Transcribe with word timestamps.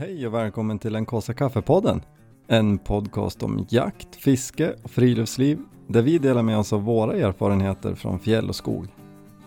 Hej 0.00 0.26
och 0.26 0.34
välkommen 0.34 0.78
till 0.78 0.92
den 0.92 1.06
kaffe 1.06 1.34
kaffepodden. 1.34 2.02
En 2.46 2.78
podcast 2.78 3.42
om 3.42 3.66
jakt, 3.68 4.16
fiske 4.16 4.74
och 4.82 4.90
friluftsliv 4.90 5.58
där 5.86 6.02
vi 6.02 6.18
delar 6.18 6.42
med 6.42 6.58
oss 6.58 6.72
av 6.72 6.82
våra 6.82 7.12
erfarenheter 7.12 7.94
från 7.94 8.18
fjäll 8.18 8.48
och 8.48 8.56
skog. 8.56 8.86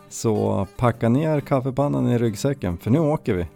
Så 0.09 0.67
packa 0.77 1.09
ner 1.09 1.39
kaffepannan 1.39 2.07
i 2.07 2.17
ryggsäcken 2.17 2.77
för 2.77 2.91
nu 2.91 2.99
åker 2.99 3.33
vi. 3.33 3.47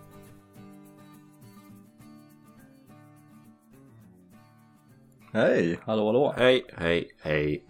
Hej! 5.34 5.80
Hallå 5.82 6.06
hallå! 6.06 6.34
Hej, 6.38 6.64
hej, 6.78 7.08
hej. 7.22 7.64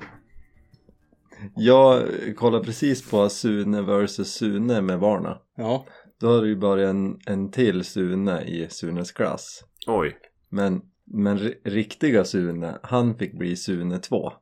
Jag 1.55 2.03
kollar 2.37 2.59
precis 2.59 3.09
på 3.09 3.29
Sune 3.29 3.81
vs 3.81 4.33
Sune 4.33 4.81
med 4.81 4.99
barna. 4.99 5.37
Ja, 5.55 5.85
Då 6.19 6.27
har 6.27 6.41
det 6.41 6.47
ju 6.47 6.55
börjat 6.55 6.89
en, 6.89 7.19
en 7.25 7.51
till 7.51 7.83
Sune 7.83 8.41
i 8.41 8.67
Sunes 8.69 9.11
klass. 9.11 9.63
Oj. 9.87 10.17
Men, 10.49 10.81
men 11.05 11.37
ri- 11.39 11.57
riktiga 11.63 12.23
Sune, 12.25 12.79
han 12.83 13.17
fick 13.17 13.37
bli 13.39 13.55
Sune 13.55 13.99
2. 13.99 14.33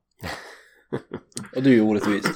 och 1.55 1.63
det 1.63 1.69
är 1.69 1.73
ju 1.73 1.81
orättvist. 1.81 2.29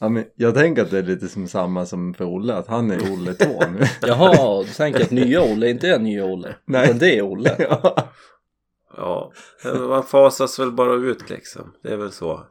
Ja, 0.00 0.08
men 0.08 0.24
jag 0.34 0.54
tänker 0.54 0.82
att 0.82 0.90
det 0.90 0.98
är 0.98 1.02
lite 1.02 1.28
som 1.28 1.48
samma 1.48 1.86
som 1.86 2.14
för 2.14 2.24
Olle, 2.24 2.54
att 2.54 2.66
han 2.66 2.90
är 2.90 3.12
Olle 3.12 3.34
2 3.34 3.60
nu. 3.70 3.84
Jaha, 4.08 4.62
du 4.62 4.72
tänker 4.72 5.00
att 5.02 5.10
nya 5.10 5.42
Olle 5.42 5.70
inte 5.70 5.88
är 5.88 5.98
nya 5.98 6.24
Olle? 6.24 6.56
Nej. 6.64 6.84
Utan 6.86 6.98
det 6.98 7.18
är 7.18 7.22
Olle? 7.22 7.56
ja. 7.58 8.12
Ja, 8.96 9.32
man 9.88 10.02
fasas 10.02 10.58
väl 10.58 10.72
bara 10.72 10.94
ut 10.94 11.30
liksom. 11.30 11.72
Det 11.82 11.92
är 11.92 11.96
väl 11.96 12.12
så. 12.12 12.46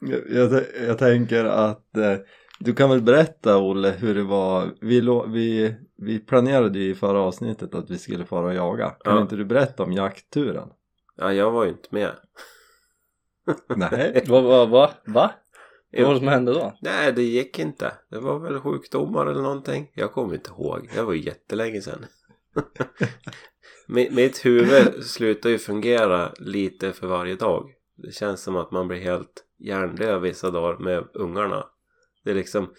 jag, 0.00 0.20
jag, 0.52 0.62
jag 0.86 0.98
tänker 0.98 1.44
att 1.44 1.96
eh, 1.96 2.16
du 2.60 2.74
kan 2.74 2.90
väl 2.90 3.02
berätta 3.02 3.58
Olle 3.58 3.90
hur 3.90 4.14
det 4.14 4.22
var. 4.22 4.70
Vi, 4.80 5.00
vi, 5.28 5.74
vi 5.96 6.18
planerade 6.18 6.78
ju 6.78 6.90
i 6.90 6.94
förra 6.94 7.20
avsnittet 7.20 7.74
att 7.74 7.90
vi 7.90 7.98
skulle 7.98 8.24
fara 8.24 8.46
och 8.46 8.54
jaga. 8.54 8.90
Kan 8.90 9.16
Ja. 9.16 9.22
inte 9.22 9.36
du 9.36 9.44
berätta 9.44 9.82
om 9.82 9.92
jaktturen? 9.92 10.68
Ja, 11.16 11.32
jag 11.32 11.50
var 11.50 11.64
ju 11.64 11.70
inte 11.70 11.88
med. 11.90 12.12
Nej. 13.76 14.24
Va, 14.28 14.40
va, 14.40 14.66
va? 14.66 14.90
Va? 15.06 15.30
Vad 15.92 16.02
var 16.06 16.12
det 16.12 16.18
som 16.18 16.28
hände 16.28 16.52
då? 16.52 16.72
Nej, 16.80 17.12
det 17.12 17.22
gick 17.22 17.58
inte. 17.58 17.92
Det 18.10 18.18
var 18.18 18.38
väl 18.38 18.60
sjukdomar 18.60 19.26
eller 19.26 19.42
någonting. 19.42 19.90
Jag 19.94 20.12
kommer 20.12 20.34
inte 20.34 20.50
ihåg. 20.50 20.90
Det 20.94 21.02
var 21.02 21.12
ju 21.12 21.20
jättelänge 21.20 21.80
sedan. 21.80 22.06
mitt, 23.88 24.12
mitt 24.12 24.46
huvud 24.46 25.04
slutar 25.04 25.50
ju 25.50 25.58
fungera 25.58 26.32
lite 26.38 26.92
för 26.92 27.06
varje 27.06 27.34
dag. 27.34 27.70
Det 27.96 28.12
känns 28.14 28.42
som 28.42 28.56
att 28.56 28.70
man 28.70 28.88
blir 28.88 29.00
helt 29.00 29.44
hjärndöd 29.58 30.20
vissa 30.20 30.50
dagar 30.50 30.78
med 30.78 31.04
ungarna. 31.14 31.64
Det 32.24 32.30
är 32.30 32.34
liksom 32.34 32.70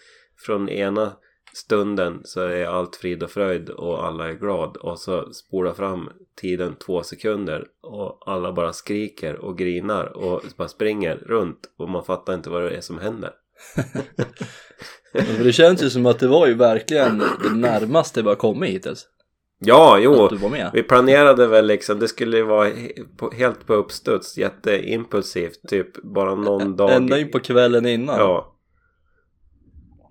från 0.46 0.68
ena 0.68 1.12
stunden 1.54 2.20
så 2.24 2.40
är 2.40 2.66
allt 2.66 2.96
frid 2.96 3.22
och 3.22 3.30
fröjd 3.30 3.70
och 3.70 4.06
alla 4.06 4.28
är 4.28 4.32
glad 4.32 4.76
och 4.76 4.98
så 4.98 5.32
spolar 5.32 5.72
fram 5.72 6.10
tiden 6.40 6.74
två 6.86 7.02
sekunder 7.02 7.66
och 7.82 8.22
alla 8.26 8.52
bara 8.52 8.72
skriker 8.72 9.36
och 9.36 9.58
grinar 9.58 10.16
och 10.16 10.42
bara 10.56 10.68
springer 10.68 11.16
runt 11.16 11.58
och 11.78 11.88
man 11.88 12.04
fattar 12.04 12.34
inte 12.34 12.50
vad 12.50 12.62
det 12.62 12.76
är 12.76 12.80
som 12.80 12.98
händer. 12.98 13.30
Det 15.12 15.52
känns 15.52 15.82
ju 15.82 15.90
som 15.90 16.06
att 16.06 16.18
det 16.18 16.28
var 16.28 16.46
ju 16.46 16.54
verkligen 16.54 17.18
det 17.18 17.54
närmaste 17.54 18.22
vi 18.22 18.28
har 18.28 18.34
kommit 18.34 18.70
hittills. 18.70 19.06
Ja, 19.58 19.98
jo. 19.98 20.28
Vi 20.72 20.82
planerade 20.82 21.46
väl 21.46 21.66
liksom, 21.66 21.98
det 21.98 22.08
skulle 22.08 22.36
ju 22.36 22.42
vara 22.42 22.70
helt 23.32 23.66
på 23.66 23.74
uppstuds, 23.74 24.38
jätteimpulsivt, 24.38 25.68
typ 25.68 26.02
bara 26.02 26.34
någon 26.34 26.76
dag. 26.76 26.92
Ända 26.92 27.18
in 27.18 27.30
på 27.30 27.40
kvällen 27.40 27.86
innan 27.86 28.18
Ja, 28.18 28.54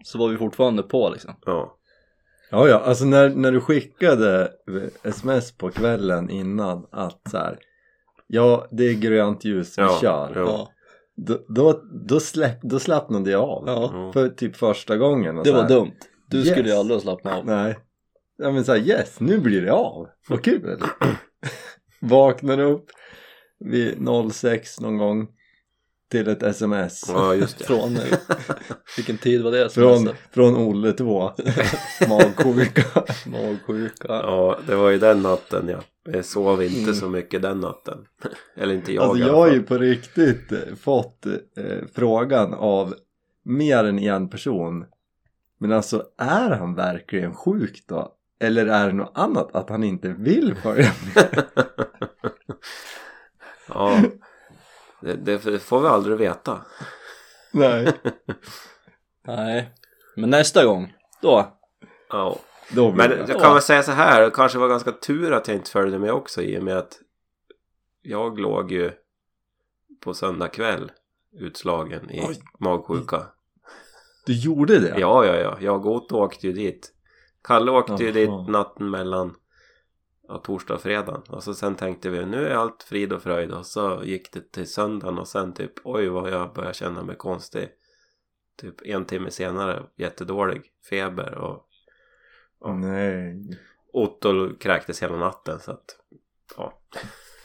så 0.04 0.18
var 0.18 0.28
vi 0.28 0.38
fortfarande 0.38 0.84
på 0.84 1.10
liksom. 1.10 1.36
ja. 1.46 1.78
Ja, 2.54 2.68
ja, 2.68 2.80
alltså 2.80 3.06
när, 3.06 3.30
när 3.30 3.52
du 3.52 3.62
skickade 3.62 4.52
sms 5.04 5.58
på 5.58 5.70
kvällen 5.72 6.30
innan 6.30 6.88
att 6.92 7.22
så 7.32 7.38
här, 7.38 7.58
ja 8.28 8.68
det 8.72 8.84
är 8.84 8.94
grönt 8.94 9.46
ljus, 9.46 9.78
vi 9.78 9.82
Ja, 9.82 9.98
kör. 10.02 10.32
ja. 10.36 10.70
Då, 11.16 11.38
då, 11.48 11.82
då, 12.08 12.20
släpp, 12.20 12.62
då 12.62 12.80
slappnade 12.80 13.32
jag 13.32 13.42
av. 13.44 13.64
ja. 13.68 14.12
För 14.14 14.30
typ 14.30 14.56
första 14.56 14.98
gången. 14.98 15.38
och 15.38 15.44
det 15.44 15.50
så 15.50 15.56
var 15.56 15.62
här, 15.64 15.70
dumt. 15.70 15.92
Du 16.30 16.38
Yes. 16.38 16.50
skulle 16.52 16.70
ju 16.70 16.76
aldrig 16.76 16.96
ha 16.96 17.02
slappnat 17.02 17.34
av. 17.38 17.46
Nej. 17.46 17.80
Ja 18.38 18.52
men 18.52 18.66
såhär 18.66 18.80
yes, 18.80 19.20
nu 19.20 19.40
blir 19.40 19.62
det 19.62 19.72
av. 19.74 20.08
Vad 20.30 20.44
kul. 20.44 20.80
Vaknar 22.02 22.60
upp 22.60 22.86
vid 23.60 24.08
06 24.34 24.80
någon 24.80 24.98
gång 24.98 25.28
till 26.12 26.28
ett 26.28 26.44
sms. 26.44 27.04
Ja, 27.08 27.36
just 27.36 27.58
det. 27.58 27.64
Från, 27.64 27.96
eh, 27.96 28.18
vilken 28.98 29.18
tid 29.18 29.42
var 29.42 29.52
det? 29.52 29.70
Från, 29.70 30.10
från 30.32 30.56
Olle 30.56 30.94
2. 30.94 31.32
Magsjuka. 32.10 33.04
Magsjuka. 33.26 34.08
Ja, 34.08 34.60
det 34.68 34.76
var 34.76 34.90
ju 34.90 35.00
den 35.00 35.22
natten 35.22 35.68
ja. 35.68 35.80
Jag 36.04 36.26
sov 36.26 36.64
inte 36.64 36.94
så 36.94 37.10
mycket 37.10 37.42
den 37.42 37.60
natten. 37.60 37.98
Eller 38.58 38.74
inte 38.74 38.94
jag 38.94 39.04
Alltså 39.04 39.28
jag 39.28 39.34
har 39.34 39.52
ju 39.52 39.64
på 39.64 39.78
riktigt 39.78 40.52
eh, 40.52 40.76
fått 40.82 41.26
eh, 41.26 41.34
frågan 41.96 42.54
av 42.54 42.96
mer 43.46 43.84
än 43.84 44.00
en 44.00 44.30
person. 44.30 44.86
Men 45.60 45.72
alltså 45.72 46.04
är 46.18 46.50
han 46.50 46.76
verkligen 46.76 47.34
sjuk 47.34 47.84
då? 47.88 48.12
Eller 48.40 48.66
är 48.66 48.88
det 48.88 48.94
något 48.94 49.12
annat 49.14 49.56
att 49.56 49.70
han 49.70 49.84
inte 49.84 50.10
vill 50.10 50.56
följa 50.56 50.92
med? 51.16 51.44
ja. 53.68 54.02
Det, 55.02 55.16
det 55.16 55.60
får 55.60 55.82
vi 55.82 55.88
aldrig 55.88 56.18
veta. 56.18 56.62
Nej. 57.52 57.94
Nej. 59.28 59.72
Men 60.16 60.30
nästa 60.30 60.66
gång, 60.66 60.94
då. 61.22 61.58
Ja. 62.10 62.40
Då 62.72 62.92
Men 62.92 63.12
jag. 63.28 63.42
kan 63.42 63.54
väl 63.54 63.62
säga 63.62 63.84
så 63.84 63.92
här, 63.92 64.22
det 64.22 64.32
kanske 64.32 64.58
var 64.58 64.68
ganska 64.68 64.92
tur 64.92 65.32
att 65.34 65.48
jag 65.48 65.58
inte 65.58 65.72
följde 65.72 66.00
med 66.00 66.12
också 66.12 66.42
i 66.42 66.60
och 66.60 66.64
med 66.64 66.78
att 66.78 67.00
jag 68.02 68.40
låg 68.40 68.72
ju 68.72 68.92
på 70.04 70.14
söndag 70.14 70.48
kväll 70.48 70.92
utslagen 71.40 72.12
i 72.12 72.26
Oj. 72.28 72.40
magsjuka. 72.60 73.24
Du 74.26 74.34
gjorde 74.34 74.80
det? 74.80 75.00
Ja, 75.00 75.26
ja, 75.26 75.36
ja. 75.36 75.58
Jag 75.60 75.86
och 75.86 75.96
Otto 75.96 76.16
åkte 76.18 76.48
ju 76.48 76.54
dit. 76.54 76.92
Kalle 77.44 77.72
åkte 77.72 78.04
ju 78.04 78.12
dit 78.12 78.30
natten 78.48 78.90
mellan 78.90 79.36
ja, 80.28 80.38
torsdag 80.38 80.74
och 80.74 80.82
fredag. 80.82 81.24
Och 81.30 81.44
så 81.44 81.54
sen 81.54 81.76
tänkte 81.76 82.10
vi 82.10 82.26
nu 82.26 82.48
är 82.48 82.56
allt 82.56 82.84
frid 82.84 83.14
och 83.14 83.24
fröjd. 83.24 83.52
Och 83.52 83.66
så 83.66 84.02
gick 84.04 84.32
det 84.34 84.52
till 84.52 84.72
söndagen 84.72 85.18
och 85.18 85.28
sen 85.28 85.54
typ 85.54 85.74
oj 85.84 86.08
vad 86.08 86.32
jag 86.32 86.54
började 86.54 86.74
känna 86.74 87.04
mig 87.04 87.16
konstig. 87.16 87.70
Typ 88.62 88.76
en 88.86 89.06
timme 89.06 89.32
senare 89.32 89.84
jättedålig 89.96 90.62
feber 90.90 91.36
och 91.36 91.68
Åh, 92.60 92.76
nej. 92.76 93.36
Otto 93.94 94.58
kräktes 94.60 95.04
hela 95.04 95.18
natten 95.18 95.60
så 95.60 95.72
att 95.72 95.96
ja. 96.58 96.82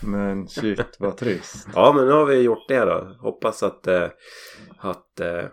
Men 0.02 0.48
shit 0.48 0.96
vad 0.98 1.16
trist. 1.16 1.68
Ja 1.74 1.92
men 1.96 2.06
nu 2.06 2.12
har 2.12 2.26
vi 2.26 2.40
gjort 2.40 2.68
det 2.68 2.84
då. 2.84 3.16
Hoppas 3.20 3.62
att 3.62 3.86
eh, 3.86 4.08
att, 4.78 5.20
eh, 5.20 5.44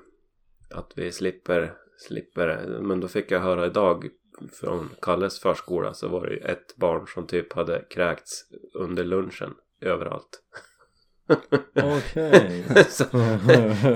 att 0.69 0.93
vi 0.95 1.11
slipper 1.11 1.73
slipper 1.97 2.79
men 2.81 2.99
då 2.99 3.07
fick 3.07 3.31
jag 3.31 3.39
höra 3.39 3.65
idag 3.65 4.09
från 4.49 4.89
Kalles 5.01 5.39
förskola 5.39 5.93
så 5.93 6.07
var 6.07 6.27
det 6.27 6.33
ju 6.33 6.39
ett 6.39 6.75
barn 6.75 7.07
som 7.07 7.27
typ 7.27 7.53
hade 7.53 7.85
kräkts 7.89 8.43
under 8.73 9.03
lunchen 9.03 9.53
överallt. 9.81 10.39
Okej. 11.75 12.65
så, 12.89 13.03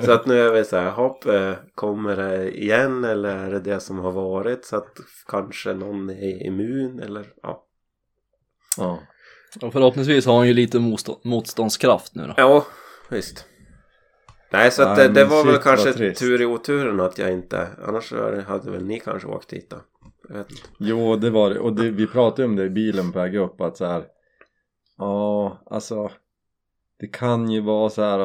så 0.06 0.12
att 0.12 0.26
nu 0.26 0.40
är 0.40 0.52
vi 0.52 0.66
så 0.66 0.78
här, 0.78 0.92
hopp, 0.92 1.26
eh, 1.26 1.54
kommer 1.76 2.16
det 2.16 2.58
igen 2.58 3.04
eller 3.04 3.36
är 3.36 3.52
det 3.52 3.60
det 3.60 3.80
som 3.80 4.00
har 4.00 4.12
varit 4.12 4.66
så 4.66 4.76
att 4.76 4.98
kanske 5.28 5.74
någon 5.74 6.10
är 6.10 6.46
immun 6.46 7.00
eller 7.00 7.26
ja. 7.44 7.64
Ja. 8.78 9.00
Och 9.62 9.74
förhoppningsvis 9.74 10.26
har 10.26 10.38
han 10.38 10.48
ju 10.48 10.54
lite 10.54 10.78
motstå- 10.78 11.20
motståndskraft 11.24 12.16
nu 12.16 12.28
då. 12.28 12.34
Ja, 12.38 12.66
visst. 13.10 13.46
Nej, 14.52 14.72
så 14.72 14.84
att 14.84 14.98
Nej, 14.98 15.08
det, 15.08 15.14
det 15.14 15.26
var 15.26 15.46
väl 15.46 15.58
kanske 15.58 16.14
tur 16.14 16.42
i 16.42 16.46
oturen 16.46 17.00
att 17.00 17.18
jag 17.18 17.32
inte... 17.32 17.68
Annars 17.88 18.14
hade 18.48 18.72
väl 18.72 18.86
ni 18.86 19.00
kanske 19.00 19.28
åkt 19.28 19.50
dit 19.50 19.70
då. 19.70 19.78
Jag 20.28 20.38
vet 20.38 20.52
inte. 20.52 20.64
Jo 20.78 21.16
det 21.16 21.30
var 21.30 21.50
det 21.50 21.60
och 21.60 21.74
det, 21.74 21.92
vi 21.92 22.08
pratade 22.08 22.48
om 22.48 22.56
det 22.56 22.64
i 22.64 22.70
bilen 22.70 23.12
på 23.12 23.20
väg 23.20 23.36
upp 23.36 23.62
att 23.62 23.78
så 23.78 23.86
här. 23.86 24.06
Ja 24.98 25.64
alltså. 25.66 26.12
Det 27.00 27.08
kan 27.08 27.50
ju 27.50 27.62
vara 27.62 27.90
så 27.90 28.02
här 28.02 28.20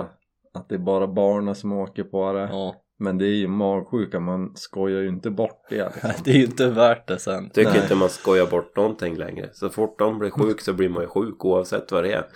att 0.55 0.69
det 0.69 0.75
är 0.75 0.79
bara 0.79 1.07
barnen 1.07 1.55
som 1.55 1.73
åker 1.73 2.05
på 2.05 2.33
det. 2.33 2.49
Ja. 2.53 2.83
Men 2.99 3.19
det 3.19 3.27
är 3.27 3.35
ju 3.35 3.49
magsjuka, 3.49 4.21
man 4.21 4.53
skojar 4.57 5.01
ju 5.01 5.09
inte 5.09 5.31
bort 5.31 5.67
det 5.69 5.93
liksom. 5.95 6.11
Det 6.25 6.31
är 6.31 6.35
ju 6.35 6.45
inte 6.45 6.71
värt 6.71 7.09
det 7.09 7.19
sen. 7.19 7.51
Tycker 7.51 7.71
Nej. 7.71 7.83
inte 7.83 7.95
man 7.95 8.09
skojar 8.09 8.47
bort 8.47 8.77
någonting 8.77 9.17
längre. 9.17 9.51
Så 9.53 9.69
fort 9.69 9.99
de 9.99 10.19
blir 10.19 10.31
sjuk 10.31 10.61
så 10.61 10.73
blir 10.73 10.89
man 10.89 11.03
ju 11.03 11.09
sjuk 11.09 11.45
oavsett 11.45 11.93
vad 11.93 12.05
det 12.05 12.13
är. 12.13 12.27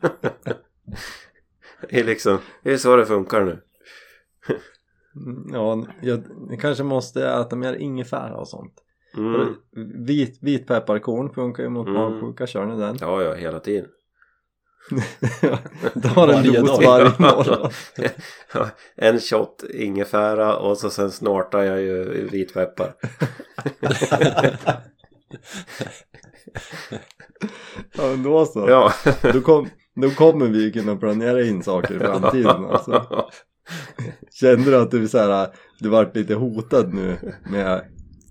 det 1.90 2.00
är 2.00 2.04
liksom... 2.04 2.38
Det 2.62 2.72
är 2.72 2.76
så 2.76 2.96
det 2.96 3.06
funkar 3.06 3.44
nu. 3.44 3.62
Ja, 5.52 5.86
jag, 6.02 6.22
jag 6.50 6.60
kanske 6.60 6.84
måste 6.84 7.28
äta 7.28 7.56
mer 7.56 7.74
ingefära 7.74 8.36
och 8.36 8.48
sånt. 8.48 8.82
Mm. 9.18 9.54
Vit, 10.06 10.38
vitpepparkorn 10.42 11.30
funkar 11.34 11.62
ju 11.62 11.68
mot 11.68 11.86
Mm. 11.88 12.00
magsjuka, 12.00 12.46
kör 12.46 12.66
ni 12.66 12.76
den? 12.80 12.96
Ja, 13.00 13.22
ja, 13.22 13.34
hela 13.34 13.60
tiden. 13.60 13.88
Tar 16.14 16.28
en 16.28 16.52
dos 16.52 16.84
varje 16.84 17.12
morgon. 17.18 17.70
en 18.96 19.20
shot 19.20 19.64
ingefära 19.74 20.56
och 20.56 20.78
så 20.78 20.90
sen 20.90 21.10
snortar 21.10 21.62
jag 21.62 21.80
ju 21.80 22.28
vitpeppar. 22.32 22.94
Ja 27.96 28.02
men 28.02 28.22
då 28.22 28.46
så. 28.46 28.68
Ja. 28.68 28.92
Då, 29.32 29.40
kom, 29.40 29.68
då 29.94 30.10
kommer 30.10 30.46
vi 30.46 30.62
ju 30.64 30.72
kunna 30.72 30.96
planera 30.96 31.42
in 31.42 31.62
saker 31.62 31.94
i 31.94 31.98
framtiden 31.98 32.64
alltså. 32.70 33.06
Kände 34.30 34.70
du 34.70 34.76
att 34.76 34.90
du 34.90 35.08
så 35.08 35.18
här, 35.18 35.48
du 35.78 35.88
vart 35.88 36.16
lite 36.16 36.34
hotad 36.34 36.94
nu 36.94 37.16
med, 37.50 37.84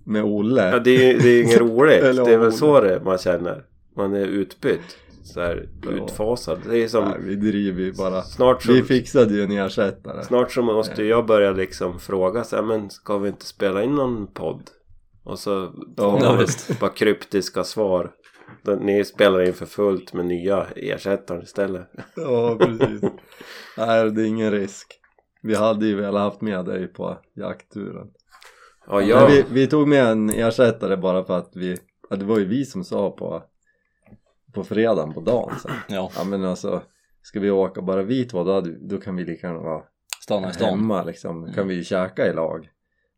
med 0.08 0.24
Olle? 0.24 0.70
Ja, 0.70 0.78
det 0.78 1.10
är 1.10 1.18
det 1.18 1.28
är 1.28 1.42
inget 1.42 1.60
roligt. 1.60 2.02
Eller 2.02 2.24
det 2.24 2.32
är 2.32 2.38
väl 2.38 2.46
Olle. 2.48 2.56
så 2.56 2.80
det 2.80 3.00
man 3.04 3.18
känner. 3.18 3.64
Man 3.96 4.14
är 4.14 4.26
utbytt. 4.26 4.96
Så 5.24 5.40
här, 5.40 5.68
utfasad. 5.90 6.58
Det 6.70 6.78
är 6.78 6.88
som... 6.88 7.04
Nej, 7.04 7.18
vi 7.20 7.34
driver 7.36 7.82
ju 7.82 7.92
bara. 7.92 8.22
Snart 8.22 8.62
så, 8.62 8.72
Vi 8.72 8.82
fixade 8.82 9.34
ju 9.34 9.42
en 9.42 9.50
ersättare. 9.52 10.24
snart 10.24 10.52
så 10.52 10.62
måste 10.62 11.04
jag 11.04 11.26
börja 11.26 11.50
liksom 11.50 11.98
fråga 12.00 12.44
så 12.44 12.56
här, 12.56 12.62
men 12.62 12.90
ska 12.90 13.18
vi 13.18 13.28
inte 13.28 13.46
spela 13.46 13.82
in 13.82 13.94
någon 13.94 14.26
podd? 14.26 14.62
Och 15.24 15.38
så 15.38 15.72
Ja, 15.96 16.38
bara 16.80 16.90
kryptiska 16.90 17.64
svar. 17.64 18.10
Ni 18.80 19.04
spelar 19.04 19.42
in 19.42 19.52
för 19.54 19.66
fullt 19.66 20.12
med 20.12 20.26
nya 20.26 20.66
ersättare 20.76 21.42
istället. 21.42 21.90
Ja 22.16 22.56
precis. 22.60 23.02
Nej 23.76 24.10
det 24.10 24.22
är 24.22 24.26
ingen 24.26 24.50
risk. 24.50 24.94
Vi 25.42 25.54
hade 25.54 25.86
ju 25.86 25.94
velat 25.94 26.22
haft 26.22 26.40
med 26.40 26.64
dig 26.64 26.86
på 26.86 27.18
jaktturen. 27.36 28.06
Ja, 28.88 29.02
jag... 29.02 29.26
vi, 29.26 29.44
vi 29.50 29.66
tog 29.66 29.88
med 29.88 30.04
en 30.04 30.30
ersättare 30.30 30.96
bara 30.96 31.24
för 31.24 31.38
att 31.38 31.56
vi, 31.56 31.76
ja, 32.10 32.16
det 32.16 32.24
var 32.24 32.38
ju 32.38 32.44
vi 32.44 32.64
som 32.64 32.84
sa 32.84 33.10
på, 33.10 33.42
på 34.54 34.64
fredagen 34.64 35.14
på 35.14 35.20
dagen 35.20 35.54
sen. 35.62 35.72
Ja, 35.88 36.10
Ja 36.16 36.24
men 36.24 36.44
alltså, 36.44 36.82
ska 37.22 37.40
vi 37.40 37.50
åka 37.50 37.82
bara 37.82 38.02
vi 38.02 38.24
två 38.24 38.44
då, 38.44 38.60
då 38.80 38.98
kan 38.98 39.16
vi 39.16 39.24
lika 39.24 39.46
gärna 39.46 39.60
vara 39.60 39.82
stanna 40.20 40.50
i 40.50 40.52
stan. 40.52 40.68
hemma 40.68 41.02
liksom. 41.04 41.46
Då 41.46 41.52
kan 41.52 41.68
vi 41.68 41.74
ju 41.74 41.84
käka 41.84 42.26
i 42.26 42.32
lag. 42.32 42.70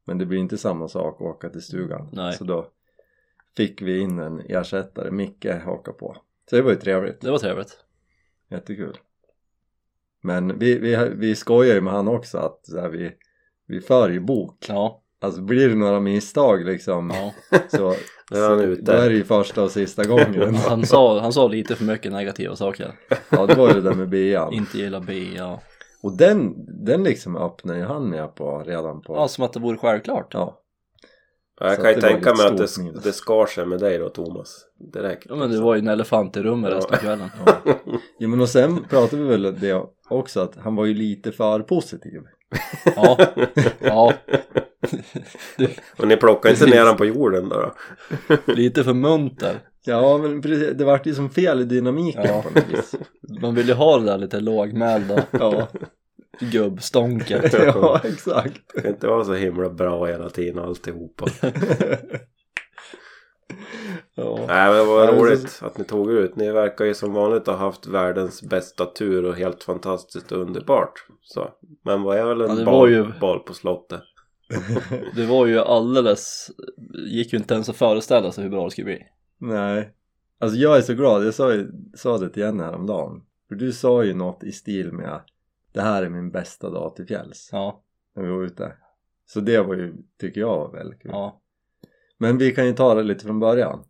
Men 0.05 0.19
det 0.19 0.27
blir 0.27 0.39
inte 0.39 0.59
samma 0.59 0.89
sak 0.89 1.15
att 1.21 1.27
åka 1.27 1.49
till 1.49 1.63
stugan. 1.63 2.09
Nej. 2.13 2.33
Så 2.33 2.45
då 2.45 2.67
fick 3.57 3.83
vi 3.83 3.99
in 3.99 4.19
en 4.19 4.41
ersättare, 4.41 5.11
Micke 5.11 5.47
haka 5.65 5.93
på. 5.93 6.17
Så 6.51 6.57
det 6.57 6.63
var 6.63 6.71
ju 6.71 6.77
trevligt, 6.77 7.21
Det 7.21 7.31
var 7.31 7.39
trevligt. 7.39 7.85
jättekul. 8.51 8.99
Men 10.23 10.59
vi, 10.59 10.79
vi, 10.79 11.09
vi 11.15 11.35
skojar 11.35 11.75
ju 11.75 11.81
med 11.81 11.93
han 11.93 12.09
också 12.09 12.39
att 12.39 12.67
så 12.67 12.81
här, 12.81 12.89
vi, 12.89 13.13
vi 13.67 13.81
för 13.81 14.11
ju 14.11 14.21
bok. 14.21 14.67
Ja, 14.69 15.00
Alltså 15.23 15.41
blir 15.43 15.69
det 15.69 15.75
några 15.75 16.01
misstag 16.01 16.65
liksom 16.65 17.11
ja. 17.15 17.59
så, 17.69 17.95
så 18.33 18.57
då 18.83 18.93
är 18.93 19.09
det 19.09 19.15
ju 19.15 19.25
första 19.25 19.63
och 19.63 19.71
sista 19.71 20.05
gången. 20.05 20.55
Han 20.69 20.87
sa, 20.87 21.21
han 21.21 21.33
sa 21.33 21.49
lite 21.49 21.77
för 21.77 21.85
mycket 21.85 22.13
negativa 22.13 22.57
saker. 22.57 22.93
ja 23.31 23.47
det 23.47 23.55
var 23.55 23.69
ju 23.69 23.75
det 23.75 23.81
där 23.81 23.95
med 23.95 24.09
bean. 24.09 24.53
Inte 24.53 24.79
gilla 24.79 25.01
B, 25.01 25.29
ja. 25.37 25.61
Och 26.03 26.17
den, 26.17 26.55
den 26.87 27.05
liksom 27.05 27.37
öppnar 27.37 27.75
ju 27.77 27.83
han 27.85 28.11
med 28.11 28.35
på 28.35 28.59
redan 28.67 29.03
på. 29.03 29.15
Ja, 29.17 29.29
som 29.29 29.45
att 29.45 29.53
det 29.53 29.61
vore 29.61 29.77
självklart. 29.77 30.35
Ja. 30.35 30.57
Ja, 31.61 31.67
jag 31.67 31.77
Så 31.77 31.83
kan 31.83 31.95
ju 31.95 32.01
tänka 32.01 32.35
mig 32.35 32.47
att 32.47 32.57
det, 32.57 32.79
minus. 32.79 33.03
det 33.03 33.13
skar 33.13 33.47
sig 33.47 33.67
med 33.67 33.79
dig 33.81 33.99
då 33.99 34.09
Thomas. 34.09 34.57
Direkt. 34.93 35.27
Ja, 35.29 35.35
men 35.37 35.51
det 35.51 35.61
var 35.61 35.75
ju 35.75 35.79
en 35.79 35.89
elefant 35.89 36.37
i 36.37 36.41
rummet 36.43 36.71
Ja. 36.71 36.77
resten 36.77 36.95
av 36.95 36.99
kvällen. 36.99 37.29
Jo 38.19 38.29
men 38.29 38.41
och 38.41 38.49
sen 38.49 38.85
pratade 38.91 39.23
vi 39.23 39.29
väl 39.29 39.61
det 39.61 39.83
också 40.09 40.41
att 40.41 40.57
han 40.57 40.77
var 40.77 40.85
ju 40.87 40.95
lite 40.95 41.33
för 41.33 41.61
positiv. 41.61 42.21
Ja, 42.97 43.19
ja. 43.81 44.13
Och 45.99 46.09
ni 46.09 46.17
plockar 46.17 46.51
inte 46.51 46.67
ner 46.67 46.85
han 46.85 46.97
på 46.97 47.05
jorden 47.05 47.49
då? 47.49 47.73
då? 48.29 48.37
Lite 48.53 48.85
för 48.85 48.95
munter. 48.95 49.59
Ja 49.85 50.19
men 50.19 50.43
precis, 50.43 50.71
det 50.75 50.85
vart 50.85 51.07
ju 51.07 51.15
som 51.15 51.31
fel 51.31 51.61
i 51.61 51.65
dynamiken 51.65 52.25
Ja. 52.25 52.43
på 52.43 52.51
något 52.51 52.69
vis. 52.79 52.95
Man 53.43 53.55
vill 53.55 53.69
ju 53.69 53.75
ha 53.75 53.99
det 53.99 54.05
där 54.05 54.19
lite 54.19 54.41
lågmälda 54.41 55.25
Ja, 55.31 55.69
gubbstånket. 56.41 57.53
ja 57.67 58.01
exakt. 58.05 58.61
Det 58.75 58.81
kan 58.83 58.91
inte 58.91 59.07
vara 59.07 59.25
så 59.25 59.35
himla 59.35 59.71
bra 59.71 60.07
hela 60.07 60.31
tiden 60.31 60.59
alltihopa. 60.65 61.27
Ja. 64.15 64.45
Nej 64.49 64.69
men 64.71 64.77
det 64.79 64.85
var 64.85 65.13
roligt 65.13 65.51
så- 65.51 65.67
att 65.67 65.79
ni 65.79 65.85
tog 65.85 66.11
er 66.11 66.15
ut. 66.17 66.37
Ni 66.37 66.51
verkar 66.51 66.85
ju 66.85 66.95
som 66.95 67.13
vanligt 67.13 67.47
ha 67.47 67.57
haft 67.57 67.87
världens 67.87 68.43
bästa 68.43 68.87
tur 68.87 69.25
och 69.25 69.35
helt 69.37 69.63
fantastiskt 69.65 70.33
och 70.33 70.39
underbart. 70.41 70.93
Så. 71.23 71.49
Men 71.85 72.03
vad 72.03 72.17
är 72.19 72.25
väl 72.25 72.41
en 72.41 72.59
Ja, 72.59 72.65
bal, 72.65 72.91
ju- 72.91 73.07
bal 73.21 73.39
på 73.41 73.55
slottet? 73.55 74.01
Det 75.15 75.27
var 75.27 75.47
ju 75.47 75.59
alldeles, 75.59 76.51
gick 77.07 77.33
ju 77.33 77.39
inte 77.39 77.55
ens 77.55 77.69
att 77.69 77.77
föreställa 77.77 78.33
sig 78.33 78.45
hur 78.45 78.51
bra 78.51 78.65
det 78.65 78.71
skulle 78.71 78.85
bli. 78.85 79.07
Nej. 79.39 79.95
Alltså 80.39 80.59
jag 80.59 80.77
är 80.77 80.81
så 80.81 80.95
glad, 80.95 81.27
jag 81.27 81.35
sa, 81.35 81.55
ju, 81.55 81.73
sa 81.95 82.19
det 82.19 82.29
till 82.31 82.43
Jenny 82.43 82.63
häromdagen. 82.63 83.23
För 83.49 83.55
du 83.55 83.73
sa 83.73 84.05
ju 84.05 84.15
något 84.15 84.45
i 84.45 84.53
stil 84.53 84.93
med 84.93 85.21
Det 85.73 85.81
här 85.81 86.03
är 86.03 86.09
min 86.09 86.31
bästa 86.31 86.71
dag 86.71 86.97
till 86.97 87.07
fjälls. 87.07 87.49
Ja, 87.53 87.83
När 88.17 88.23
vi 88.23 88.29
var 88.31 88.43
ute. 88.43 88.73
Så 89.27 89.41
det 89.41 89.61
var 89.61 89.75
ju, 89.75 89.95
tycker 90.21 90.41
jag 90.41 90.57
var 90.57 90.73
väldigt 90.73 91.03
kul. 91.03 91.11
ja. 91.15 91.41
Men 92.19 92.39
vi 92.39 92.53
kan 92.53 92.67
ju 92.67 92.73
ta 92.73 92.95
det 92.95 93.03
lite 93.03 93.25
från 93.25 93.41
början. 93.41 93.85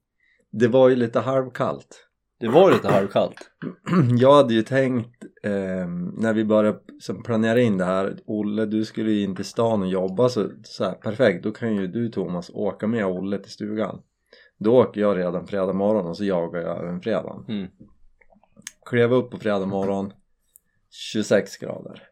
Det 0.50 0.68
var 0.68 0.88
ju 0.88 0.96
lite 0.96 1.20
halvkallt. 1.20 2.08
Det 2.40 2.48
var 2.48 2.72
lite 2.72 2.88
halvkallt. 2.88 3.50
Jag 4.18 4.34
hade 4.34 4.54
ju 4.54 4.62
tänkt 4.62 5.24
eh, 5.42 5.88
när 6.18 6.32
vi 6.32 6.44
började 6.44 6.78
som 7.00 7.22
planera 7.22 7.60
in 7.60 7.78
det 7.78 7.84
här 7.84 8.18
Olle 8.24 8.66
du 8.66 8.84
skulle 8.84 9.10
ju 9.10 9.22
in 9.22 9.36
till 9.36 9.44
stan 9.44 9.82
och 9.82 9.88
jobba 9.88 10.28
så, 10.28 10.50
så 10.62 10.84
här, 10.84 10.92
perfekt 10.92 11.44
då 11.44 11.52
kan 11.52 11.76
ju 11.76 11.86
du 11.86 12.08
Thomas 12.08 12.50
åka 12.54 12.86
med 12.86 13.06
Olle 13.06 13.38
till 13.38 13.52
stugan 13.52 14.02
då 14.56 14.80
åker 14.80 15.00
jag 15.00 15.18
redan 15.18 15.46
fredag 15.46 15.72
morgon 15.72 16.06
och 16.06 16.16
så 16.16 16.24
jagar 16.24 16.60
jag 16.60 16.78
även 16.78 17.00
fredagen 17.00 17.44
Mm. 17.48 17.70
klev 18.86 19.12
upp 19.12 19.30
på 19.30 19.38
fredag 19.38 19.66
morgon 19.66 20.12
26 20.90 21.56
grader 21.56 22.02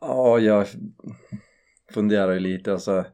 ja 0.00 0.38
jag 0.38 0.66
funderar 1.90 2.32
ju 2.32 2.40
lite 2.40 2.72
och 2.72 2.82
så 2.82 3.04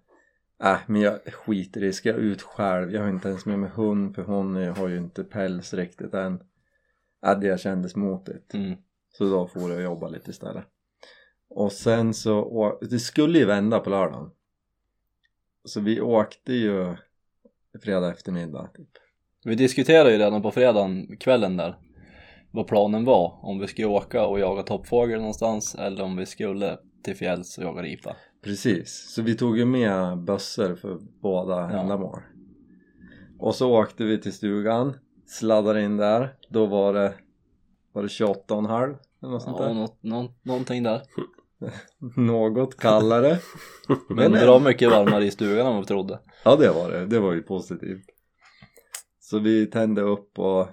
Äh, 0.63 0.79
men 0.87 1.01
jag 1.01 1.21
skiter 1.33 1.83
i 1.83 1.87
det. 1.87 1.93
Ska 1.93 2.09
jag 2.09 2.19
ut 2.19 2.43
själv? 2.43 2.93
Jag 2.93 3.03
har 3.03 3.09
inte 3.09 3.29
ens 3.29 3.47
med 3.47 3.59
mig 3.59 3.71
hund 3.71 4.15
för 4.15 4.23
hon 4.23 4.57
har 4.57 4.89
ju 4.89 4.97
inte 4.97 5.25
päls 5.25 5.75
riktigt 5.75 6.15
än. 6.15 6.41
Äh, 7.27 7.39
det 7.41 7.61
kändes 7.61 7.97
motigt. 7.97 8.55
Mm. 8.55 8.77
Så 9.13 9.25
då 9.25 9.47
får 9.47 9.71
jag 9.73 9.83
jobba 9.83 10.09
lite 10.09 10.31
istället. 10.31 10.65
Och 11.49 11.73
sen 11.73 12.15
så, 12.15 12.79
det 12.91 12.99
skulle 12.99 13.39
ju 13.39 13.45
vända 13.45 13.79
på 13.79 13.91
lördagen. 13.91 14.31
Så 15.65 15.81
vi 15.81 16.01
åkte 16.01 16.53
ju 16.53 16.97
fredag 17.83 18.11
eftermiddag 18.13 18.71
typ. 18.75 18.89
Vi 19.45 19.55
diskuterade 19.55 20.13
ju 20.13 20.19
redan 20.19 20.43
på 20.43 20.51
fredagen, 20.51 21.17
kvällen 21.17 21.57
där, 21.57 21.75
vad 22.51 22.67
planen 22.67 23.05
var. 23.05 23.39
Om 23.43 23.59
vi 23.59 23.67
skulle 23.67 23.87
åka 23.87 24.27
och 24.27 24.41
jaga 24.41 24.63
toppfågel 24.63 25.19
någonstans 25.19 25.75
eller 25.75 26.03
om 26.03 26.17
vi 26.17 26.27
skulle 26.27 26.79
till 27.03 27.17
fjälls 27.17 27.59
och 27.59 27.65
jaga 27.65 27.83
ripa. 27.83 28.17
Precis, 28.43 29.13
så 29.15 29.23
vi 29.23 29.37
tog 29.37 29.59
ju 29.59 29.65
med 29.65 30.19
bössor 30.19 30.75
för 30.75 30.99
båda 31.23 31.55
Ja. 31.55 31.81
ändamål. 31.81 32.21
Och 33.39 33.55
så 33.55 33.81
åkte 33.81 34.05
vi 34.05 34.21
till 34.21 34.33
stugan, 34.33 34.95
sladdade 35.31 35.83
in 35.83 35.97
där. 35.97 36.37
Då 36.49 36.67
var 36.67 36.93
det, 36.93 37.15
var 37.93 38.03
det 38.03 38.09
28,5 38.09 38.97
eller 39.23 39.33
något 39.33 39.43
sånt 39.43 39.57
Ja, 39.61 39.67
där. 39.67 39.75
något, 39.75 39.99
nå, 40.01 40.33
någonting 40.43 40.83
där. 40.83 41.03
Något 42.17 42.77
kallare. 42.77 43.39
Men 44.09 44.33
bra 44.33 44.59
mycket 44.59 44.91
varmare 44.91 45.25
i 45.25 45.31
stugan 45.31 45.67
än 45.67 45.73
vad 45.73 45.81
vi 45.81 45.87
trodde. 45.87 46.21
Ja 46.45 46.57
det 46.57 46.71
var 46.71 46.91
det, 46.91 47.07
det 47.07 47.21
var 47.21 47.33
ju 47.33 47.43
positivt. 47.43 48.05
Så 49.21 49.39
vi 49.39 49.67
tände 49.67 50.03
upp 50.03 50.39
och, 50.39 50.69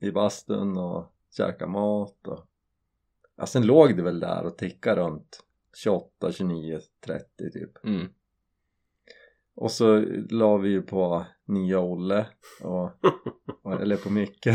i 0.00 0.10
bastun 0.10 0.78
och 0.78 1.12
käkade 1.36 1.70
mat 1.70 2.26
och 2.26 2.46
ja, 3.36 3.46
sen 3.46 3.66
låg 3.66 3.96
det 3.96 4.02
väl 4.02 4.20
där 4.20 4.46
och 4.46 4.58
tickade 4.58 5.00
runt 5.00 5.44
28, 5.76 6.32
29, 6.32 6.80
30 7.04 7.24
typ. 7.52 7.84
Mm. 7.84 8.06
Och 9.54 9.70
så 9.70 10.04
la 10.30 10.56
vi 10.56 10.68
ju 10.68 10.82
på 10.82 11.26
nya 11.44 11.80
Olle 11.80 12.26
och, 12.62 12.90
eller 13.72 13.96
på 13.96 14.10
Micke 14.10 14.46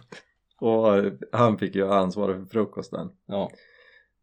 och 0.60 0.86
han 1.32 1.58
fick 1.58 1.74
ju 1.74 1.92
ansvara 1.92 2.34
för 2.34 2.44
frukosten. 2.44 3.08
Ja. 3.26 3.50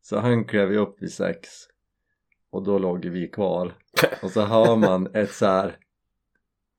Så 0.02 0.20
han 0.20 0.46
klev 0.46 0.72
ju 0.72 0.78
upp 0.78 1.02
vid 1.02 1.12
sex 1.14 1.50
och 2.50 2.64
då 2.64 2.80
låg 2.80 3.06
ju 3.06 3.12
vi 3.12 3.28
kvar 3.28 3.74
och 4.24 4.32
så 4.32 4.42
hör 4.42 4.76
man 4.76 5.16
ett 5.16 5.32
så 5.32 5.46
här 5.46 5.78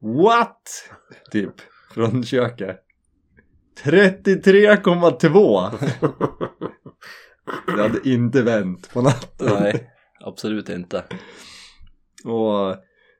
What? 0.00 0.90
Typ 1.30 1.54
från 1.94 2.22
köket 2.22 2.82
33,2 3.82 5.70
Det 7.76 7.82
hade 7.82 8.08
inte 8.08 8.42
vänt 8.42 8.92
på 8.92 9.02
natten 9.02 9.48
Nej, 9.60 9.90
absolut 10.20 10.68
inte. 10.68 11.04
och 12.24 12.76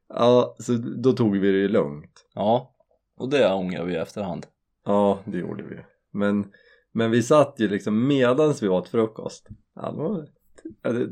ja, 0.09 0.57
så 0.59 0.73
då 0.73 1.13
tog 1.13 1.39
vi 1.39 1.53
det 1.53 1.59
ju 1.59 1.69
lugnt 1.69 2.27
Ja, 2.35 2.76
och 3.17 3.29
det 3.29 3.53
ångrar 3.55 3.85
vi 3.85 3.93
i 3.93 3.97
efterhand. 3.97 4.47
Ja, 4.85 5.19
det 5.25 5.39
gjorde 5.39 5.63
vi. 5.63 5.77
Men, 6.13 6.53
men 6.93 7.11
vi 7.11 7.23
satt 7.23 7.55
ju 7.59 7.69
liksom 7.69 8.07
medans 8.07 8.63
vi 8.63 8.69
åt 8.69 8.89
frukost. 8.89 9.49
Ja, 9.75 10.25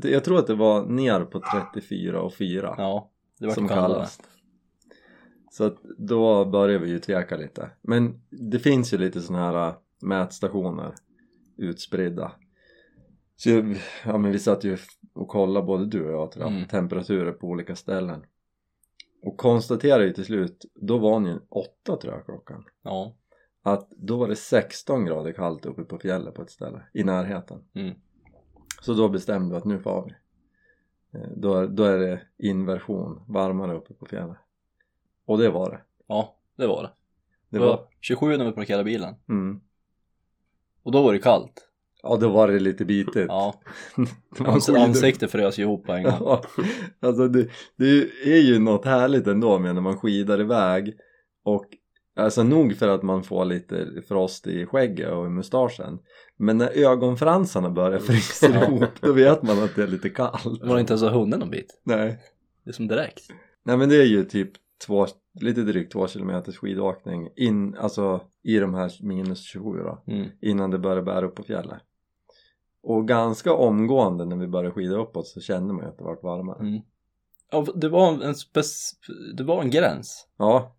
jag 0.03 0.23
tror 0.23 0.39
att 0.39 0.47
det 0.47 0.55
var 0.55 0.85
ner 0.85 1.21
på 1.25 1.41
34 1.73 2.21
och 2.21 2.33
4 2.33 2.75
Ja, 2.77 3.11
det 3.39 3.45
var 3.47 3.53
som 3.53 3.67
kallast. 3.67 4.23
Så 5.51 5.63
att 5.63 5.77
då 5.97 6.45
började 6.45 6.85
vi 6.85 6.91
ju 6.91 6.99
tveka 6.99 7.37
lite. 7.37 7.69
Men 7.81 8.21
det 8.29 8.59
finns 8.59 8.93
ju 8.93 8.97
lite 8.97 9.21
sådana 9.21 9.45
här 9.45 9.67
äh, 9.69 9.75
mätstationer 10.01 10.93
utspridda. 11.57 12.31
Så 13.35 13.49
jag- 13.49 13.77
ja 14.05 14.17
men 14.17 14.31
vi 14.31 14.39
satt 14.39 14.63
ju 14.63 14.77
och 15.13 15.27
kollade 15.27 15.65
både 15.65 15.85
du 15.85 16.05
och 16.05 16.13
jag 16.21 16.31
tror 16.31 16.45
jag, 16.45 16.53
Mm. 16.53 16.67
temperaturer 16.67 17.31
på 17.31 17.47
olika 17.47 17.75
ställen 17.75 18.23
och 19.25 19.37
konstaterade 19.37 20.05
ju 20.05 20.13
till 20.13 20.25
slut 20.25 20.65
då 20.75 20.97
var 20.97 21.19
ni 21.19 21.37
åtta 21.49 21.95
tror 21.97 22.13
jag 22.13 22.25
klockan 22.25 22.65
Ja, 22.81 23.15
att 23.61 23.89
då 23.91 24.17
var 24.17 24.27
det 24.27 24.35
16 24.35 25.05
grader 25.05 25.31
kallt 25.31 25.65
uppe 25.65 25.83
på 25.83 25.97
fjället 25.99 26.33
på 26.35 26.41
ett 26.41 26.49
ställe 26.51 26.81
i 26.93 27.03
närheten 27.03 27.63
Mm. 27.73 27.95
så 28.81 28.93
då 28.93 29.09
bestämde 29.09 29.49
vi 29.55 29.57
att 29.57 29.65
nu 29.65 29.79
får 29.79 30.05
vi 30.05 30.13
Eh, 31.19 31.29
då, 31.35 31.65
då 31.67 31.83
är 31.83 31.97
det 31.97 32.21
inversion 32.37 33.21
varmare 33.27 33.73
uppe 33.77 33.93
på 33.93 34.05
fjället 34.05 34.37
och 35.25 35.37
det 35.37 35.49
var 35.49 35.69
det 35.71 35.81
Ja, 36.07 36.35
det 36.55 36.67
var 36.67 36.83
det. 36.83 36.89
det 37.49 37.57
Det 37.57 37.59
var, 37.59 37.67
var 37.67 37.87
27 38.01 38.37
när 38.37 38.45
vi 38.45 38.51
parkerade 38.51 38.83
bilen. 38.83 39.15
mm. 39.29 39.61
Och 40.83 40.91
då 40.91 41.03
var 41.03 41.13
det 41.13 41.19
kallt. 41.19 41.69
Ja 42.05 42.17
då 42.17 42.29
var 42.29 42.47
det 42.47 42.59
lite 42.59 42.85
bitigt 42.85 43.25
Ja, 43.27 43.53
Det 44.37 44.43
var 44.43 44.47
Ans 44.53 44.65
skidor. 44.67 44.79
ansiktet 44.79 45.31
frös 45.31 45.59
ihop 45.59 45.85
på 45.85 45.93
en 45.93 46.03
gång. 46.03 46.13
Ja, 46.19 46.41
alltså 46.99 47.27
det, 47.27 47.47
det 47.77 47.85
är 48.23 48.41
ju 48.41 48.59
något 48.59 48.85
härligt 48.85 49.27
ändå 49.27 49.59
med 49.59 49.75
när 49.75 49.81
man 49.81 49.97
skidar 49.97 50.41
iväg 50.41 50.93
och 51.43 51.65
alltså 52.15 52.43
nog 52.43 52.75
för 52.77 52.87
att 52.87 53.03
man 53.03 53.23
får 53.23 53.45
lite 53.45 53.87
frost 54.07 54.47
i 54.47 54.65
skägget 54.65 55.11
och 55.11 55.25
i 55.25 55.29
mustaschen 55.29 55.99
men 56.37 56.57
när 56.57 56.67
ögonfransarna 56.91 57.69
börjar 57.69 57.99
frysa 57.99 58.49
Ja. 58.53 58.65
ihop 58.65 58.89
då 59.01 59.13
vet 59.13 59.41
man 59.43 59.63
att 59.63 59.75
det 59.75 59.83
är 59.83 59.87
lite 59.87 60.09
kallt 60.09 60.61
Det 60.61 60.67
var 60.67 60.79
inte 60.79 60.93
ens 60.93 61.01
har 61.03 61.09
hunnit 61.09 61.39
någon 61.39 61.49
bit. 61.49 61.81
nej. 61.83 62.19
Det 62.63 62.69
är 62.71 62.73
som 62.73 62.87
direkt. 62.87 63.23
nej 63.65 63.77
men 63.77 63.89
det 63.89 63.95
är 63.95 64.05
ju 64.05 64.23
typ 64.23 64.51
två, 64.85 65.07
lite 65.41 65.61
drygt 65.61 65.91
två 65.91 66.07
kilometers 66.07 66.57
skidåkning 66.57 67.29
in, 67.35 67.75
alltså 67.77 68.21
i 68.43 68.57
de 68.59 68.73
här 68.73 68.91
minus 69.01 69.39
27 69.43 69.77
då 69.77 70.03
Mm. 70.07 70.27
innan 70.41 70.71
det 70.71 70.77
började 70.79 71.01
bära 71.01 71.25
upp 71.25 71.35
på 71.35 71.43
fjället 71.43 71.77
och 72.85 73.07
ganska 73.07 73.53
omgående 73.53 74.25
när 74.25 74.35
vi 74.35 74.47
började 74.47 74.71
skida 74.75 74.95
uppåt 74.95 75.27
så 75.27 75.41
kände 75.41 75.73
man 75.73 75.83
ju 75.83 75.89
att 75.89 75.97
det 75.97 76.03
vart 76.03 76.23
varmare 76.23 76.59
Mm. 76.59 76.81
Ja, 77.51 77.65
det 77.75 77.89
var 77.89 78.23
en 78.23 78.35
spec... 78.35 78.91
Det 79.37 79.43
var 79.43 79.61
en 79.61 79.69
gräns. 79.69 80.27
ja 80.37 80.75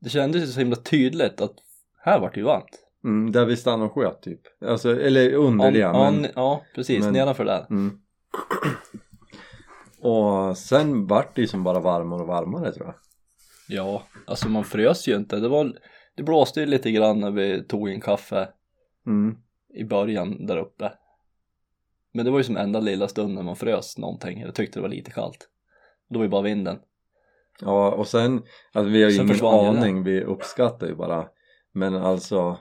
Det 0.00 0.08
kändes 0.08 0.42
ju 0.42 0.46
så 0.46 0.58
himla 0.60 0.76
tydligt 0.76 1.40
att 1.40 1.54
här 2.04 2.20
vart 2.20 2.34
det 2.34 2.40
ju 2.40 2.46
varmt. 2.46 2.82
Mm, 3.04 3.32
där 3.32 3.44
vi 3.44 3.56
stannade 3.56 3.84
och 3.90 3.94
sköt 3.94 4.22
typ. 4.22 4.40
Alltså, 4.66 5.00
eller 5.00 5.32
under 5.34 5.72
det. 5.72 5.78
ja, 5.78 6.10
men, 6.10 6.26
ja, 6.34 6.62
precis. 6.74 7.04
men- 7.04 7.12
Nedanför 7.12 7.44
där. 7.44 7.66
mm. 7.70 8.00
Och 10.00 10.58
sen 10.58 11.06
vart 11.06 11.34
det 11.36 11.40
ju 11.40 11.46
som 11.48 11.64
bara 11.64 11.80
varmare 11.80 12.20
och 12.20 12.26
varmare 12.28 12.72
tror 12.72 12.86
jag. 12.86 12.94
Ja, 13.68 14.02
alltså 14.26 14.48
man 14.48 14.64
frös 14.64 15.08
ju 15.08 15.16
inte. 15.16 15.36
Det 15.36 15.48
var... 15.48 15.72
Det 16.16 16.22
blåste 16.22 16.60
ju 16.60 16.66
lite 16.66 16.90
grann 16.90 17.20
när 17.20 17.30
vi 17.30 17.64
tog 17.64 17.88
en 17.88 18.00
kaffe 18.00 18.48
Mm. 19.06 19.36
I 19.76 19.84
början 19.84 20.46
där 20.46 20.56
uppe. 20.56 20.92
Men 22.12 22.24
det 22.24 22.30
var 22.30 22.38
ju 22.38 22.44
som 22.44 22.56
enda 22.56 22.80
lilla 22.80 23.08
stunden 23.08 23.44
man 23.44 23.56
frös 23.56 23.98
någonting. 23.98 24.40
Jag 24.40 24.54
tyckte 24.54 24.78
det 24.78 24.82
var 24.82 24.88
lite 24.88 25.10
kallt. 25.10 25.48
Då 26.08 26.18
var 26.18 26.24
ju 26.24 26.30
bara 26.30 26.42
vinden. 26.42 26.78
Ja, 27.60 27.92
och 27.92 28.06
sen, 28.06 28.42
alltså 28.72 28.90
vi 28.90 29.02
har 29.02 29.10
ju 29.10 29.16
Sen 29.16 29.30
ingen 29.30 29.46
aning, 29.46 30.02
vi 30.02 30.22
uppskattar 30.24 30.86
ju 30.86 30.94
bara. 30.94 31.28
Men 31.72 31.94
alltså, 31.94 32.58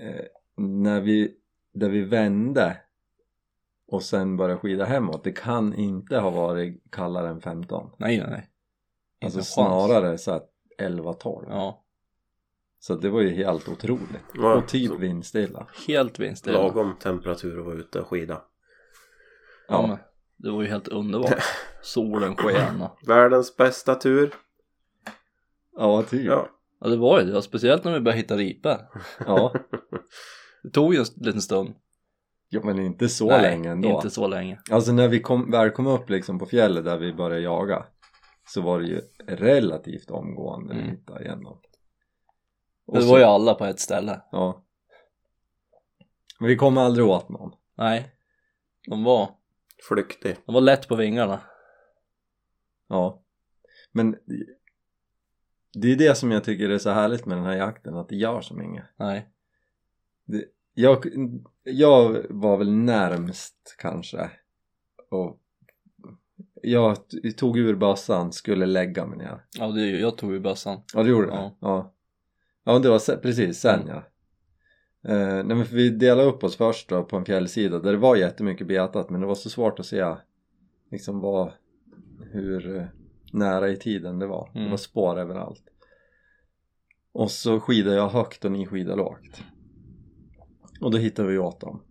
eh, 0.00 0.24
när 0.56 1.00
vi, 1.00 1.34
där 1.72 1.88
vi 1.88 2.02
vände 2.02 2.76
och 3.86 4.02
sen 4.02 4.36
började 4.36 4.60
skida 4.60 4.84
hemåt, 4.84 5.24
det 5.24 5.32
kan 5.32 5.74
inte 5.74 6.18
ha 6.18 6.30
varit 6.30 6.82
kallare 6.90 7.28
än 7.28 7.40
15. 7.40 7.90
Nej, 7.98 8.18
nej, 8.18 8.26
nej. 8.30 8.48
Alltså 9.24 9.42
snarare 9.42 10.18
så 10.18 10.30
att 10.30 10.50
11-12. 10.78 11.46
Ja, 11.48 11.83
Så 12.86 12.94
det 12.94 13.08
var 13.10 13.20
ju 13.20 13.30
helt 13.30 13.68
otroligt. 13.68 14.24
Ja, 14.34 14.54
och 14.54 14.68
typ 14.68 14.90
så 14.90 14.96
vindstilla. 14.96 15.66
helt 15.88 16.18
vindstilla. 16.18 16.58
Lagom 16.62 16.94
temperatur 17.00 17.58
att 17.58 17.64
vara 17.66 17.74
ute 17.74 18.00
och 18.00 18.06
skida. 18.06 18.42
Ja, 19.68 19.74
Ja. 19.74 19.86
men 19.86 19.98
det 20.36 20.50
var 20.50 20.62
ju 20.62 20.68
helt 20.68 20.88
underbart. 20.88 21.42
Solen 21.82 22.36
sken 22.36 22.82
och... 22.82 22.98
Världens 23.08 23.56
bästa 23.56 23.94
tur. 23.94 24.34
Ja, 25.76 26.02
typ. 26.02 26.24
Ja. 26.26 26.48
Ja, 26.80 26.88
det 26.88 26.96
var 26.96 27.20
ju 27.20 27.26
det. 27.32 27.42
Speciellt 27.42 27.84
när 27.84 27.92
vi 27.92 28.00
började 28.00 28.20
hitta 28.20 28.36
ripor. 28.36 28.76
ja. 29.26 29.52
Det 30.62 30.70
tog 30.70 30.94
ju 30.94 31.00
en 31.00 31.06
liten 31.16 31.42
stund. 31.42 31.74
Ja 32.48 32.60
men 32.64 32.78
inte 32.78 33.08
så 33.08 33.26
Nej, 33.28 33.42
länge 33.42 33.70
ändå. 33.70 33.88
inte 33.88 34.10
så 34.10 34.26
länge. 34.28 34.60
Alltså 34.70 34.92
när 34.92 35.08
vi 35.08 35.20
kom, 35.20 35.50
väl 35.50 35.70
kom 35.70 35.86
upp 35.86 36.10
liksom 36.10 36.38
på 36.38 36.46
fjället 36.46 36.84
där 36.84 36.98
vi 36.98 37.12
började 37.12 37.40
jaga 37.42 37.84
så 38.46 38.60
var 38.60 38.80
det 38.80 38.86
ju 38.86 39.00
relativt 39.26 40.10
omgående 40.10 40.74
vi 40.74 40.80
Mm. 40.80 40.90
hittade 40.90 41.24
igenom. 41.24 41.58
Och 42.86 42.98
Det 42.98 43.04
var 43.06 43.18
ju 43.18 43.24
alla 43.24 43.54
på 43.54 43.64
ett 43.64 43.80
ställe. 43.80 44.20
Ja. 44.32 44.64
Men 46.40 46.48
vi 46.48 46.56
kom 46.56 46.78
aldrig 46.78 47.06
åt 47.06 47.28
någon. 47.28 47.52
Nej. 47.74 48.10
De 48.88 49.04
var, 49.04 49.30
Flyktig. 49.88 50.36
de 50.46 50.54
var 50.54 50.60
lätt 50.60 50.88
på 50.88 50.96
vingarna. 50.96 51.40
Ja. 52.88 53.22
Men 53.92 54.16
det 55.74 55.92
är 55.92 55.96
det 55.96 56.14
som 56.18 56.30
jag 56.30 56.44
tycker 56.44 56.68
är 56.70 56.78
så 56.78 56.90
härligt 56.90 57.26
med 57.26 57.38
den 57.38 57.44
här 57.44 57.56
jakten, 57.56 57.96
att 57.96 58.08
det 58.08 58.16
gör 58.16 58.40
som 58.40 58.62
inget. 58.62 58.84
Nej. 58.96 59.28
Jag, 60.74 61.06
jag 61.62 62.26
var 62.30 62.56
väl 62.56 62.72
närmst 62.72 63.74
kanske 63.78 64.30
och 65.10 65.40
jag 66.62 67.08
t- 67.08 67.32
tog 67.36 67.58
ur 67.58 67.74
bössan, 67.76 68.32
skulle 68.32 68.66
lägga 68.66 69.06
mig 69.06 69.18
ner. 69.18 69.44
Ja, 69.58 69.66
det, 69.66 69.86
jag 69.90 70.16
tog 70.18 70.32
ju 70.32 70.40
bössan. 70.40 70.82
Ja 70.94 71.02
det 71.02 71.10
gjorde 71.10 71.26
Ja. 71.28 71.36
det? 71.36 71.52
Ja. 71.60 71.93
Ja 72.64 72.78
det 72.78 72.88
var 72.88 72.98
se- 72.98 73.16
precis 73.16 73.60
sen 73.60 73.80
Mm. 73.80 73.88
ja. 73.88 74.02
Eh, 75.10 75.44
nej 75.44 75.56
men 75.56 75.64
för 75.66 75.76
vi 75.76 75.90
delade 75.90 76.28
upp 76.28 76.44
oss 76.44 76.56
först 76.56 76.88
då 76.88 77.04
på 77.04 77.16
en 77.16 77.24
fjällsida 77.24 77.78
där 77.78 77.92
det 77.92 77.98
var 77.98 78.16
jättemycket 78.16 78.66
betat 78.66 79.10
men 79.10 79.20
det 79.20 79.26
var 79.26 79.34
så 79.34 79.50
svårt 79.50 79.78
att 79.80 79.86
se 79.86 80.14
liksom 80.90 81.20
vad, 81.20 81.52
hur 82.32 82.76
eh, 82.76 82.84
nära 83.32 83.68
i 83.68 83.76
tiden 83.76 84.18
det 84.18 84.26
var. 84.26 84.50
Det 84.52 84.58
Mm. 84.58 84.70
var 84.70 84.76
spår 84.76 85.18
överallt. 85.18 85.62
Och 87.12 87.30
så 87.30 87.60
skidade 87.60 87.96
jag 87.96 88.08
högt 88.08 88.44
och 88.44 88.52
ni 88.52 88.66
skidade 88.66 88.96
lågt. 88.96 89.42
Och 90.80 90.90
då 90.90 90.98
hittade 90.98 91.28
vi 91.28 91.38
åt 91.38 91.60
dem. 91.60 91.82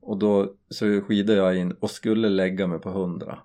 Och 0.00 0.18
då 0.18 0.54
så 0.68 1.00
skidade 1.00 1.38
jag 1.38 1.56
in 1.56 1.72
och 1.72 1.90
skulle 1.90 2.28
lägga 2.28 2.66
mig 2.66 2.78
på 2.78 2.88
100. 2.88 3.38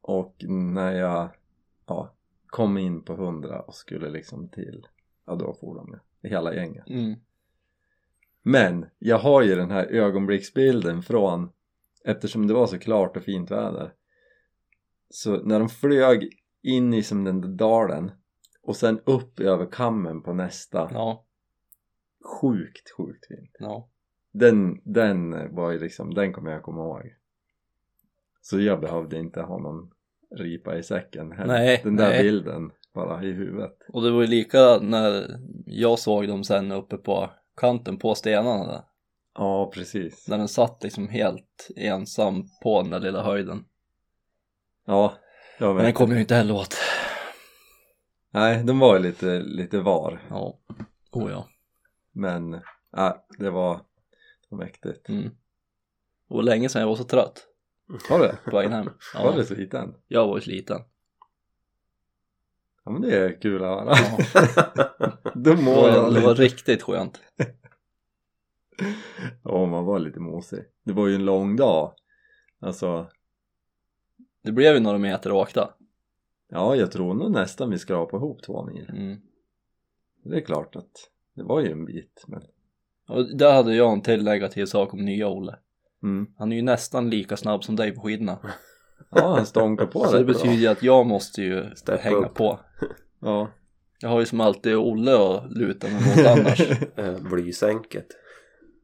Och 0.00 0.34
när 0.48 0.92
jag 0.92 1.28
ja, 1.86 2.14
kom 2.46 2.78
in 2.78 3.02
på 3.02 3.12
100 3.12 3.60
och 3.60 3.74
skulle 3.74 4.10
liksom 4.10 4.48
till, 4.48 4.86
ja 5.26 5.34
då 5.34 5.54
for 5.60 5.74
de 5.74 5.98
ju, 6.22 6.28
hela 6.30 6.54
gänget. 6.54 6.88
Mm. 6.88 7.14
Men 8.42 8.86
jag 8.98 9.18
har 9.18 9.42
ju 9.42 9.54
den 9.56 9.70
här 9.70 9.86
ögonblicksbilden 9.86 11.02
från, 11.02 11.50
eftersom 12.04 12.46
det 12.46 12.54
var 12.54 12.66
så 12.66 12.78
klart 12.78 13.16
och 13.16 13.22
fint 13.22 13.50
väder. 13.50 13.92
Så 15.10 15.42
när 15.42 15.58
de 15.58 15.68
flög 15.68 16.38
in 16.62 16.94
i 16.94 17.02
som 17.02 17.24
den 17.24 17.40
där 17.40 17.48
dalen 17.48 18.10
och 18.62 18.76
sen 18.76 19.00
upp 19.04 19.40
över 19.40 19.66
kammen 19.66 20.22
på 20.22 20.32
nästa, 20.32 20.88
Ja, 20.92 21.24
sjukt 22.40 22.90
sjukt 22.96 23.26
fint. 23.26 23.56
ja. 23.58 23.88
Den, 24.32 24.80
den 24.84 25.54
var 25.54 25.70
ju 25.70 25.78
liksom, 25.78 26.14
den 26.14 26.32
kommer 26.32 26.52
jag 26.52 26.62
komma 26.62 26.80
ihåg. 26.80 27.14
Så 28.40 28.60
jag 28.60 28.80
behövde 28.80 29.18
inte 29.18 29.40
ha 29.40 29.58
någon 29.58 29.90
ripa 30.36 30.78
i 30.78 30.82
säcken 30.82 31.32
heller. 31.32 31.54
Nej, 31.54 31.80
Den 31.84 31.96
där 31.96 32.08
nej. 32.08 32.22
bilden 32.22 32.72
bara 32.94 33.24
i 33.24 33.32
huvudet. 33.32 33.78
Och 33.92 34.02
det 34.02 34.10
var 34.10 34.20
ju 34.20 34.26
lika 34.26 34.78
när 34.78 35.40
jag 35.66 35.98
såg 35.98 36.28
dem 36.28 36.44
sen 36.44 36.72
uppe 36.72 36.96
på 36.96 37.30
kanten 37.56 37.98
på 37.98 38.14
stenarna 38.14 38.66
där. 38.72 38.82
Ja, 39.34 39.70
precis. 39.74 40.28
När 40.28 40.38
den 40.38 40.48
satt 40.48 40.82
liksom 40.82 41.08
helt 41.08 41.68
ensam 41.76 42.44
på 42.62 42.82
den 42.82 42.90
där 42.90 43.00
lilla 43.00 43.22
höjden. 43.22 43.64
Ja, 44.86 45.12
jag 45.58 45.66
Men 45.68 45.76
den 45.76 45.86
vet. 45.86 45.94
kom 45.94 46.10
ju 46.12 46.20
inte 46.20 46.34
heller 46.34 46.54
åt. 46.54 46.74
Nej, 48.30 48.64
de 48.64 48.78
var 48.78 48.96
ju 48.96 49.02
lite, 49.02 49.40
lite 49.40 49.78
var. 49.80 50.20
Ja. 50.30 50.58
Oh 51.12 51.30
ja. 51.30 51.48
Men, 52.12 52.54
äh, 52.96 53.12
det 53.38 53.50
var, 53.50 53.74
det 53.76 54.46
var 54.50 54.58
mäktigt. 54.58 55.08
Mm. 55.08 55.30
Var 56.28 56.42
länge 56.42 56.68
sedan 56.68 56.80
jag 56.82 56.88
var 56.88 56.96
så 56.96 57.04
trött 57.04 57.46
Var 58.10 58.18
det? 58.18 58.38
på 58.50 58.56
vägen 58.56 58.72
hem. 58.72 58.84
Var 59.14 59.24
Ja, 59.24 59.32
det 59.36 59.44
så 59.44 59.54
liten? 59.54 59.94
jag 60.08 60.26
var 60.26 60.36
ju 60.36 60.40
sliten. 60.42 60.80
Ja 62.84 62.90
men 62.90 63.02
det 63.02 63.16
är 63.18 63.40
kul 63.40 63.64
att 63.64 63.68
höra. 63.68 63.94
Ja. 63.96 64.18
Då 65.34 65.54
Det 65.54 65.62
var, 65.62 65.88
jag 65.88 66.14
det 66.14 66.20
var 66.20 66.34
riktigt 66.34 66.82
skönt. 66.82 67.20
Ja, 69.44 69.66
man 69.66 69.84
var 69.84 69.98
lite 69.98 70.20
mosig. 70.20 70.64
Det 70.84 70.92
var 70.92 71.06
ju 71.08 71.14
en 71.14 71.24
lång 71.24 71.56
dag. 71.56 71.94
Alltså, 72.60 73.10
Det 74.42 74.52
blev 74.52 74.74
ju 74.74 74.80
några 74.80 74.98
meter 74.98 75.32
åkta. 75.32 75.74
ja 76.48 76.76
jag 76.76 76.92
tror 76.92 77.14
nog 77.14 77.30
nästan 77.30 77.70
vi 77.70 77.78
skrapade 77.78 78.24
ihop 78.24 78.42
två 78.42 78.64
mil. 78.66 78.90
Mm. 78.90 79.20
Det 80.24 80.36
är 80.36 80.40
klart 80.40 80.76
att 80.76 81.10
det 81.34 81.42
var 81.42 81.60
ju 81.60 81.72
en 81.72 81.84
bit 81.84 82.24
men 82.26 82.42
Och 83.08 83.36
där 83.36 83.52
hade 83.54 83.74
jag 83.74 83.92
en 83.92 84.00
till 84.02 84.24
negativ 84.24 84.66
sak 84.66 84.94
om 84.94 85.04
nya 85.04 85.28
Olle. 85.28 85.58
mm. 86.02 86.26
Han 86.38 86.52
är 86.52 86.56
ju 86.56 86.62
nästan 86.62 87.10
lika 87.10 87.36
snabb 87.36 87.64
som 87.64 87.76
dig 87.76 87.92
på 87.94 88.00
skidorna. 88.00 88.38
Ja 89.14 89.34
han 89.36 89.46
stånkar 89.46 89.86
på 89.86 90.04
Så 90.04 90.12
det 90.12 90.18
rätt 90.18 90.26
bra. 90.26 90.34
betyder 90.34 90.54
ju 90.56 90.66
att 90.66 90.82
jag 90.82 91.06
måste 91.06 91.42
ju 91.42 91.64
Step 91.74 92.00
hänga 92.00 92.16
up. 92.16 92.34
på. 92.34 92.60
Ja. 93.20 93.50
Jag 94.00 94.08
har 94.08 94.20
ju 94.20 94.26
som 94.26 94.40
alltid 94.40 94.76
Olle 94.76 95.14
att 95.14 95.52
luta 95.52 95.86
mig 95.88 95.94
mot 96.16 96.26
annars. 96.26 96.60
Eh, 96.96 97.18
Blysänket. 97.30 98.06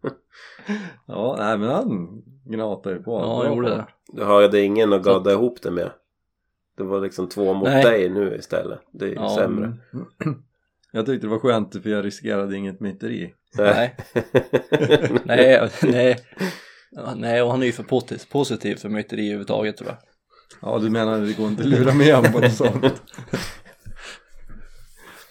ja, 1.07 1.37
nej 1.39 1.59
men 1.59 1.69
han 1.69 2.23
gnatade 2.45 2.95
ju 2.97 3.03
på. 3.03 3.11
Ja, 3.13 3.45
jag 3.45 3.55
gjorde 3.55 3.69
det. 3.69 3.87
Du 4.13 4.25
hade 4.25 4.61
ingen 4.61 4.93
att 4.93 5.03
gadda 5.03 5.33
ihop 5.33 5.63
det 5.63 5.71
med. 5.71 5.91
Det 6.77 6.83
var 6.85 7.01
liksom 7.01 7.29
två 7.29 7.55
mot 7.55 7.69
Nej. 7.69 7.83
dig 7.85 8.09
nu 8.09 8.37
istället. 8.39 8.81
Det 8.93 9.05
är 9.05 9.09
ju 9.09 9.15
Ja, 9.15 9.37
sämre. 9.37 9.65
Mm. 9.93 10.07
Jag 10.93 11.07
tyckte 11.07 11.27
det 11.27 11.31
var 11.31 11.39
skönt 11.39 11.83
för 11.83 11.91
jag 11.91 12.05
riskerade 12.05 12.57
inget 12.57 12.81
myteri. 12.81 13.35
Nej. 13.59 13.97
Nej, 15.25 15.69
nej. 15.83 16.19
Nej, 17.17 17.43
och 17.43 17.51
han 17.51 17.63
är 17.63 17.67
ju 17.67 17.73
för 17.73 17.83
positiv 18.31 18.77
för 18.77 18.89
myteri 18.89 19.23
överhuvudtaget 19.27 19.77
tror 19.77 19.89
jag. 19.91 19.99
Ja, 20.63 20.79
du 20.79 20.91
menar 20.91 21.21
det 21.21 21.33
går 21.33 21.49
inte 21.49 21.63
att 21.63 21.69
lura 21.69 21.95
med 21.95 22.15
honom 22.17 22.33
på 22.33 22.41
något 22.41 22.53
sånt? 22.57 23.03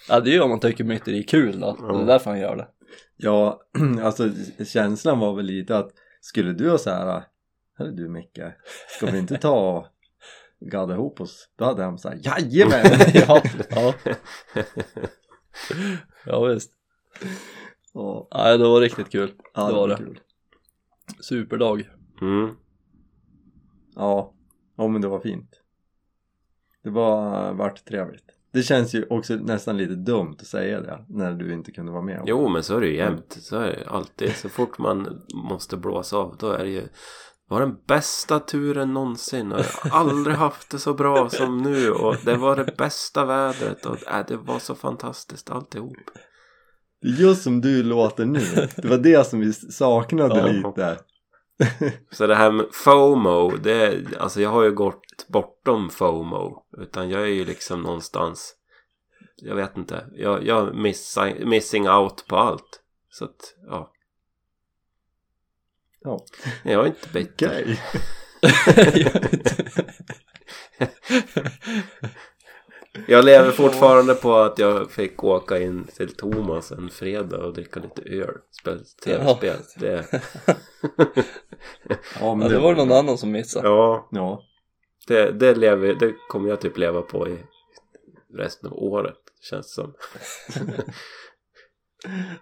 Ja, 0.10 0.20
det 0.20 0.30
är 0.30 0.34
ju 0.34 0.42
om 0.42 0.50
man 0.50 0.60
tycker 0.60 0.84
myteri 0.84 1.20
är 1.20 1.24
kul 1.28 1.60
då. 1.60 1.76
Det 1.96 2.02
är 2.02 2.06
därför 2.06 2.30
han 2.30 2.40
gör 2.40 2.56
det. 2.56 2.68
Ja, 3.18 3.62
alltså 4.04 4.30
känslan 4.66 5.20
var 5.20 5.36
väl 5.36 5.46
lite 5.46 5.78
att 5.78 5.90
skulle 6.22 6.54
du 6.54 6.70
ha 6.70 6.78
så 6.78 6.90
här 6.90 7.24
Hörru 7.78 7.92
du 7.92 8.10
Micke, 8.10 8.40
ska 8.90 9.06
vi 9.12 9.18
inte 9.20 9.38
ta 9.38 9.78
och 9.78 9.86
gadda 10.60 10.94
ihop 10.94 11.22
oss? 11.22 11.50
Då 11.58 11.66
hade 11.66 11.84
han 11.84 11.98
sagt 11.98 12.26
Jajamän! 12.26 12.86
ja, 13.14 13.42
ja. 13.70 13.94
ja, 16.26 16.44
visst. 16.46 16.72
Ja, 17.94 18.28
Ja, 18.32 18.58
det 18.58 18.64
var 18.68 18.82
riktigt 18.82 19.12
kul. 19.12 19.32
ja, 19.54 19.68
det 19.68 19.74
var 19.74 19.88
det. 19.88 19.96
kul. 19.98 20.20
Superdag. 21.20 21.90
Mm. 22.22 22.56
Ja, 23.96 24.34
ja 24.78 24.88
men 24.88 25.02
det 25.02 25.08
var 25.08 25.20
fint. 25.20 25.50
Det 26.84 26.90
var 26.90 27.54
vart 27.54 27.86
trevligt. 27.86 28.24
Det 28.54 28.64
känns 28.64 28.96
ju 28.96 29.06
också 29.10 29.36
nästan 29.36 29.78
lite 29.78 29.96
dumt 29.96 30.36
att 30.40 30.48
säga 30.48 30.82
det 30.82 31.06
när 31.10 31.32
du 31.32 31.54
inte 31.54 31.72
kunde 31.72 31.92
vara 31.92 32.02
med. 32.02 32.24
Jo 32.26 32.50
men 32.50 32.64
så 32.64 32.78
är 32.78 32.82
det 32.82 32.88
ju 32.88 32.96
jämt. 32.96 33.38
Så 33.42 33.56
är 33.60 33.68
det 33.68 33.90
alltid. 33.90 34.36
Så 34.36 34.50
fort 34.50 34.78
man 34.78 35.22
måste 35.34 35.78
blåsa 35.78 36.18
av 36.18 36.38
då 36.40 36.52
är 36.52 36.64
det 36.64 36.70
ju 36.70 36.82
det 36.82 37.54
var 37.54 37.60
den 37.60 37.78
bästa 37.88 38.40
turen 38.40 38.94
någonsin 38.94 39.52
och 39.52 39.60
jag 39.60 39.90
har 39.92 40.00
aldrig 40.00 40.36
haft 40.36 40.70
det 40.72 40.80
så 40.80 40.94
bra 40.94 41.30
som 41.30 41.58
nu 41.58 41.92
och 41.92 42.16
det 42.26 42.36
var 42.36 42.56
det 42.56 42.78
bästa 42.78 43.26
vädret 43.26 43.86
och 43.86 44.08
äh, 44.12 44.26
det 44.28 44.38
var 44.38 44.60
så 44.60 44.76
fantastiskt 44.76 45.50
alltihop. 45.50 45.98
Just 47.02 47.44
som 47.44 47.62
du 47.62 47.84
låter 47.84 48.26
nu. 48.26 48.40
Det 48.76 48.86
var 48.86 48.98
det 48.98 49.28
som 49.28 49.40
vi 49.40 49.54
saknade 49.54 50.38
Ja. 50.40 50.48
lite. 50.48 50.98
Så 52.12 52.28
det 52.28 52.36
här 52.36 52.52
med 52.52 52.66
FOMO, 52.72 53.58
det 53.58 54.04
alltså 54.20 54.42
jag 54.42 54.50
har 54.50 54.64
ju 54.64 54.72
gått 54.72 55.28
bortom 55.28 55.90
FOMO. 55.90 56.64
Utan 56.78 57.10
jag 57.10 57.22
är 57.22 57.26
ju 57.26 57.46
liksom 57.46 57.82
någonstans, 57.82 58.56
jag 59.36 59.56
vet 59.56 59.78
inte, 59.78 60.06
jag, 60.14 60.46
jag 60.46 60.76
missar, 60.76 61.46
missing 61.46 61.90
out 61.90 62.28
på 62.28 62.38
allt. 62.38 62.82
Så 63.10 63.26
att, 63.26 63.56
ja, 63.68 63.94
Ja, 66.00 66.26
jag 66.64 66.84
är 66.84 66.88
inte 66.88 67.10
bitter. 67.10 67.48
okej. 67.48 67.80
Jag 73.08 73.26
lever 73.26 73.52
fortfarande 73.52 74.16
på 74.16 74.36
att 74.36 74.60
jag 74.60 74.92
fick 74.92 75.24
åka 75.24 75.60
in 75.60 75.84
till 75.84 76.16
Thomas 76.16 76.72
en 76.72 76.90
fredag 76.90 77.38
och 77.46 77.54
dricka 77.54 77.80
lite 77.80 78.02
öl. 78.02 78.38
Spela 78.62 78.80
tv-spel. 79.04 79.58
Det, 79.80 80.06
Ja, 82.20 82.36
men 82.36 82.48
Ja, 82.48 82.54
det 82.54 82.60
var 82.60 82.76
det 82.76 82.86
någon 82.86 82.98
annan 82.98 83.18
som 83.18 83.32
missade. 83.32 83.68
ja, 83.68 84.08
Ja, 84.12 84.44
det, 85.08 85.32
det, 85.32 85.56
lever, 85.56 85.94
det 85.94 86.14
kommer 86.30 86.50
jag 86.50 86.62
typ 86.62 86.78
leva 86.78 87.02
på 87.02 87.28
i 87.30 87.38
resten 88.34 88.70
av 88.70 88.78
året. 88.78 89.18
Känns 89.50 89.74
som. 89.74 89.94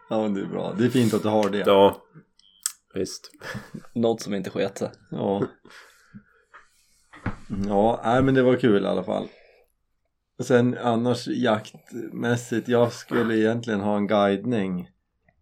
ja 0.10 0.22
men 0.22 0.34
det 0.34 0.42
är 0.42 0.46
bra. 0.46 0.74
Det 0.78 0.86
är 0.86 0.90
fint 0.90 1.14
att 1.14 1.22
du 1.22 1.28
har 1.30 1.50
det. 1.50 1.64
Ja, 1.66 2.02
visst. 2.94 3.32
Något 3.94 4.22
som 4.22 4.34
inte 4.34 4.50
sket 4.50 4.78
sig. 4.78 4.92
Ja. 5.12 5.44
Ja, 7.68 8.02
nej 8.04 8.22
men 8.24 8.34
det 8.34 8.44
var 8.44 8.56
kul 8.56 8.84
i 8.84 8.88
alla 8.88 9.04
fall. 9.04 9.28
Och 10.38 10.46
sen 10.46 10.78
annars 10.78 11.28
jaktmässigt, 11.28 12.68
jag 12.68 12.92
skulle 12.94 13.38
egentligen 13.38 13.80
ha 13.82 13.98
en 13.98 14.08
guidning 14.08 14.90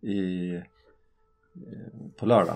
i, 0.01 0.53
eh, 0.55 0.61
på 2.19 2.25
lördag. 2.25 2.55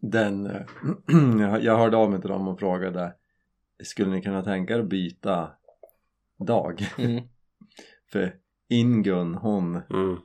Den, 0.00 0.46
eh, 0.46 1.58
jag 1.60 1.78
hörde 1.78 1.96
av 1.96 2.10
mig 2.10 2.20
till 2.20 2.30
dem 2.30 2.48
och 2.48 2.58
frågade 2.58 3.14
skulle 3.84 4.10
ni 4.10 4.22
kunna 4.22 4.42
tänka 4.42 4.74
er 4.74 4.80
att 4.80 4.86
byta 4.88 5.50
dag? 6.46 6.88
Mm. 6.98 7.24
För 8.12 8.34
Ingun 8.68 9.34
hon, 9.34 9.74
Mm. 9.90 10.16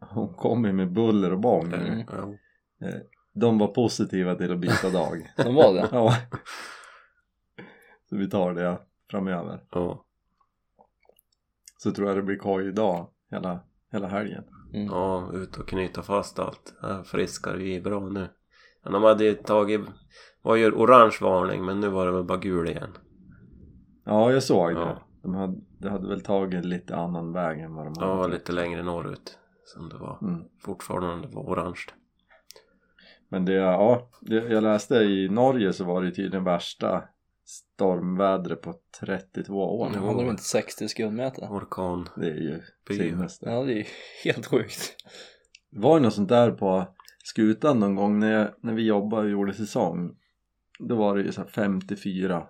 hon 0.00 0.34
kom 0.34 0.64
ju 0.64 0.72
med 0.72 0.92
buller 0.92 1.32
och 1.32 1.40
bång. 1.40 1.72
Mm. 1.72 2.04
Ja. 2.78 2.88
De 3.32 3.58
var 3.58 3.68
positiva 3.68 4.34
till 4.34 4.52
att 4.52 4.58
byta 4.58 4.90
dag. 4.90 5.32
De 5.36 5.54
var 5.54 5.74
det. 5.74 5.88
Ja. 5.92 6.14
Så 8.08 8.16
vi 8.16 8.30
tar 8.30 8.54
det 8.54 8.78
framöver. 9.10 9.64
Ja. 9.70 10.04
Så 11.78 11.92
tror 11.92 12.08
jag 12.08 12.16
det 12.16 12.22
blir 12.22 12.36
koj 12.36 12.68
idag 12.68 13.08
hela, 13.30 13.60
hela 13.92 14.08
helgen. 14.08 14.44
Mm. 14.74 14.86
ja, 14.86 15.30
ut 15.34 15.56
och 15.56 15.68
knyta 15.68 16.02
fast 16.02 16.38
allt. 16.38 16.74
Ja, 16.82 17.02
friskar 17.04 17.56
vi 17.56 17.76
är 17.76 17.80
bra 17.80 18.00
nu. 18.08 18.28
Men 18.84 18.92
de 18.92 19.02
hade 19.02 19.24
ju 19.24 19.34
tagit, 19.34 19.80
var 20.42 20.56
ju 20.56 20.72
orange 20.72 21.18
varning 21.20 21.64
men 21.64 21.80
nu 21.80 21.88
var 21.88 22.06
det 22.06 22.12
väl 22.12 22.24
bara 22.24 22.38
gul 22.38 22.68
igen. 22.68 22.90
Ja, 24.04 24.32
jag 24.32 24.42
såg 24.42 24.74
det. 24.74 24.80
Ja. 24.80 25.02
De 25.22 25.34
hade, 25.34 25.60
det 25.78 25.90
hade 25.90 26.08
väl 26.08 26.20
tagit 26.20 26.64
lite 26.64 26.96
annan 26.96 27.32
väg 27.32 27.60
än 27.60 27.74
vad 27.74 27.86
de 27.86 27.94
Ja, 28.00 28.16
hade. 28.22 28.34
lite 28.34 28.52
längre 28.52 28.82
norrut. 28.82 29.38
Som 29.64 29.88
det 29.88 29.96
var. 29.96 30.18
Mm. 30.22 30.44
Fortfarande 30.64 31.28
var 31.28 31.42
orange. 31.42 31.80
Men 33.28 33.44
det, 33.44 33.52
ja, 33.52 34.10
det, 34.20 34.34
jag 34.34 34.62
läste 34.62 34.94
i 34.94 35.28
Norge 35.28 35.72
så 35.72 35.84
var 35.84 36.02
det 36.02 36.10
tydligen 36.10 36.44
värsta 36.44 37.02
stormvädret 37.48 38.62
på 38.62 38.74
32 39.00 39.54
år. 39.54 39.90
Nu 39.90 39.98
hade 39.98 40.22
de 40.22 40.30
inte 40.30 40.42
60 40.42 40.88
sekundmeter. 40.88 41.42
Orkan. 41.50 42.08
Det 42.16 42.26
är 42.26 42.34
ju 42.34 42.62
sinnes 42.96 43.38
det. 43.38 43.50
Ja, 43.50 43.62
det 43.64 43.80
är 43.80 43.86
helt 44.24 44.46
sjukt. 44.46 44.96
Var 45.70 45.96
det 45.98 46.02
något 46.02 46.14
sånt 46.14 46.28
där 46.28 46.50
på 46.50 46.94
skutan 47.24 47.80
någon 47.80 47.94
gång 47.94 48.18
när, 48.18 48.32
jag, 48.32 48.50
när 48.60 48.74
vi 48.74 48.82
jobbade 48.86 49.22
och 49.22 49.30
gjorde 49.30 49.54
säsong 49.54 50.16
då 50.78 50.96
var 50.96 51.16
det 51.16 51.22
ju 51.22 51.32
så 51.32 51.40
här 51.40 51.48
54 51.48 52.46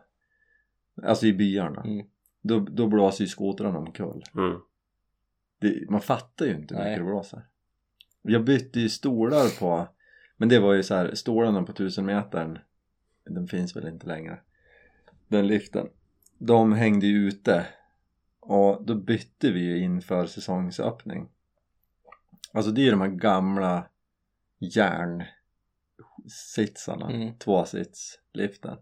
alltså 1.02 1.26
i 1.26 1.32
byarna 1.32 1.80
Mm. 1.80 2.06
då, 2.42 2.60
då 2.60 2.86
blåser 2.86 3.24
ju 3.24 3.28
skotrarna 3.28 3.78
omkull 3.78 4.24
Mm. 4.34 4.58
det, 5.60 5.90
man 5.90 6.00
fattar 6.00 6.46
ju 6.46 6.54
inte 6.54 6.74
hur 6.74 6.84
mycket 6.84 6.98
det 6.98 7.04
blåser 7.04 7.46
jag 8.22 8.44
bytte 8.44 8.80
ju 8.80 8.88
stolar 8.88 9.58
på 9.60 9.88
men 10.36 10.48
det 10.48 10.58
var 10.58 10.74
ju 10.74 10.82
så 10.82 10.94
här 10.94 11.14
stolarna 11.14 11.62
på 11.62 11.72
1000 11.72 12.06
metern 12.06 12.58
den 13.24 13.48
finns 13.48 13.76
väl 13.76 13.88
inte 13.88 14.06
längre 14.06 14.40
den 15.28 15.46
liften. 15.46 15.88
De 16.38 16.72
hängde 16.72 17.06
ju 17.06 17.28
ute. 17.28 17.66
Och 18.40 18.84
då 18.86 18.94
bytte 18.94 19.52
vi 19.52 19.60
ju 19.60 19.78
inför 19.78 20.26
säsongsöppning. 20.26 21.28
Alltså 22.52 22.70
det 22.70 22.80
är 22.80 22.84
ju 22.84 22.90
de 22.90 23.00
här 23.00 23.08
gamla 23.08 23.88
järnsitsarna 24.58 27.10
Mm. 27.10 27.38
tvåsitsliften. 27.38 28.78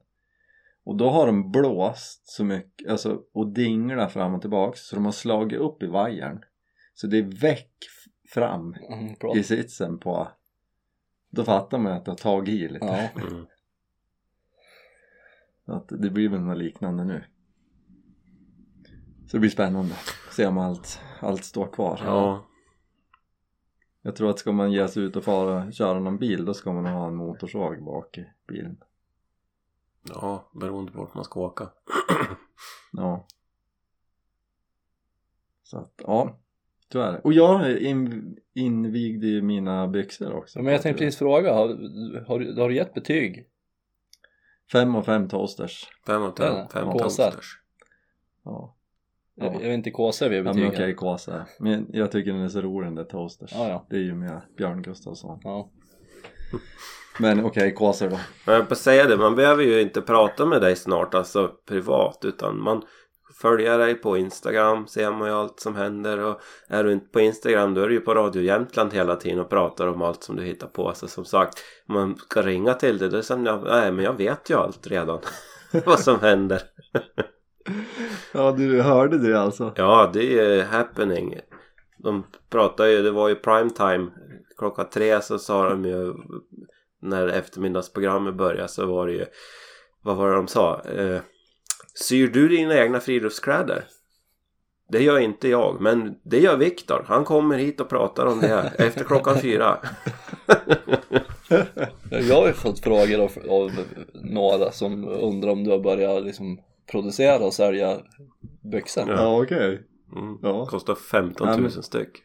Och 0.85 0.96
då 0.96 1.11
har 1.11 1.26
de 1.26 1.52
blåst 1.52 2.28
så 2.28 2.44
mycket 2.44 2.90
alltså, 2.90 3.22
och 3.32 3.46
dinglat 3.48 4.12
fram 4.12 4.35
och 4.35 4.40
tillbaks 4.40 4.80
så 4.88 4.96
de 4.96 5.04
har 5.04 5.12
slagit 5.12 5.61
upp 5.61 5.82
i 5.82 5.87
vajern. 5.87 6.44
Så 6.94 7.06
det 7.06 7.18
är 7.18 7.40
väck 7.40 7.72
fram 8.28 8.74
Mm, 8.74 9.14
i 9.38 9.42
sitsen 9.42 9.98
på 9.98 10.28
då 11.30 11.44
fattar 11.44 11.78
man 11.78 11.92
att 11.92 12.04
det 12.04 12.11
har 12.11 12.16
tagit 12.16 12.54
i 12.54 12.68
lite. 12.68 12.87
Ja. 12.87 13.09
Mm. 13.22 13.46
Att 15.66 15.88
det 15.88 16.11
blir 16.11 16.29
väl 16.29 16.40
något 16.40 16.59
liknande 16.59 17.05
nu 17.05 17.24
så 19.26 19.37
det 19.37 19.40
blir 19.40 19.50
spännande 19.50 19.94
se 20.31 20.46
om 20.46 20.59
allt, 20.59 21.00
allt 21.20 21.44
står 21.44 21.66
kvar 21.66 22.00
Ja. 22.05 22.46
jag 24.02 24.16
tror 24.16 24.31
att 24.31 24.38
ska 24.38 24.52
man 24.52 24.72
ge 24.72 24.88
sig 24.88 25.02
ut 25.02 25.16
och 25.16 25.24
fara 25.24 25.72
köra 25.72 26.00
någon 26.00 26.18
bil 26.18 26.44
då 26.44 26.55
ska 26.55 26.72
man 26.72 26.87
ha 26.87 27.07
en 27.09 27.14
motorsåg 27.16 27.85
bak 27.85 28.18
i 28.18 28.26
bilen 28.48 28.76
Ja, 30.09 30.50
beroende 30.61 30.92
på 30.92 30.98
vart 30.98 31.14
man 31.14 31.24
ska 31.24 31.40
åka. 31.40 31.70
Ja. 32.92 33.26
Så 35.62 35.79
att, 35.79 35.92
ja. 35.96 36.38
Det. 36.88 37.20
Och 37.24 37.33
jag 37.33 37.79
in, 37.79 38.37
invigde 38.55 39.26
ju 39.26 39.42
mina 39.42 39.88
byxor 39.88 40.33
också. 40.33 40.59
Ja, 40.59 40.62
Men 40.62 40.72
jag 40.72 40.83
tänkte 40.83 41.05
precis 41.05 41.18
fråga, 41.18 41.55
har, 41.55 41.68
har, 42.26 42.38
du- 42.38 42.61
har 42.61 42.68
du 42.68 42.74
gett 42.74 42.94
betyg? 42.94 43.48
Fem 44.72 44.94
och 44.96 45.05
fem 45.07 45.29
toasters. 45.29 45.87
Fem 46.07 46.22
är 46.22 46.33
fem, 46.38 46.68
fem 46.72 46.90
Påsar. 46.92 47.24
toasters. 47.24 47.61
Ja. 48.44 48.72
Jag, 49.35 49.46
Ja. 49.46 49.52
jag 49.52 49.61
vet 49.68 49.74
inte 49.74 49.90
KC 49.90 50.29
vi 50.29 50.37
Ja 50.37 50.42
men 50.42 50.52
betygen. 50.52 50.72
okej 50.72 50.94
kåsa. 50.94 51.46
Men 51.61 51.87
jag 51.92 52.12
tycker 52.12 52.33
den 52.33 52.42
är 52.42 52.48
så 52.48 52.61
rolig 52.61 52.87
den 52.87 52.94
där 52.94 53.05
toasters. 53.05 53.50
Ja, 53.55 53.68
ja. 53.68 53.87
Det 53.90 53.96
är 53.96 54.00
ju 54.00 54.14
med 54.14 54.40
Björn 54.57 54.83
Gustafsson. 54.83 55.40
Ja. 55.44 55.70
Men 57.20 57.44
okej 57.44 57.74
kåsor 57.74 58.09
då. 58.11 58.18
Men 58.46 58.55
jag 58.55 58.68
på 58.68 58.72
att 58.72 58.79
säga 58.79 59.05
det, 59.07 59.16
man 59.16 59.35
behöver 59.35 59.62
ju 59.64 59.81
inte 59.81 60.00
prata 60.02 60.46
med 60.46 60.61
dig 60.61 60.76
snart, 60.76 61.14
alltså 61.14 61.52
privat, 61.68 62.24
utan 62.24 62.61
man 62.62 62.83
följer 63.40 63.79
dig 63.79 63.94
på 63.94 64.16
Instagram, 64.16 64.87
ser 64.87 65.11
man 65.11 65.29
ju 65.29 65.35
allt 65.35 65.61
som 65.61 65.77
händer 65.77 66.18
och 66.18 66.40
är 66.68 66.85
du 66.85 66.92
inte 66.92 67.07
på 67.07 67.20
Instagram 67.20 67.75
då 67.75 67.81
är 67.81 67.88
du 67.88 67.94
ju 67.94 68.01
på 68.01 68.14
Radio 68.14 68.42
Jämtland 68.42 68.94
hela 68.94 69.16
tiden 69.16 69.40
och 69.40 69.49
pratar 69.49 69.87
om 69.87 70.03
allt 70.03 70.22
som 70.22 70.37
du 70.37 70.42
hittar 70.42 70.66
på. 70.66 70.92
Så 70.94 71.09
som 71.09 71.25
sagt, 71.25 71.62
om 71.88 71.94
man 71.94 72.16
ska 72.16 72.42
ringa 72.42 72.75
till 72.75 72.99
dig, 72.99 73.18
är 73.18 73.22
som 73.22 73.46
jag, 73.46 73.62
nej 73.64 73.92
men 73.92 74.05
jag 74.05 74.12
vet 74.12 74.51
ju 74.51 74.55
allt 74.55 74.87
redan. 74.87 75.20
Vad 75.87 76.01
som 76.01 76.20
händer. 76.20 76.62
Ja, 78.33 78.53
du 78.53 78.83
hörde 78.83 79.18
det 79.18 79.40
alltså? 79.40 79.72
Ja, 79.77 80.11
det 80.12 80.38
är 80.38 80.55
ju 80.55 80.62
happening. 80.62 81.40
De 81.99 82.27
pratar 82.51 82.87
ju, 82.87 83.03
det 83.03 83.11
var 83.11 83.29
ju 83.29 83.35
prime 83.35 83.70
time. 83.70 84.07
Klockan 84.59 84.90
tre 84.90 85.22
så 85.22 85.38
sa 85.38 85.68
de 85.68 85.85
ju 85.85 86.14
när 87.03 87.29
eftermiddagsprogrammet 87.29 88.35
började 88.35 88.68
så 88.68 88.87
var 88.87 89.07
det 89.07 89.12
ju 89.12 89.27
vad 90.03 90.16
var 90.16 90.31
det 90.31 90.37
de 90.37 90.49
sa? 90.49 90.83
Eh, 90.83 91.20
syr 91.98 92.28
du 92.28 92.48
dina 92.48 92.78
egna 92.78 93.00
friluftskläder? 93.00 93.85
Det 94.88 95.02
gör 95.02 95.18
inte 95.18 95.48
jag, 95.48 95.80
men 95.80 96.14
det 96.24 96.38
gör 96.40 96.56
Viktor. 96.56 97.04
Han 97.09 97.24
kommer 97.24 97.59
hit 97.59 97.80
och 97.80 97.88
pratar 97.88 98.26
om 98.26 98.40
det 98.40 98.46
här 98.46 98.72
efter 98.78 99.04
klockan 99.04 99.38
fyra. 99.38 99.78
Jag 102.11 102.37
har 102.37 102.46
ju 102.46 102.52
fått 102.52 102.78
frågor 102.80 103.20
av, 103.20 103.30
av 103.48 103.70
några 104.14 104.70
som 104.72 105.09
undrar 105.09 105.50
om 105.50 105.64
du 105.64 105.70
har 105.70 105.78
börjat 105.78 106.24
liksom 106.24 106.61
producera 106.90 107.38
och 107.44 107.52
sälja 107.54 107.98
byxor. 108.72 109.04
Ja. 109.09 109.14
Ja, 109.22 109.42
okej. 109.42 109.82
Mm. 110.16 110.38
Ja. 110.42 110.66
Kostar 110.66 110.94
15 110.94 111.46
000 111.46 111.56
Ja, 111.56 111.61
men- 111.62 111.82
styck. 111.82 112.22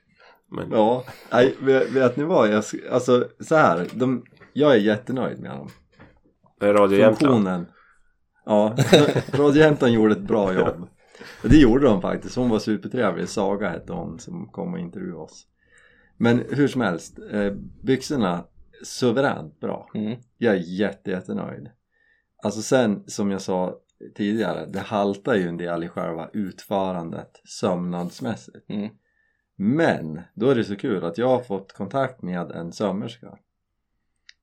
Men, 0.53 0.71
Ja, 0.71 1.03
nej, 1.31 1.55
vet, 1.61 1.89
vet 1.91 2.17
ni 2.17 2.23
vad? 2.23 2.49
Jag, 2.49 2.63
alltså 2.91 3.27
så 3.39 3.55
här, 3.55 3.87
de, 3.93 4.25
jag 4.53 4.71
är 4.71 4.77
jättenöjd 4.79 5.39
med 5.39 5.51
dem. 5.51 5.69
det 6.59 6.67
är 6.67 6.73
Radio 6.73 6.99
Jämtland. 6.99 7.65
Ja, 8.45 8.75
Jämtland 9.55 9.93
gjorde 9.93 10.13
ett 10.13 10.27
bra 10.27 10.53
jobb. 10.53 10.87
Det 11.43 11.57
gjorde 11.57 11.85
de 11.85 12.01
faktiskt. 12.01 12.35
Hon 12.35 12.49
var 12.49 12.59
supertrevlig. 12.59 13.29
Saga 13.29 13.69
hette 13.69 13.93
hon 13.93 14.19
som 14.19 14.47
kom 14.47 14.73
och 14.73 14.79
intervjuade 14.79 15.17
oss. 15.17 15.47
Men 16.17 16.43
hur 16.49 16.67
som 16.67 16.81
helst, 16.81 17.19
eh, 17.31 17.53
byxorna 17.83 18.43
suveränt 18.83 19.59
bra. 19.59 19.89
Mm. 19.93 20.19
Jag 20.37 20.55
är 20.55 20.59
jätte, 20.59 21.11
jättenöjd. 21.11 21.69
Alltså 22.43 22.61
sen 22.61 23.03
som 23.07 23.31
jag 23.31 23.41
sa 23.41 23.77
tidigare, 24.15 24.65
det 24.65 24.79
haltar 24.79 25.35
ju 25.35 25.47
en 25.47 25.57
del 25.57 25.83
i 25.83 25.87
själva 25.87 26.29
utförandet 26.33 27.41
sömnadsmässigt. 27.45 28.69
Mm. 28.69 28.89
Men 29.55 30.21
då 30.33 30.49
är 30.49 30.55
det 30.55 30.63
så 30.63 30.75
kul 30.75 31.03
att 31.03 31.17
jag 31.17 31.27
har 31.27 31.39
fått 31.39 31.73
kontakt 31.73 32.21
med 32.21 32.51
en 32.51 32.71
sömmerska 32.71 33.37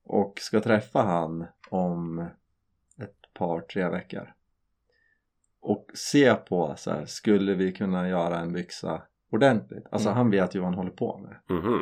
och 0.05 0.39
ska 0.39 0.59
träffa 0.59 1.01
han 1.01 1.45
om 1.69 2.29
par, 3.39 3.61
tre 3.61 3.89
veckor 3.89 4.33
och 5.61 5.85
se 5.93 6.35
på 6.35 6.73
så 6.77 6.91
här, 6.91 7.05
skulle 7.05 7.53
vi 7.53 7.71
kunna 7.71 8.09
göra 8.09 8.39
en 8.39 8.53
byxa 8.53 9.01
ordentligt? 9.31 9.85
Alltså 9.91 10.09
Mm. 10.09 10.17
han 10.17 10.29
vet 10.31 10.55
ju 10.55 10.59
vad 10.59 10.67
han 10.69 10.77
håller 10.77 10.91
på 10.91 11.17
med. 11.17 11.57
Mhm. 11.57 11.79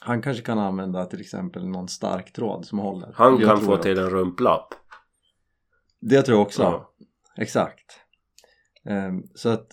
Han 0.00 0.22
kanske 0.22 0.42
kan 0.42 0.58
använda 0.58 1.04
till 1.04 1.20
exempel 1.20 1.68
någon 1.68 1.88
stark 1.88 2.32
tråd 2.32 2.66
som 2.66 2.78
håller. 2.78 3.12
Han 3.14 3.38
Jag 3.40 3.48
kan 3.48 3.60
få 3.60 3.74
att- 3.74 3.82
till 3.82 3.98
en 3.98 4.10
rumplapp. 4.10 4.74
Det 6.00 6.22
tror 6.22 6.38
jag 6.38 6.46
också. 6.46 6.62
Ja. 6.62 6.92
Exakt. 7.36 8.00
Ehm, 8.84 9.22
så 9.34 9.48
att, 9.48 9.66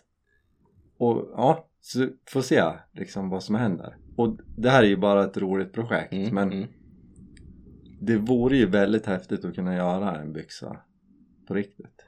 och 0.98 1.30
ja, 1.38 1.70
så 1.82 2.08
får 2.30 2.42
se 2.42 2.64
liksom 2.92 3.30
vad 3.30 3.44
som 3.44 3.56
händer. 3.56 3.98
Och 4.18 4.38
det 4.58 4.70
här 4.70 4.84
är 4.84 4.88
ju 4.88 4.98
bara 4.98 5.24
ett 5.24 5.38
roligt 5.38 5.74
projekt 5.74 6.14
Mm. 6.14 6.34
men 6.36 6.52
Mm. 6.52 6.70
det 8.02 8.18
vore 8.18 8.58
ju 8.58 8.66
väldigt 8.66 9.06
häftigt 9.06 9.46
att 9.46 9.56
kunna 9.56 9.76
göra 9.76 10.16
en 10.22 10.34
byxa 10.34 10.78
på 11.48 11.54
riktigt. 11.54 12.06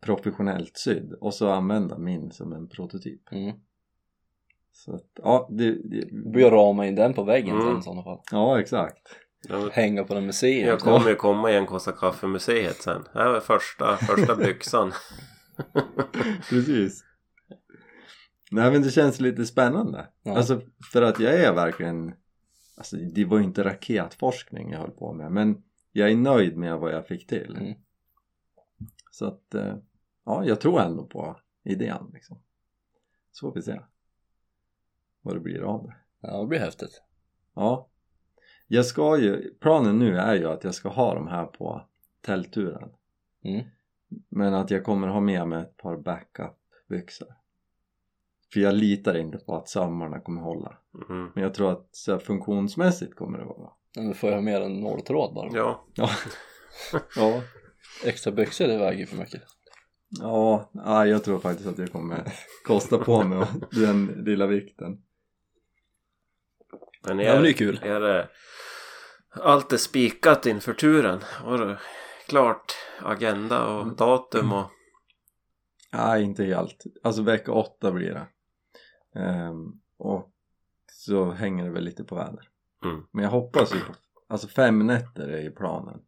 Professionellt 0.00 0.76
sydd 0.76 1.12
och 1.20 1.34
så 1.34 1.50
använda 1.50 1.98
min 1.98 2.30
som 2.30 2.52
en 2.52 2.68
prototyp. 2.68 3.32
Mm. 3.32 3.56
Så 4.72 4.94
att, 4.94 5.10
ja, 5.14 5.48
det, 5.50 5.64
Du 5.70 5.82
det, 5.82 6.30
börjar 6.32 6.50
rama 6.50 6.86
in 6.86 6.94
den 6.94 7.14
på 7.14 7.24
väggen 7.24 7.54
Mm. 7.54 7.66
sen 7.66 7.78
i 7.78 7.82
sådana 7.82 8.02
fall. 8.02 8.20
ja 8.30 8.60
exakt. 8.60 9.02
Ja, 9.48 9.68
Hänga 9.72 10.04
på 10.04 10.14
den 10.14 10.26
museet. 10.26 10.66
Jag 10.66 10.80
kommer 10.80 11.08
ju 11.08 11.14
komma 11.14 11.50
i 11.52 11.56
en 11.56 11.66
Kossa 11.66 11.92
Kaffe-museet 11.92 12.76
sen. 12.82 13.02
Det 13.12 13.18
här 13.18 13.30
var 13.32 13.40
första, 13.40 13.96
första 13.96 14.36
byxan. 14.44 14.92
Precis. 16.50 17.04
Nej 18.50 18.72
men 18.72 18.82
det 18.82 18.90
känns 18.90 19.20
lite 19.20 19.46
spännande. 19.46 20.06
Ja. 20.22 20.36
Alltså 20.36 20.60
för 20.92 21.02
att 21.02 21.20
jag 21.20 21.34
är 21.34 21.54
verkligen 21.54 22.14
Alltså 22.76 22.96
det 22.96 23.24
var 23.24 23.38
ju 23.38 23.44
inte 23.44 23.64
raketforskning 23.64 24.70
jag 24.72 24.78
höll 24.78 24.90
på 24.90 25.12
med 25.12 25.32
men 25.32 25.62
jag 25.92 26.10
är 26.10 26.16
nöjd 26.16 26.56
med 26.56 26.78
vad 26.78 26.92
jag 26.92 27.06
fick 27.06 27.26
till. 27.26 27.56
Mm. 27.60 27.74
Så 29.16 29.26
att 29.26 29.54
eh, 29.54 29.76
ja, 30.24 30.44
jag 30.44 30.60
tror 30.60 30.80
ändå 30.80 31.04
på 31.06 31.36
idén 31.64 32.10
liksom. 32.12 32.38
Så 33.32 33.46
får 33.46 33.54
vi 33.54 33.62
se 33.62 33.80
vad 35.22 35.36
det 35.36 35.40
blir 35.40 35.60
av 35.60 35.86
det. 35.86 35.96
Ja, 36.20 36.40
det 36.40 36.46
blir 36.46 36.58
häftigt. 36.58 37.02
Ja. 37.54 37.88
Jag 38.66 38.86
ska 38.86 39.18
ju, 39.18 39.54
planen 39.54 39.98
nu 39.98 40.18
är 40.18 40.34
ju 40.34 40.46
att 40.46 40.64
jag 40.64 40.74
ska 40.74 40.88
ha 40.88 41.14
de 41.14 41.26
här 41.26 41.46
på 41.46 41.82
tältturen. 42.20 42.90
Mm. 43.44 43.66
Men 44.28 44.54
att 44.54 44.70
jag 44.70 44.84
kommer 44.84 45.08
ha 45.08 45.20
med 45.20 45.48
mig 45.48 45.62
ett 45.62 45.76
par 45.76 45.96
backup-byxor. 45.96 47.34
För 48.52 48.60
jag 48.60 48.74
litar 48.74 49.16
inte 49.16 49.38
på 49.38 49.56
att 49.56 49.68
sömmarna 49.68 50.20
kommer 50.20 50.42
hålla. 50.42 50.78
Mm. 51.08 51.30
Men 51.34 51.42
jag 51.42 51.54
tror 51.54 51.72
att 51.72 51.88
så 51.90 52.12
här, 52.12 52.18
funktionsmässigt 52.18 53.14
kommer 53.14 53.38
det 53.38 53.44
vara 53.44 53.58
bra. 53.58 53.78
Men 53.96 54.08
du 54.08 54.14
får 54.14 54.28
ju 54.28 54.34
ha 54.34 54.42
mer 54.42 54.60
än 54.60 54.80
nåltråd 54.80 55.34
bara. 55.34 55.50
Ja, 55.52 55.84
Ja. 55.94 56.10
ja. 57.16 57.42
Extra 58.04 58.32
byxor 58.32 58.66
det 58.66 58.78
väger 58.78 59.06
för 59.06 59.16
mycket. 59.16 59.42
Ja, 60.08 60.70
nej, 60.72 61.08
jag 61.10 61.24
tror 61.24 61.38
faktiskt 61.38 61.68
att 61.68 61.78
jag 61.78 61.92
kommer 61.92 62.32
kosta 62.64 62.98
på 62.98 63.22
mig 63.22 63.46
den 63.70 64.06
lilla 64.06 64.46
vikten. 64.46 65.02
men 67.08 67.18
Ja, 67.18 67.24
är, 67.24 67.34
men 67.34 67.42
det 67.42 67.50
är 67.50 67.52
kul. 67.52 67.80
är 67.82 68.00
det 68.00 68.28
allt 69.30 69.72
är 69.72 69.76
spikat 69.76 70.46
inför 70.46 70.72
turen? 70.72 71.20
Har 71.22 71.58
du 71.58 71.76
klart 72.28 72.72
agenda 73.02 73.66
och 73.66 73.96
datum 73.96 74.52
och 74.52 74.70
Nej, 75.92 76.22
inte 76.22 76.44
helt. 76.44 76.84
Alltså 77.02 77.22
vecka 77.22 77.52
åtta 77.52 77.92
blir 77.92 78.14
det. 78.14 78.26
Ehm, 79.20 79.80
och 79.98 80.30
så 80.92 81.30
hänger 81.30 81.64
det 81.64 81.70
väl 81.70 81.84
lite 81.84 82.04
på 82.04 82.14
väder. 82.14 82.48
Mm. 82.84 83.02
Men 83.12 83.24
jag 83.24 83.30
hoppas 83.30 83.74
ju 83.74 83.80
på, 83.80 83.94
alltså 84.28 84.48
fem 84.48 84.86
nätter 84.86 85.28
är 85.28 85.40
ju 85.42 85.50
planen. 85.50 86.00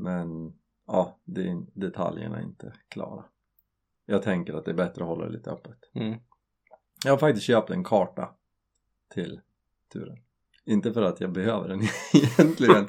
Men 0.00 0.52
ja, 0.86 1.18
det 1.24 1.62
detaljerna 1.74 2.38
är 2.38 2.42
inte 2.42 2.72
klara. 2.88 3.24
Jag 4.06 4.22
tänker 4.22 4.54
att 4.54 4.64
det 4.64 4.70
är 4.70 4.74
bättre 4.74 5.02
att 5.02 5.08
hålla 5.08 5.24
det 5.24 5.32
lite 5.32 5.50
öppet. 5.50 5.90
Mm. 5.94 6.18
Jag 7.04 7.12
har 7.12 7.18
faktiskt 7.18 7.46
köpt 7.46 7.70
en 7.70 7.84
karta 7.84 8.34
till 9.14 9.40
turen. 9.92 10.18
Inte 10.64 10.92
för 10.92 11.02
att 11.02 11.20
jag 11.20 11.32
behöver 11.32 11.68
den 11.68 11.80
egentligen. 12.12 12.86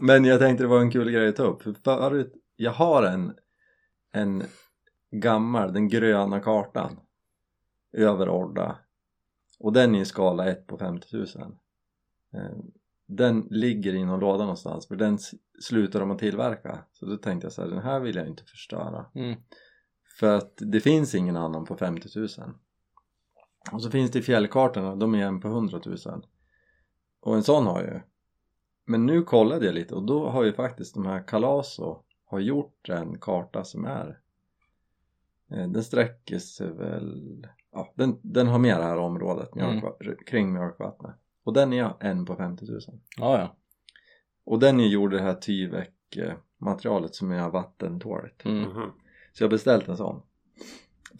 Men 0.00 0.24
jag 0.24 0.40
tänkte 0.40 0.64
det 0.64 0.68
var 0.68 0.80
en 0.80 0.90
kul 0.90 1.10
grej 1.10 1.28
att 1.28 1.36
ta 1.36 1.42
upp. 1.42 1.62
För 1.62 1.74
förut, 1.84 2.34
jag 2.56 2.72
har 2.72 3.02
en, 3.02 3.34
en 4.12 4.44
gammal, 5.10 5.72
den 5.72 5.88
gröna 5.88 6.40
kartan 6.40 7.00
över 7.92 8.28
Orda. 8.28 8.78
Och 9.58 9.72
den 9.72 9.94
är 9.94 10.00
i 10.00 10.04
skala 10.04 10.50
1 10.50 10.66
på 10.66 10.78
50 10.78 11.16
000. 11.16 11.26
Den 13.06 13.48
ligger 13.50 13.94
i 13.94 14.04
någon 14.04 14.20
låda 14.20 14.38
någonstans 14.38 14.88
för 14.88 14.96
den 14.96 15.18
slutar 15.60 16.00
de 16.00 16.10
att 16.10 16.18
tillverka. 16.18 16.78
Så 16.92 17.06
då 17.06 17.16
tänkte 17.16 17.44
jag 17.44 17.52
så 17.52 17.62
här, 17.62 17.68
den 17.68 17.82
här 17.82 18.00
vill 18.00 18.16
jag 18.16 18.26
inte 18.26 18.44
förstöra. 18.44 19.06
Mm. 19.14 19.40
För 20.18 20.36
att 20.36 20.52
det 20.56 20.80
finns 20.80 21.14
ingen 21.14 21.36
annan 21.36 21.64
på 21.64 21.76
50 21.76 22.08
000 22.18 22.28
Och 23.72 23.82
så 23.82 23.90
finns 23.90 24.10
det 24.10 24.22
fjällkartorna, 24.22 24.96
de 24.96 25.14
är 25.14 25.26
en 25.26 25.40
på 25.40 25.48
100 25.48 25.80
000 25.86 25.96
Och 27.20 27.36
en 27.36 27.42
sån 27.42 27.66
har 27.66 27.80
jag 27.82 27.94
ju 27.94 28.00
Men 28.84 29.06
nu 29.06 29.22
kollade 29.22 29.66
jag 29.66 29.74
lite 29.74 29.94
och 29.94 30.06
då 30.06 30.28
har 30.28 30.44
ju 30.44 30.52
faktiskt 30.52 30.94
de 30.94 31.06
här 31.06 31.28
Kalaso 31.28 32.02
har 32.24 32.38
gjort 32.38 32.88
en 32.88 33.18
karta 33.18 33.64
som 33.64 33.84
är 33.84 34.20
eh, 35.50 35.68
Den 35.68 35.84
sträcker 35.84 36.38
sig 36.38 36.72
väl 36.72 37.46
Ja, 37.72 37.92
den, 37.94 38.20
den 38.22 38.46
har 38.46 38.58
med 38.58 38.78
det 38.78 38.84
här 38.84 38.98
området 38.98 39.54
mjölk, 39.54 40.28
kring 40.28 40.52
mjölkvattnet 40.52 41.16
Och 41.46 41.52
den 41.52 41.72
är 41.72 41.94
en 42.00 42.24
på 42.26 42.36
50 42.36 42.64
000 42.70 42.80
Ja, 43.16 43.38
ja. 43.38 43.56
Och 44.44 44.58
den 44.58 44.80
är 44.80 44.86
gjord 44.86 45.14
i 45.14 45.16
det 45.16 45.22
här 45.22 45.34
Tyvek 45.34 45.92
materialet 46.58 47.14
som 47.14 47.30
är 47.32 47.50
vattentåligt 47.50 48.44
Mm. 48.44 48.62
Mhm. 48.62 48.90
så 49.32 49.42
jag 49.42 49.48
har 49.48 49.50
beställt 49.50 49.88
en 49.88 49.96
sån 49.96 50.22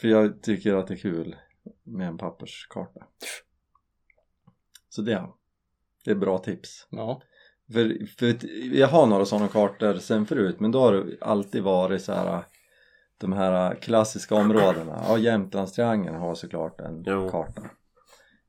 För 0.00 0.08
jag 0.08 0.42
tycker 0.42 0.74
att 0.74 0.86
det 0.86 0.94
är 0.94 0.98
kul 0.98 1.36
med 1.84 2.08
en 2.08 2.18
papperskarta 2.18 3.06
Så 4.88 5.02
det, 5.02 5.26
det 6.04 6.10
är 6.10 6.14
bra 6.14 6.38
tips 6.38 6.86
Ja. 6.90 7.22
för, 7.72 8.06
för 8.18 8.46
jag 8.76 8.88
har 8.88 9.06
några 9.06 9.24
sådana 9.24 9.48
kartor 9.48 9.94
sen 9.94 10.26
förut 10.26 10.60
men 10.60 10.70
då 10.72 10.80
har 10.80 10.92
det 10.92 11.16
alltid 11.20 11.62
varit 11.62 12.02
så 12.02 12.12
här 12.12 12.44
de 13.18 13.32
här 13.32 13.74
klassiska 13.74 14.34
områdena 14.34 15.04
Ja, 15.08 15.18
Jämtlandstriangeln 15.18 16.16
har 16.16 16.34
såklart 16.34 16.80
en 16.80 17.02
Jo. 17.06 17.28
karta 17.30 17.62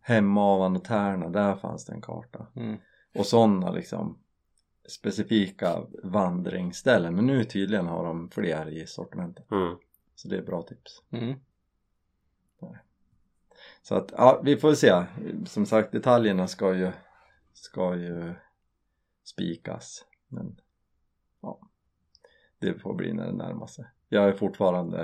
Hemavan 0.08 0.76
och 0.76 0.84
Tärna, 0.84 1.30
där 1.30 1.56
fanns 1.56 1.86
det 1.86 1.94
en 1.94 2.02
karta. 2.02 2.48
Mm. 2.56 2.78
och 3.16 3.26
sådana 3.26 3.72
liksom 3.72 4.18
specifika 4.90 5.86
vandringsställen. 6.04 7.16
Men 7.16 7.26
nu 7.28 7.44
tydligen 7.44 7.88
har 7.88 8.06
de 8.06 8.30
fler 8.30 8.70
i 8.70 8.88
sortimentet. 8.88 9.52
Mm. 9.52 9.78
så 10.16 10.28
det 10.28 10.38
är 10.38 10.42
bra 10.42 10.62
tips. 10.62 11.04
Mm. 11.12 11.40
så 13.82 13.96
att 13.96 14.12
ja, 14.18 14.42
vi 14.44 14.58
får 14.58 14.74
se. 14.74 15.04
Som 15.46 15.66
sagt 15.66 15.92
detaljerna 15.92 16.48
ska 16.48 16.74
ju 16.74 16.92
ska 17.54 17.96
ju 17.96 18.34
spikas. 19.24 20.06
Men 20.28 20.60
ja. 21.42 21.60
Det 22.60 22.74
får 22.74 22.94
bli 22.94 23.14
när 23.14 23.26
det 23.26 23.34
närmar 23.34 23.68
sig. 23.68 23.86
Jag 24.10 24.28
är 24.28 24.34
fortfarande 24.34 25.02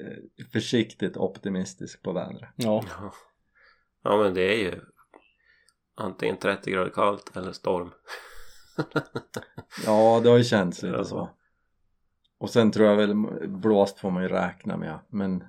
eh, 0.00 0.44
försiktigt 0.52 1.16
optimistisk 1.16 2.02
på 2.02 2.12
vädret. 2.12 2.50
Ja, 2.56 2.84
Ja. 4.02 4.22
men 4.22 4.34
det 4.34 4.54
är 4.54 4.58
ju 4.58 4.80
antingen 5.94 6.36
30 6.36 6.70
grader 6.70 6.90
kallt 6.90 7.36
eller 7.36 7.52
storm. 7.52 7.90
Ja, 9.86 10.20
det 10.22 10.28
har 10.30 10.38
ju 10.38 10.44
känts 10.44 10.82
lite 10.82 10.96
Ja. 10.96 11.04
så. 11.04 11.28
Och 12.38 12.50
sen 12.50 12.70
tror 12.72 12.86
jag 12.88 12.96
väl 12.96 13.14
blåst 13.48 13.98
får 13.98 14.10
man 14.10 14.22
ju 14.22 14.28
räkna 14.28 14.76
med 14.76 14.98
men 15.08 15.44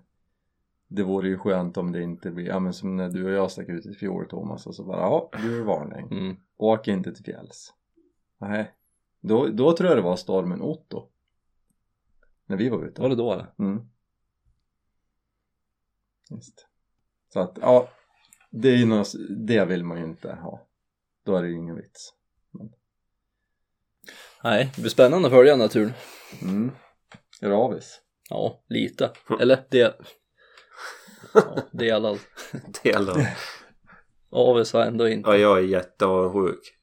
det 0.87 1.03
vore 1.03 1.27
ju 1.27 1.37
skönt 1.37 1.77
om 1.77 1.91
det 1.91 2.01
inte 2.01 2.31
blir, 2.31 2.45
ja 2.47 2.59
men 2.59 2.73
som 2.73 2.95
när 2.95 3.09
du 3.09 3.25
och 3.25 3.31
jag 3.31 3.51
stack 3.51 3.69
ut 3.69 3.85
i 3.85 3.93
fjol 3.93 4.27
Thomas 4.29 4.67
och 4.67 4.75
så 4.75 4.83
bara 4.83 4.99
ja, 4.99 5.29
du 5.41 5.59
är 5.59 5.63
varning. 5.63 6.11
mm. 6.11 6.37
Åk 6.57 6.87
inte 6.87 7.13
till 7.13 7.23
fjälls. 7.25 7.73
Nej. 8.37 8.73
Då, 9.19 9.47
då 9.47 9.71
tror 9.77 9.89
jag 9.89 9.97
det 9.97 10.01
var 10.01 10.15
stormen 10.15 10.61
Otto. 10.61 11.09
När 12.45 12.57
vi 12.57 12.69
var 12.69 12.85
ute. 12.85 13.01
var 13.01 13.09
det 13.09 13.15
då 13.15 13.33
eller? 13.33 13.53
Mm. 13.59 13.89
Just. 16.29 16.67
Så 17.33 17.39
att, 17.39 17.57
ja. 17.61 17.89
Det 18.55 18.69
är 18.69 18.85
något, 18.85 19.11
det 19.47 19.65
vill 19.65 19.83
man 19.83 19.97
ju 19.97 20.03
inte 20.03 20.33
ha. 20.33 20.67
Då 21.25 21.35
är 21.35 21.41
det 21.41 21.47
ju 21.49 21.55
ingen 21.55 21.75
vits. 21.75 22.09
Nej, 24.43 24.71
det 24.75 24.81
blir 24.81 24.91
spännande 24.91 25.27
att 25.27 25.33
följa 25.33 25.55
naturen. 25.55 25.93
Mm. 26.41 26.71
Ravis. 27.41 28.01
Ja, 28.29 28.63
lite. 28.69 29.11
Eller 29.39 29.65
det... 29.69 29.95
Ja, 31.33 31.57
delad. 31.71 32.19
Del 32.83 33.09
av. 33.09 33.17
Avis 34.29 34.73
var 34.73 34.81
ändå 34.85 35.07
inte. 35.07 35.29
Ja, 35.29 35.37
jag 35.37 35.57
är 35.57 35.61
jätteavundsjuk. 35.63 36.59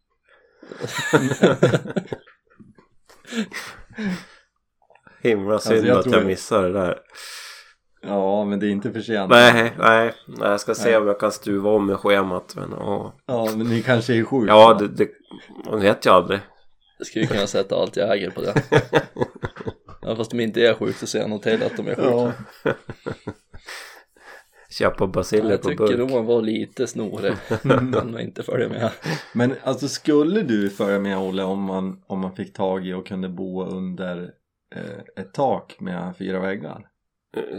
Himla 5.23 5.59
synd 5.59 5.75
Alltså, 5.75 5.87
jag 5.89 5.99
att 5.99 6.07
jag 6.07 6.23
det- 6.23 6.27
missade 6.27 6.73
det 6.73 6.79
där. 6.81 7.01
Ja, 8.03 8.45
men 8.45 8.61
det 8.61 8.67
är 8.67 8.71
inte 8.71 8.93
för 8.93 9.01
sent. 9.01 9.31
Nej, 9.31 9.73
nej, 9.79 10.13
nej, 10.27 10.49
jag 10.51 10.61
ska 10.61 10.75
se 10.75 10.89
Nej. 10.89 10.97
om 10.99 11.07
jag 11.07 11.21
kan 11.21 11.33
stuva 11.33 11.71
om 11.71 11.87
med 11.87 11.97
schemat. 11.97 12.57
Men, 12.57 12.73
åh. 12.73 13.13
Ja, 13.27 13.49
men 13.57 13.67
ni 13.67 13.83
kanske 13.83 14.15
är 14.15 14.25
sjuka. 14.25 14.53
Ja, 14.53 14.75
det, 14.75 14.89
det 14.89 15.09
man 15.71 15.81
vet 15.81 16.07
ju 16.07 16.11
aldrig. 16.11 16.41
Jag 16.99 17.07
skulle 17.07 17.27
kunna 17.27 17.47
sätta 17.47 17.77
allt 17.77 17.97
jag 17.97 18.17
äger 18.17 18.31
på 18.31 18.41
det. 18.41 18.55
Ja, 20.03 20.17
fast 20.17 20.31
de 20.31 20.41
inte 20.41 20.61
är 20.67 20.75
sjuka 20.75 20.99
så 20.99 21.07
säger 21.07 21.25
jag 21.25 21.31
nog 21.31 21.43
till 21.43 21.63
att 21.63 21.77
de 21.77 21.89
är 21.89 21.95
sjuka. 21.95 22.11
Ja. 22.11 22.33
Köpa 24.71 25.07
basiller 25.07 25.51
jag 25.51 25.63
på 25.63 25.69
tycker 25.69 25.87
burk. 25.87 25.99
nog 25.99 26.11
man 26.11 26.27
var 26.27 26.43
lite 26.43 26.87
snorig. 26.87 27.33
Kan 27.63 28.11
man 28.11 28.21
inte 28.21 28.43
följa 28.43 28.69
med. 28.69 28.91
Men 29.33 29.55
alltså 29.65 29.89
skulle 29.89 30.43
du 30.43 30.71
följa 30.71 30.99
med 30.99 31.19
Olle 31.19 31.43
om 31.43 31.63
man, 31.63 32.03
om 32.07 32.19
man 32.21 32.37
fick 32.37 32.53
tag 32.53 32.87
i 32.87 32.93
och 32.93 33.07
kunde 33.07 33.29
bo 33.29 33.65
under 33.65 34.31
eh, 34.77 35.23
ett 35.23 35.35
tak 35.35 35.77
med 35.81 36.17
fyra 36.19 36.41
väggar? 36.41 36.87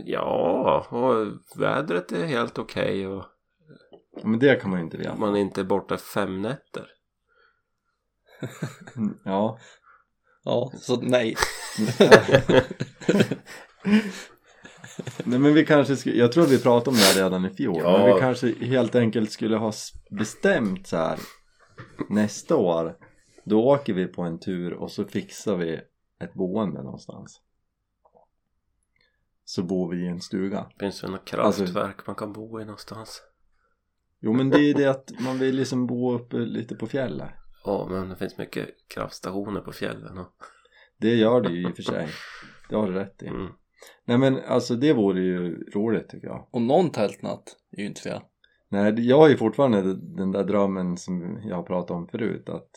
Ja, 0.06 0.88
och 0.90 1.28
vädret 1.62 2.12
är 2.12 2.26
helt 2.26 2.58
okej 2.60 3.08
och 3.08 3.26
Men 4.24 4.40
det 4.40 4.56
kan 4.62 4.70
man 4.70 4.80
ju 4.80 4.86
inte 4.86 4.98
veta. 4.98 5.16
man 5.16 5.36
är 5.36 5.40
inte 5.40 5.64
borta 5.64 5.98
fem 5.98 6.42
nätter. 6.42 6.88
Mm, 8.96 9.18
Ja. 9.26 9.60
Ja, 10.44 10.72
så 10.76 11.02
nej. 11.02 11.36
Nej 15.26 15.40
men 15.40 15.54
vi 15.54 15.66
kanske 15.66 15.96
skulle, 15.96 16.16
jag 16.16 16.32
tror 16.32 16.46
vi 16.46 16.60
pratade 16.62 16.90
om 16.90 16.96
det 16.96 17.02
här 17.02 17.24
redan 17.24 17.46
i 17.46 17.50
fjol 17.50 17.78
Ja. 17.84 17.98
Men 17.98 18.14
vi 18.16 18.20
kanske 18.22 18.66
helt 18.66 18.96
enkelt 18.96 19.32
skulle 19.32 19.58
ha 19.58 19.70
s- 19.70 19.92
bestämt 20.10 20.88
så 20.88 20.98
här 20.98 21.20
Nästa 22.10 22.56
år 22.56 22.96
Då 23.46 23.64
åker 23.66 23.94
vi 23.94 24.08
på 24.08 24.22
en 24.22 24.40
tur 24.40 24.74
och 24.74 24.92
så 24.92 25.06
fixar 25.06 25.56
vi 25.56 25.82
ett 26.24 26.34
boende 26.34 26.84
någonstans 26.84 27.42
Så 29.54 29.64
bor 29.64 29.90
vi 29.92 30.06
i 30.06 30.08
en 30.08 30.22
stuga 30.22 30.66
Finns 30.80 31.02
det 31.02 31.08
något 31.08 31.34
Alltså- 31.34 31.66
kraftverk 31.66 32.08
man 32.08 32.16
kan 32.16 32.34
bo 32.34 32.62
i 32.62 32.66
någonstans? 32.66 33.22
Jo 34.20 34.34
men 34.34 34.50
det 34.50 34.58
är 34.58 34.68
ju 34.68 34.74
det 34.74 34.86
att 34.86 35.12
man 35.20 35.40
vill 35.40 35.56
liksom 35.56 35.88
bo 35.88 36.14
uppe 36.14 36.38
lite 36.38 36.76
på 36.76 36.88
fjället 36.88 37.30
Ja, 37.66 37.88
men 37.90 38.10
det 38.10 38.16
finns 38.16 38.38
mycket 38.38 38.70
kraftstationer 38.94 39.62
på 39.62 39.72
fjällen 39.72 40.18
och... 40.18 40.34
Det 40.98 41.16
gör 41.16 41.42
det 41.42 41.50
ju 41.50 41.62
i 41.62 41.72
och 41.72 41.76
för 41.76 41.84
sig 41.84 42.08
Det 42.70 42.76
har 42.76 42.88
du 42.88 42.94
rätt 42.94 43.24
i 43.24 43.28
Mm. 43.28 43.48
Nej 44.06 44.18
men 44.18 44.40
alltså 44.48 44.76
det 44.76 44.94
vore 44.94 45.22
ju 45.22 45.64
roligt 45.72 46.10
tycker 46.10 46.28
jag 46.28 46.48
Och 46.52 46.62
någon 46.62 46.90
tältnatt 46.90 47.44
är 47.72 47.82
ju 47.82 47.88
inte 47.88 48.02
fel. 48.02 48.22
Nej, 48.70 49.08
jag 49.08 49.18
har 49.18 49.30
ju 49.30 49.38
fortfarande 49.38 49.96
den 49.96 50.32
där 50.32 50.44
drömmen 50.44 50.98
som 50.98 51.42
jag 51.44 51.56
har 51.56 51.64
pratat 51.64 51.92
om 51.92 52.08
förut 52.08 52.50
att, 52.50 52.70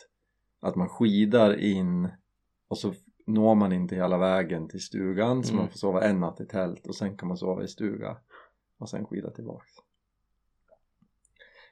att 0.61 0.75
man 0.75 0.89
skidar 0.89 1.59
in 1.59 2.09
och 2.67 2.77
så 2.77 2.93
når 3.25 3.55
man 3.55 3.73
inte 3.73 3.95
hela 3.95 4.17
vägen 4.17 4.67
till 4.67 4.81
stugan 4.81 5.43
så 5.43 5.51
Mm. 5.53 5.61
man 5.61 5.69
får 5.71 5.77
sova 5.77 6.01
en 6.01 6.19
natt 6.19 6.41
i 6.41 6.45
tält 6.45 6.87
och 6.87 6.95
sen 6.95 7.17
kan 7.17 7.27
man 7.27 7.37
sova 7.37 7.63
i 7.63 7.67
stuga 7.67 8.17
och 8.79 8.89
sen 8.89 9.05
skida 9.05 9.31
tillbaks 9.31 9.71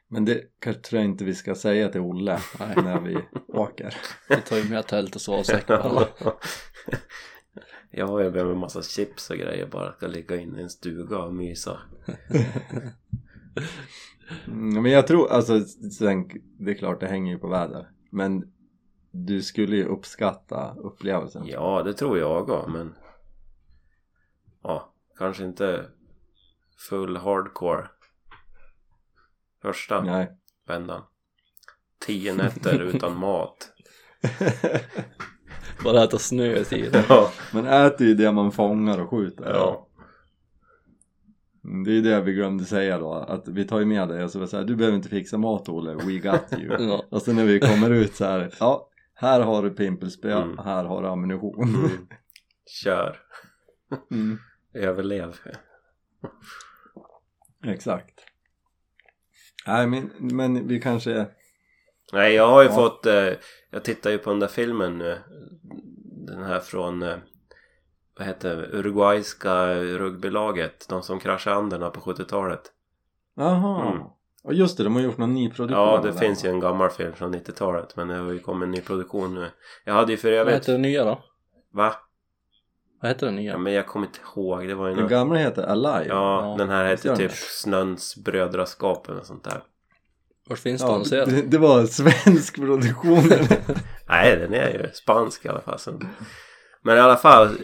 men 0.07 0.25
det 0.25 0.41
kanske 0.59 0.81
tror 0.81 1.01
jag 1.01 1.09
inte 1.11 1.25
vi 1.25 1.35
ska 1.35 1.55
säga 1.55 1.89
till 1.89 2.01
Olle 2.01 2.39
Nej. 2.59 2.75
när 2.75 3.01
vi 3.01 3.17
åker 3.47 3.95
Vi 4.29 4.35
tar 4.35 4.57
ju 4.57 4.69
med 4.69 4.87
tält 4.87 5.15
och 5.15 5.21
sovsäck 5.21 5.67
på 5.67 5.73
alla. 5.73 6.07
Ja, 7.95 8.21
jag 8.21 8.33
behöver 8.33 8.51
en 8.51 8.57
massa 8.59 8.81
chips 8.81 9.29
och 9.29 9.37
grejer 9.37 9.67
bara 9.67 9.93
ska 9.93 10.07
ligga 10.07 10.35
inne 10.35 10.59
i 10.59 10.63
en 10.63 10.69
stuga 10.69 11.19
och 11.19 11.33
mysa. 11.33 11.79
mm, 14.47 14.83
men 14.83 14.91
jag 14.91 15.07
tror, 15.07 15.31
alltså 15.31 15.59
sen, 15.99 16.29
det 16.59 16.71
är 16.71 16.75
klart 16.75 16.99
det 16.99 17.07
hänger 17.07 17.33
ju 17.33 17.39
på 17.39 17.47
väder 17.47 17.89
men 18.09 18.51
du 19.15 19.41
skulle 19.41 19.75
ju 19.75 19.85
uppskatta 19.85 20.75
upplevelsen 20.77 21.45
Ja, 21.45 21.83
det 21.83 21.93
tror 21.93 22.17
jag 22.17 22.41
också, 22.41 22.69
men... 22.69 22.95
Ja, 24.63 24.93
kanske 25.17 25.43
inte 25.43 25.85
full 26.89 27.17
hardcore. 27.17 27.87
Första 29.61 30.01
Nej 30.01 30.37
vändan. 30.67 31.01
Tio 32.05 32.33
nätter 32.33 32.79
utan 32.95 33.17
mat. 33.17 33.71
Bara 35.83 36.03
äta 36.03 36.17
snö 36.17 36.55
i 36.55 36.65
tiden. 36.65 37.03
Ja. 37.09 37.31
Man 37.53 37.65
äter 37.65 38.07
ju 38.07 38.13
det 38.13 38.31
man 38.31 38.51
fångar 38.51 38.99
och 39.01 39.09
skjuter 39.09 39.49
ja. 39.49 39.87
Mm, 41.63 41.83
Det 41.83 41.97
är 41.97 42.01
det 42.01 42.21
vi 42.21 42.33
glömde 42.33 42.65
säga 42.65 42.99
då, 42.99 43.13
att 43.13 43.47
vi 43.47 43.67
tar 43.67 43.79
ju 43.79 43.85
med 43.85 44.07
dig 44.07 44.23
och 44.23 44.31
så 44.31 44.39
var 44.39 44.45
det 44.45 44.49
så 44.49 44.57
här, 44.57 44.63
du 44.63 44.75
behöver 44.75 44.97
inte 44.97 45.09
fixa 45.09 45.37
mat 45.37 45.69
Olle, 45.69 45.93
we 45.93 46.17
got 46.17 46.59
you. 46.59 46.75
Ja. 46.87 47.03
och 47.09 47.21
sen 47.21 47.35
när 47.35 47.45
vi 47.45 47.59
kommer 47.59 47.89
ut 47.89 48.15
så 48.15 48.25
här, 48.25 48.53
ja, 48.59 48.89
här 49.23 49.39
har 49.39 49.63
du 49.63 49.69
pimpelspö, 49.69 50.31
Mm. 50.31 50.57
här 50.57 50.83
har 50.85 51.01
du 51.01 51.07
ammunition. 51.07 51.63
Mm. 51.63 52.07
Kör. 52.83 53.19
Mm. 54.11 54.37
Överlev. 54.73 55.35
Exakt. 57.65 58.19
Nej 59.67 59.87
men, 59.87 60.11
men 60.19 60.67
vi 60.67 60.79
kanske, 60.81 61.25
Nej, 62.13 62.33
jag 62.33 62.47
har 62.47 62.63
ju 62.63 62.69
Ja. 62.69 62.75
fått... 62.75 63.05
Eh, 63.05 63.29
jag 63.69 63.83
tittar 63.83 64.09
ju 64.11 64.17
på 64.17 64.29
den 64.29 64.39
där 64.39 64.47
filmen 64.47 64.97
nu. 64.97 65.17
Den 66.27 66.43
här 66.43 66.59
från... 66.59 67.03
Eh, 67.03 67.17
vad 68.17 68.27
heter 68.27 68.55
det? 68.55 68.67
Uruguayska 68.77 69.75
rugbylaget. 69.75 70.85
De 70.89 71.03
som 71.03 71.19
kraschade 71.19 71.55
Anderna 71.55 71.89
på 71.89 71.99
70-talet. 71.99 72.61
jaha. 73.35 74.09
Och 74.43 74.53
just 74.53 74.77
det, 74.77 74.83
de 74.83 74.95
har 74.95 75.01
gjort 75.01 75.17
någon 75.17 75.33
ny 75.33 75.49
produktion 75.49 75.77
Ja, 75.87 76.01
det 76.03 76.13
finns 76.13 76.45
ju 76.45 76.49
en 76.49 76.59
gammal 76.59 76.89
film 76.89 77.13
från 77.13 77.35
90-talet. 77.35 77.95
Men 77.95 78.07
det 78.07 78.15
har 78.15 78.31
ju 78.31 78.39
kommit 78.39 78.65
en 78.65 78.71
ny 78.71 78.81
produktion 78.81 79.35
nu. 79.35 79.49
Jag 79.85 79.93
hade 79.93 80.11
ju 80.11 80.17
för 80.17 80.29
Vad 80.31 80.39
övrigt... 80.39 80.55
heter 80.55 80.71
den 80.71 80.81
nya 80.81 81.03
då? 81.03 81.23
Va? 81.73 81.95
Vad 83.01 83.11
heter 83.11 83.25
den 83.25 83.35
Ja, 83.35 83.41
nya? 83.41 83.57
men 83.57 83.73
jag 83.73 83.87
kommer 83.87 84.07
inte 84.07 84.19
ihåg. 84.35 84.67
Det 84.67 84.75
var 84.75 84.87
ju 84.87 84.93
Den 84.93 85.01
något... 85.03 85.11
gamla 85.11 85.39
heter 85.39 85.63
Alive. 85.63 86.05
Ja, 86.07 86.49
Ja, 86.49 86.55
den 86.57 86.69
här 86.69 86.83
den 87.03 87.17
typ 87.17 87.29
det? 87.29 87.35
Snöns 87.35 88.15
brödraskap 88.25 89.09
eller 89.09 89.21
sånt 89.21 89.43
där. 89.43 89.63
Vart 90.49 90.59
finns 90.59 90.81
Ja, 90.81 91.01
den 91.09 91.29
det, 91.29 91.41
det 91.41 91.57
var 91.57 91.85
svensk 91.85 92.55
produktion. 92.55 93.23
Nej, 94.07 94.37
den 94.37 94.53
är 94.53 94.69
ju 94.69 94.89
spansk 94.93 95.45
i 95.45 95.49
alla 95.49 95.61
fall. 95.61 95.79
Så. 95.79 95.99
Men 96.81 96.97
i 96.97 96.99
alla 96.99 97.15
fall, 97.17 97.57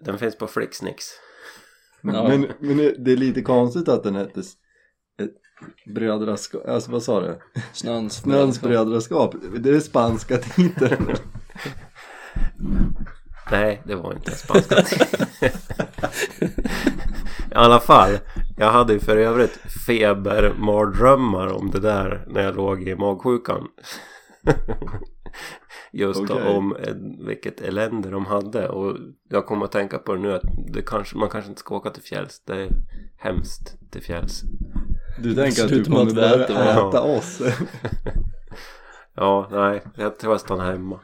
den 0.00 0.18
finns 0.18 0.38
på 0.38 0.46
Flixnix. 0.46 1.04
men, 2.00 2.14
Ja. 2.14 2.28
men, 2.28 2.46
men 2.58 2.76
det- 2.76 3.12
är 3.12 3.16
lite 3.16 3.42
konstigt 3.42 3.88
att 3.88 4.02
den 4.02 4.14
hette 4.14 4.40
brödraskap, 5.86 6.68
alltså 6.68 6.92
vad 6.92 7.02
sa 7.02 7.20
du? 7.20 7.38
Snöns 7.72 8.14
Snöns 8.14 8.60
brödraskap, 8.60 9.34
det 9.58 9.70
är 9.70 9.80
spanska 9.80 10.36
titeln. 10.36 11.14
Nej, 13.50 13.82
det 13.84 13.94
var 13.94 14.12
inte 14.12 14.30
spanska 14.30 14.76
I 17.50 17.54
alla 17.54 17.80
fall, 17.80 18.18
jag 18.56 18.72
hade 18.72 18.92
ju 18.92 19.00
för 19.00 19.16
övrigt 19.16 19.58
febermardrömmar 19.86 21.46
om 21.52 21.70
det 21.70 21.80
där 21.80 22.24
när 22.28 22.42
jag 22.42 22.56
låg 22.56 22.88
i 22.88 22.94
magsjukan. 22.94 23.68
Just 25.92 26.20
Okej. 26.20 26.56
om 26.56 26.76
eh, 26.76 26.94
vilket 27.26 27.60
elände 27.60 28.10
de 28.10 28.26
hade 28.26 28.68
och 28.68 28.96
jag 29.28 29.46
kommer 29.46 29.64
att 29.64 29.72
tänka 29.72 29.98
på 29.98 30.14
det 30.14 30.20
nu 30.20 30.32
att 30.32 30.42
det 30.72 30.82
kanske, 30.82 31.16
man 31.16 31.28
kanske 31.28 31.48
inte 31.48 31.60
ska 31.60 31.76
åka 31.76 31.90
till 31.90 32.02
fjälls. 32.02 32.42
Det 32.44 32.62
är 32.62 32.68
hemskt 33.18 33.76
till 33.90 34.02
fjälls. 34.02 34.42
Du 35.22 35.34
tänker 35.34 35.64
att 35.64 35.68
du 35.68 35.84
kommer 35.84 36.06
att 36.06 36.14
börja 36.14 36.44
äta, 36.44 36.88
äta 36.88 37.02
oss. 37.02 37.42
Ja, 39.14 39.48
nej, 39.50 39.82
jag 39.96 40.18
tror 40.18 40.32
jag 40.32 40.40
stannar 40.40 40.72
hemma. 40.72 41.00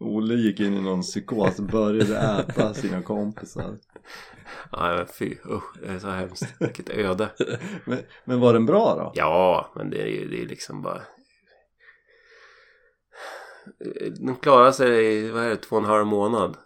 Olle 0.00 0.34
gick 0.34 0.60
in 0.60 0.74
i 0.74 0.80
någon 0.80 1.02
psykos 1.02 1.58
och 1.58 1.64
började 1.64 2.18
äta 2.18 2.74
sina 2.74 3.02
kompisar. 3.02 3.78
Ja 4.72 4.94
men 4.96 5.06
fy 5.06 5.34
usch, 5.46 5.78
det 5.82 5.88
är 5.88 5.98
så 5.98 6.08
hemskt. 6.08 6.54
Vilket 6.60 6.90
öde. 6.90 7.30
Men, 7.84 7.98
men 8.24 8.40
var 8.40 8.52
den 8.52 8.66
bra 8.66 8.94
då? 8.94 9.12
Ja, 9.14 9.72
men 9.76 9.90
det 9.90 10.02
är 10.02 10.06
ju 10.06 10.28
det 10.28 10.42
är 10.42 10.46
liksom 10.46 10.82
bara... 10.82 11.02
De 14.26 14.36
klarar 14.36 14.72
sig 14.72 15.04
i, 15.06 15.30
vad 15.30 15.44
är 15.44 15.48
det, 15.48 15.56
två 15.56 15.76
och 15.76 15.82
en 15.82 15.88
halv 15.88 16.06
månad. 16.06 16.56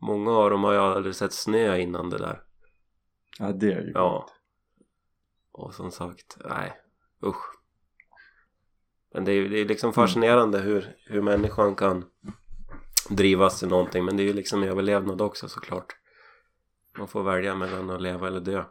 Många 0.00 0.30
av 0.30 0.50
dem 0.50 0.64
har 0.64 0.72
ju 0.72 0.78
aldrig 0.78 1.14
sett 1.14 1.32
snö 1.32 1.76
innan 1.76 2.10
det 2.10 2.18
där. 2.18 2.40
Ja 3.38 3.52
det 3.52 3.72
är 3.72 3.80
ju 3.80 3.92
Ja. 3.94 4.28
Och 5.58 5.74
som 5.74 5.90
sagt, 5.90 6.36
nej, 6.44 6.80
usch. 7.24 7.54
Men 9.14 9.24
det 9.24 9.32
är 9.32 9.34
ju 9.34 9.48
det 9.48 9.60
är 9.60 9.64
liksom 9.64 9.92
fascinerande 9.92 10.58
hur, 10.58 10.96
hur 11.06 11.22
människan 11.22 11.74
kan 11.74 12.04
drivas 13.08 13.58
till 13.58 13.68
någonting. 13.68 14.04
Men 14.04 14.16
det 14.16 14.22
är 14.22 14.24
ju 14.24 14.32
liksom 14.32 14.62
överlevnad 14.62 15.20
också 15.20 15.48
såklart. 15.48 15.96
Man 16.98 17.08
får 17.08 17.22
välja 17.22 17.54
mellan 17.54 17.90
att 17.90 18.02
leva 18.02 18.26
eller 18.26 18.40
dö. 18.40 18.64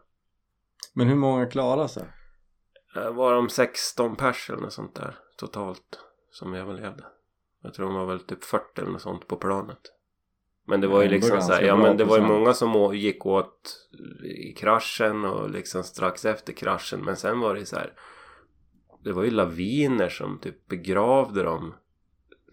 Men 0.94 1.08
hur 1.08 1.16
många 1.16 1.46
klarar 1.46 1.88
sig? 1.88 2.04
Var 2.96 3.34
de 3.34 3.50
16 3.50 4.16
pers 4.16 4.50
eller 4.50 4.62
något 4.62 4.74
sånt 4.74 4.96
där 4.96 5.20
totalt 5.38 6.00
som 6.32 6.54
överlevde. 6.54 7.06
Jag 7.62 7.74
tror 7.74 7.86
de 7.86 7.96
var 7.96 8.06
väl 8.06 8.20
typ 8.20 8.44
40 8.44 8.82
eller 8.82 8.92
något 8.92 9.02
sånt 9.02 9.28
på 9.28 9.36
planet. 9.36 9.82
Men 10.70 10.82
det 10.82 10.88
var 10.88 11.04
ju 11.04 11.10
liksom 11.10 11.36
ganska 11.36 11.54
så 11.54 11.60
här, 11.60 11.68
ja 11.68 11.76
men 11.76 11.98
det 11.98 12.04
var 12.04 12.18
ju 12.18 12.24
många 12.24 12.54
som 12.54 12.96
gick 12.96 13.26
åt 13.26 13.88
i 14.24 14.54
kraschen 14.54 15.26
och 15.26 15.50
liksom 15.50 15.84
strax 15.84 16.26
efter 16.26 16.54
kraschen. 16.54 17.06
Men 17.06 17.16
sen 17.16 17.40
var 17.40 17.56
det 17.56 17.66
så 17.66 17.76
här. 17.76 17.94
Det 19.04 19.14
var 19.14 19.24
ju 19.24 19.32
laviner 19.32 20.10
som 20.10 20.40
typ 20.40 20.68
begravde 20.68 21.44
dem 21.44 21.74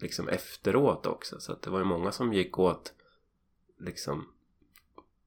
liksom 0.01 0.29
efteråt 0.29 1.05
också. 1.05 1.39
Så 1.39 1.51
att 1.51 1.61
det 1.61 1.69
var 1.69 1.79
ju 1.79 1.85
många 1.85 2.11
som 2.11 2.33
gick 2.33 2.59
åt 2.59 2.93
liksom 3.79 4.27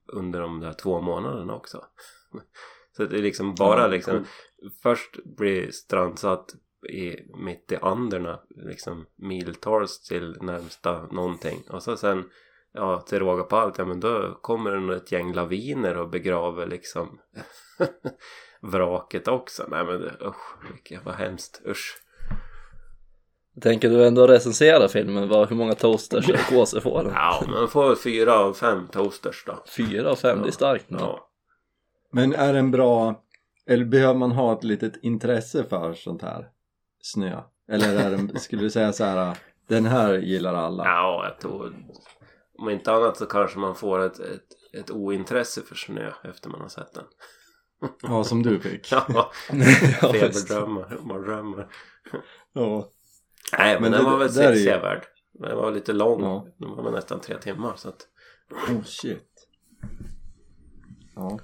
under 0.05 0.39
de 0.41 0.59
där 0.59 0.73
två 0.73 1.01
månaderna 1.01 1.55
också. 1.55 1.85
Så 2.97 3.03
att 3.03 3.09
det 3.09 3.17
är 3.17 3.21
liksom 3.21 3.55
bara 3.55 3.81
Ja, 3.81 3.87
liksom 3.87 4.13
coolt. 4.13 4.73
först 4.81 5.23
blir 5.23 5.71
strandsatt 5.71 6.55
i, 6.89 7.15
mitt 7.35 7.71
i 7.71 7.75
Anderna 7.75 8.39
liksom 8.49 9.05
miltals 9.15 9.99
till 10.07 10.37
närmsta 10.41 11.07
någonting 11.11 11.63
och 11.69 11.83
så 11.83 11.97
sen 11.97 12.29
ja 12.73 13.01
till 13.01 13.19
råga 13.19 13.43
på 13.43 13.55
allt 13.55 13.77
ja 13.77 13.85
men 13.85 13.99
då 13.99 14.37
kommer 14.41 14.71
det 14.71 14.79
nog 14.79 14.95
ett 14.95 15.11
gäng 15.11 15.33
laviner 15.33 15.97
och 15.97 16.09
begraver 16.09 16.67
liksom 16.67 17.19
vraket 18.61 19.27
också 19.27 19.65
nej 19.67 19.85
men 19.85 20.01
usch 20.03 20.71
vilket 20.71 21.05
vad 21.05 21.15
hemskt 21.15 21.61
usch 21.67 21.97
tänker 23.61 23.89
du 23.89 24.07
ändå 24.07 24.27
recensera 24.27 24.87
filmen, 24.87 25.29
vad, 25.29 25.49
hur 25.49 25.55
många 25.55 25.75
toasters 25.75 26.29
och 26.29 26.55
gåser 26.55 26.79
får 26.79 27.03
den? 27.03 27.13
ja 27.13 27.39
men 27.45 27.51
man 27.51 27.67
får 27.67 27.87
väl 27.87 27.95
fyra 27.95 28.39
av 28.39 28.53
fem 28.53 28.87
toasters 28.87 29.43
då 29.45 29.63
Fyra 29.77 30.11
av 30.11 30.15
fem, 30.15 30.41
det 30.41 30.47
är 30.47 30.51
starkt. 30.51 30.85
Ja. 30.87 30.97
ja 30.99 31.29
Men 32.11 32.33
är 32.33 32.53
den 32.53 32.71
bra 32.71 33.23
eller 33.67 33.85
behöver 33.85 34.13
man 34.13 34.31
ha 34.31 34.53
ett 34.53 34.63
litet 34.63 35.03
intresse 35.03 35.63
för 35.63 35.93
sånt 35.93 36.21
här 36.21 36.49
snö? 37.01 37.41
Eller 37.71 37.95
är 37.95 38.11
den, 38.11 38.39
skulle 38.39 38.61
du 38.61 38.69
säga 38.69 38.93
så 38.93 39.03
här 39.03 39.37
den 39.67 39.85
här 39.85 40.13
gillar 40.13 40.53
alla? 40.53 40.85
ja 40.85 41.25
jag 41.29 41.39
tror 41.39 41.73
om 42.61 42.69
inte 42.69 42.91
annat 42.91 43.17
så 43.17 43.25
kanske 43.25 43.59
man 43.59 43.75
får 43.75 43.99
ett, 44.05 44.19
ett, 44.19 44.47
ett 44.73 44.91
ointresse 44.91 45.61
för 45.61 45.75
snö 45.75 46.11
efter 46.23 46.49
man 46.49 46.61
har 46.61 46.67
sett 46.67 46.93
den 46.93 47.03
Ja, 48.01 48.23
som 48.23 48.43
du 48.43 48.59
fick. 48.59 48.91
ja 48.91 49.31
feberdrömmar 50.11 50.99
man 51.03 51.21
drömmar 51.21 51.67
Ja. 52.53 52.91
Nej 53.57 53.73
men, 53.73 53.81
Men 53.81 53.91
den 53.91 54.03
det- 54.03 54.09
var 54.11 54.17
väl 54.17 54.33
där 54.33 54.51
är 54.51 54.55
sevärd. 54.55 55.05
Den 55.33 55.57
var 55.57 55.71
lite 55.71 55.93
lång. 55.93 56.21
Ja. 56.23 56.47
Den 56.57 56.69
var 56.69 56.83
väl 56.83 56.93
nästan 56.93 57.19
tre 57.19 57.37
timmar 57.37 57.73
så 57.75 57.89
att... 57.89 58.07
Oh 58.69 58.83
shit. 58.83 59.47
Ja. 61.15 61.39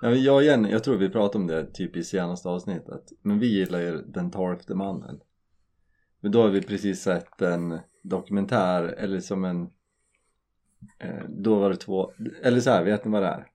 ja 0.00 0.10
jag 0.10 0.42
igen, 0.42 0.64
jag 0.70 0.84
tror 0.84 0.96
vi 0.96 1.08
pratade 1.10 1.38
om 1.42 1.46
det 1.46 1.72
typ 1.74 1.96
i 1.96 2.04
senaste 2.04 2.48
avsnittet. 2.48 3.02
Men 3.22 3.38
vi 3.38 3.46
gillar 3.46 3.80
ju 3.80 4.02
Den 4.02 4.30
tolfte 4.30 4.74
mannen. 4.74 5.20
Men 6.20 6.32
då 6.32 6.42
har 6.42 6.48
vi 6.48 6.62
precis 6.62 7.02
sett 7.02 7.42
en 7.42 7.78
dokumentär, 8.02 8.82
eller 8.84 9.20
som 9.20 9.44
en... 9.44 9.68
Eh, 10.98 11.24
då 11.28 11.58
var 11.58 11.70
det 11.70 11.76
två, 11.76 12.12
eller 12.42 12.60
så 12.60 12.70
här, 12.70 12.84
vet 12.84 13.04
ni 13.04 13.10
vad 13.10 13.22
det 13.22 13.28
är? 13.28 13.46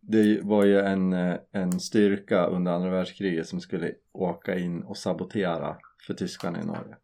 Det 0.00 0.40
var 0.42 0.64
ju 0.64 0.80
en, 0.80 1.12
eh, 1.12 1.36
en 1.52 1.80
styrka 1.80 2.46
under 2.46 2.72
andra 2.72 2.90
världskriget 2.90 3.48
som 3.48 3.60
skulle 3.60 3.94
åka 4.12 4.58
in 4.58 4.82
och 4.82 4.96
sabotera 4.96 5.76
för 6.06 6.14
tyskarna 6.14 6.60
i 6.62 6.66
Norge. 6.66 6.96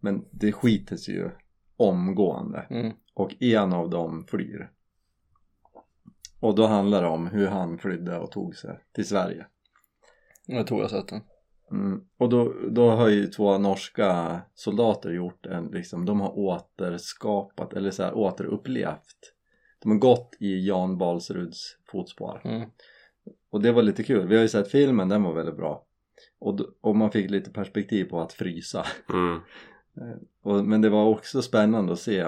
Men 0.00 0.24
det 0.30 0.52
skiter 0.52 1.10
ju 1.10 1.30
omgående 1.76 2.66
Mm. 2.70 2.92
och 3.14 3.42
en 3.42 3.72
av 3.72 3.90
dem 3.90 4.26
flyr. 4.28 4.70
Och 6.40 6.54
då 6.54 6.66
handlar 6.66 7.02
det 7.02 7.08
om 7.08 7.26
hur 7.26 7.46
han 7.46 7.78
flydde 7.78 8.18
och 8.18 8.30
tog 8.30 8.56
sig 8.56 8.78
till 8.92 9.08
Sverige. 9.08 9.46
Jag 10.46 10.66
tror 10.66 10.80
jag 10.80 10.90
sett 10.90 11.08
den. 11.08 11.20
Mm. 11.70 12.00
Och 12.18 12.28
då, 12.28 12.54
då 12.70 12.90
har 12.90 13.08
ju 13.08 13.26
två 13.26 13.58
norska 13.58 14.40
soldater 14.54 15.10
gjort 15.10 15.46
en, 15.46 15.66
liksom, 15.66 16.06
de 16.06 16.20
har 16.20 16.38
återskapat 16.38 17.72
eller 17.72 17.90
så 17.90 18.02
här 18.02 18.14
återupplevt. 18.14 19.32
De 19.82 19.90
har 19.90 19.98
gått 19.98 20.36
i 20.40 20.66
Jan 20.66 20.98
Balsruds 20.98 21.76
fotspår. 21.92 22.40
Mm. 22.44 22.70
Och 23.50 23.62
det 23.62 23.72
var 23.72 23.82
lite 23.82 24.02
kul, 24.02 24.26
vi 24.26 24.34
har 24.34 24.42
ju 24.42 24.48
sett 24.48 24.70
filmen, 24.70 25.08
den 25.08 25.22
var 25.22 25.32
väldigt 25.32 25.56
bra. 25.56 25.86
Och, 26.38 26.60
och 26.80 26.96
man 26.96 27.10
fick 27.10 27.30
lite 27.30 27.50
perspektiv 27.50 28.04
på 28.04 28.20
att 28.20 28.32
frysa. 28.32 28.84
Mm. 29.12 29.40
Och, 30.42 30.64
men 30.64 30.80
det 30.82 30.88
var 30.88 31.04
också 31.04 31.42
spännande 31.42 31.92
att 31.92 31.98
se 31.98 32.26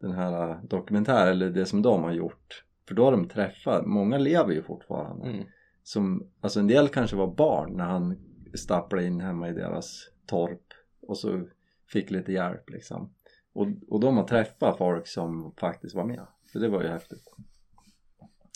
den 0.00 0.12
här 0.12 0.60
dokumentären, 0.62 1.28
eller 1.28 1.50
det 1.50 1.66
som 1.66 1.82
de 1.82 2.02
har 2.02 2.12
gjort. 2.12 2.64
För 2.88 2.94
då 2.94 3.04
har 3.04 3.12
de 3.12 3.28
träffat, 3.28 3.86
många 3.86 4.18
lever 4.18 4.52
ju 4.52 4.62
fortfarande. 4.62 5.28
Mm. 5.28 5.44
Som, 5.82 6.30
alltså 6.40 6.60
en 6.60 6.66
del 6.66 6.88
kanske 6.88 7.16
var 7.16 7.34
barn 7.34 7.76
när 7.76 7.84
han 7.84 8.16
stapplade 8.54 9.06
in 9.06 9.20
hemma 9.20 9.48
i 9.48 9.52
deras 9.52 10.08
torp 10.26 10.62
och 11.00 11.18
så 11.18 11.48
fick 11.92 12.10
lite 12.10 12.32
hjälp 12.32 12.70
liksom. 12.70 13.14
Och, 13.52 13.66
och 13.88 14.00
de 14.00 14.16
har 14.16 14.24
träffat 14.24 14.78
folk 14.78 15.06
som 15.06 15.54
faktiskt 15.60 15.94
var 15.94 16.04
med. 16.04 16.26
Så 16.52 16.58
det 16.58 16.68
var 16.68 16.82
ju 16.82 16.88
häftigt. 16.88 17.24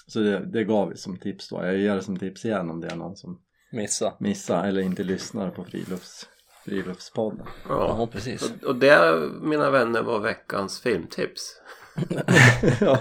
Så 0.06 0.20
det, 0.20 0.44
det 0.44 0.64
gav 0.64 0.88
vi 0.88 0.96
som 0.96 1.16
tips 1.16 1.48
då. 1.48 1.64
Jag 1.64 1.78
ger 1.78 1.94
det 1.94 2.02
som 2.02 2.18
tips 2.18 2.44
igen 2.44 2.70
om 2.70 2.80
det 2.80 2.88
är 2.88 2.96
någon 2.96 3.16
som 3.16 3.40
Missa. 3.72 4.14
missar 4.18 4.66
eller 4.68 4.82
inte 4.82 5.02
lyssnar 5.02 5.50
på 5.50 5.64
frilufts, 5.64 6.28
friluftspodden. 6.64 7.46
Ja. 7.68 7.96
Ja, 7.98 8.06
precis. 8.06 8.50
Och, 8.50 8.64
och 8.64 8.76
det 8.76 9.18
mina 9.42 9.70
vänner 9.70 10.02
var 10.02 10.20
veckans 10.20 10.80
filmtips. 10.80 11.60
ja. 12.80 12.98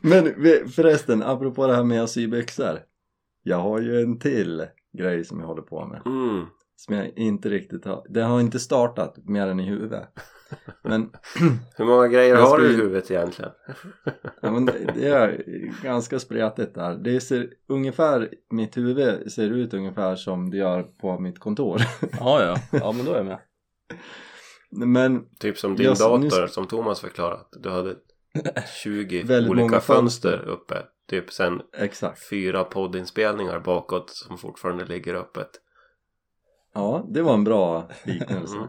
Men 0.00 0.24
förresten, 0.68 1.22
apropå 1.22 1.66
det 1.66 1.74
här 1.74 1.84
med 1.84 2.02
att 2.02 2.10
sy 2.10 2.26
byxor. 2.26 2.80
Jag 3.42 3.56
har 3.56 3.80
ju 3.80 4.00
en 4.00 4.18
till 4.18 4.66
grej 4.96 5.24
som 5.24 5.40
jag 5.40 5.46
håller 5.46 5.62
på 5.62 5.86
med. 5.86 6.02
Mm. 6.06 6.44
Som 6.76 6.94
jag 6.94 7.08
inte 7.18 7.48
riktigt 7.48 7.84
har, 7.84 8.06
det 8.08 8.22
har 8.22 8.40
inte 8.40 8.58
startat 8.60 9.16
mer 9.24 9.46
än 9.46 9.60
i 9.60 9.62
huvudet. 9.68 10.08
Men, 10.82 11.10
Hur 11.76 11.84
många 11.84 12.08
grejer 12.08 12.36
har 12.36 12.58
du 12.58 12.70
i 12.72 12.76
huvudet 12.76 13.10
egentligen? 13.10 13.50
ja, 14.42 14.50
men 14.50 14.66
det, 14.66 14.92
det 14.94 15.08
är 15.08 15.44
ganska 15.82 16.18
spretigt 16.18 16.74
där. 16.74 16.94
Det 16.94 17.20
ser 17.20 17.48
ungefär, 17.68 18.28
mitt 18.50 18.76
huvud 18.76 19.32
ser 19.32 19.50
ut 19.50 19.74
ungefär 19.74 20.16
som 20.16 20.50
det 20.50 20.56
gör 20.56 20.82
på 20.82 21.18
mitt 21.18 21.38
kontor. 21.38 21.80
Ja, 22.20 22.42
ja. 22.44 22.56
Ja, 22.80 22.92
men 22.92 23.04
då 23.06 23.12
är 23.12 23.16
jag 23.16 23.26
med. 23.26 23.38
Men 24.70 25.24
Typ 25.38 25.58
som 25.58 25.76
din 25.76 25.86
Jag- 25.86 25.96
dator 25.98 26.18
nu- 26.18 26.48
som 26.48 26.66
Thomas 26.66 27.00
förklarat. 27.00 27.48
Du 27.62 27.68
hade 27.70 27.94
20 28.82 29.22
Väldigt 29.22 29.50
olika 29.50 29.80
fönster 29.80 29.94
fönster. 30.30 30.48
uppe. 30.48 30.74
Typ 31.08 31.32
sen 31.32 31.62
exakt. 31.72 32.28
fyra 32.28 32.64
poddinspelningar 32.64 33.60
bakåt 33.60 34.10
som 34.10 34.38
fortfarande 34.38 34.84
ligger 34.84 35.14
öppet. 35.14 35.50
Ja, 36.74 37.06
det 37.08 37.22
var 37.22 37.34
en 37.34 37.44
bra 37.44 37.90
liknelse. 38.04 38.56
Mm. 38.56 38.68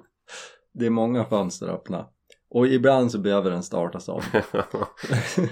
Det 0.73 0.85
är 0.85 0.89
många 0.89 1.25
fönster 1.25 1.67
öppna. 1.67 2.09
Och 2.49 2.67
ibland 2.67 3.11
så 3.11 3.19
behöver 3.19 3.51
den 3.51 3.63
startas 3.63 4.09
om. 4.09 4.21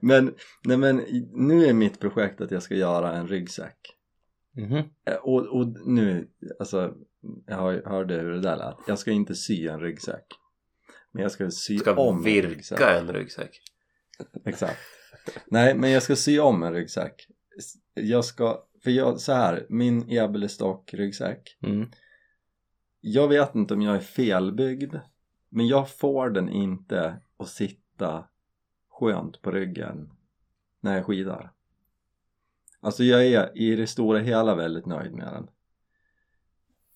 men, 0.00 0.34
nej 0.64 0.76
men 0.76 0.96
nu 1.32 1.66
är 1.66 1.72
mitt 1.72 2.00
projekt 2.00 2.40
att 2.40 2.50
jag 2.50 2.62
ska 2.62 2.74
göra 2.74 3.12
en 3.12 3.28
ryggsäck. 3.28 3.96
Eh, 5.06 5.14
Och, 5.16 5.46
och 5.46 5.66
nu, 5.86 6.28
alltså, 6.58 6.94
jag 7.46 7.56
hör- 7.56 7.82
hörde 7.86 8.14
hur 8.14 8.30
det 8.32 8.40
där 8.40 8.56
lät. 8.56 8.76
Jag 8.86 8.98
ska 8.98 9.10
inte 9.10 9.34
sy 9.34 9.66
en 9.68 9.80
ryggsäck. 9.80 10.26
Men 11.12 11.22
jag 11.22 11.32
ska 11.32 11.50
sy 11.50 11.78
Ska 11.78 11.94
om 11.94 12.16
en 12.18 12.24
ryggsäck. 12.24 12.78
virka 12.80 12.98
en 12.98 13.12
ryggsäck. 13.12 13.60
Exakt. 14.44 14.78
Nej, 15.46 15.74
men 15.74 15.90
jag 15.90 16.02
ska 16.02 16.16
sy 16.16 16.38
om 16.38 16.62
en 16.62 16.72
ryggsäck. 16.72 17.26
Jag 17.94 18.24
ska, 18.24 18.64
för 18.82 18.90
jag, 18.90 19.20
så 19.20 19.32
här, 19.32 19.66
min 19.68 20.10
Ebelestock 20.10 20.94
ryggsäck. 20.94 21.58
Mm. 21.62 21.90
Jag 23.00 23.28
vet 23.28 23.54
inte 23.54 23.74
om 23.74 23.82
jag 23.82 23.96
är 23.96 24.00
felbyggd. 24.00 24.94
Men 25.48 25.68
jag 25.68 25.90
får 25.90 26.30
den 26.30 26.48
inte 26.48 27.20
att 27.36 27.48
sitta 27.48 28.24
skönt 28.90 29.42
på 29.42 29.50
ryggen 29.50 30.10
när 30.80 30.96
jag 30.96 31.06
skidar. 31.06 31.52
Alltså 32.80 33.04
jag 33.04 33.26
är 33.26 33.58
i 33.58 33.76
det 33.76 33.86
stora 33.86 34.18
hela 34.18 34.54
väldigt 34.54 34.86
nöjd 34.86 35.12
med 35.12 35.26
den. 35.26 35.50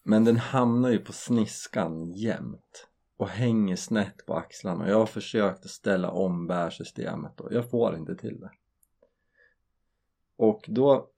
Men 0.02 0.24
den 0.24 0.36
hamnar 0.36 0.90
ju 0.90 0.98
på 0.98 1.12
sniskan 1.12 2.12
jämt. 2.12 2.88
Och 3.16 3.28
hänger 3.28 3.76
snett 3.76 4.26
på 4.26 4.34
axlarna. 4.34 4.84
Och 4.84 4.90
jag 4.90 4.98
har 4.98 5.06
försökt 5.06 5.64
att 5.64 5.70
ställa 5.70 6.10
om 6.10 6.46
bärsystemet 6.46 7.40
och 7.40 7.52
jag 7.52 7.70
får 7.70 7.96
inte 7.96 8.16
till 8.16 8.40
det. 8.40 8.50
Och 10.36 10.64
då 10.68 11.10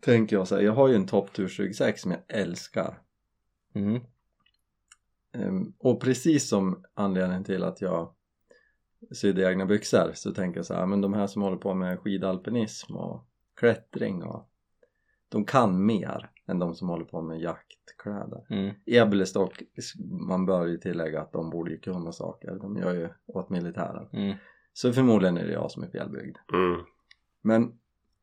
tänker 0.00 0.36
jag 0.36 0.48
så 0.48 0.54
här, 0.54 0.62
jag 0.62 0.72
har 0.72 0.88
ju 0.88 0.94
en 0.94 1.06
topptursryggsäck 1.06 1.98
som 1.98 2.10
jag 2.10 2.20
älskar. 2.28 3.02
Mm. 3.74 4.00
Ehm, 5.32 5.72
och 5.78 6.00
precis 6.00 6.48
som 6.48 6.84
anledningen 6.94 7.44
till 7.44 7.62
att 7.62 7.80
jag 7.80 8.14
sydde 9.12 9.50
egna 9.50 9.66
byxor 9.66 10.12
så 10.14 10.34
tänker 10.34 10.58
jag 10.58 10.66
så 10.66 10.74
här, 10.74 10.86
men 10.86 11.00
de 11.00 11.14
här 11.14 11.26
som 11.26 11.42
håller 11.42 11.56
på 11.56 11.74
med 11.74 12.00
skidalpinism 12.00 12.96
och 12.96 13.28
klättring 13.54 14.22
och 14.22 14.50
de 15.28 15.44
kan 15.44 15.86
mer 15.86 16.30
än 16.46 16.58
de 16.58 16.74
som 16.74 16.88
håller 16.88 17.04
på 17.04 17.22
med 17.22 17.40
jaktkläder 17.40 18.46
Mm. 18.50 18.74
Ebbelestock, 18.86 19.62
man 20.28 20.46
bör 20.46 20.66
ju 20.66 20.78
tillägga 20.78 21.20
att 21.20 21.32
de 21.32 21.50
borde 21.50 21.70
ju 21.70 21.78
kunna 21.78 22.12
saker, 22.12 22.54
de 22.54 22.76
gör 22.76 22.94
ju 22.94 23.08
åt 23.26 23.50
militären 23.50 24.08
Mm. 24.12 24.36
så 24.72 24.92
förmodligen 24.92 25.38
är 25.38 25.46
det 25.46 25.52
jag 25.52 25.70
som 25.70 25.82
är 25.82 25.88
felbyggd 25.88 26.36
Mm. 26.52 26.80
men, 27.42 27.78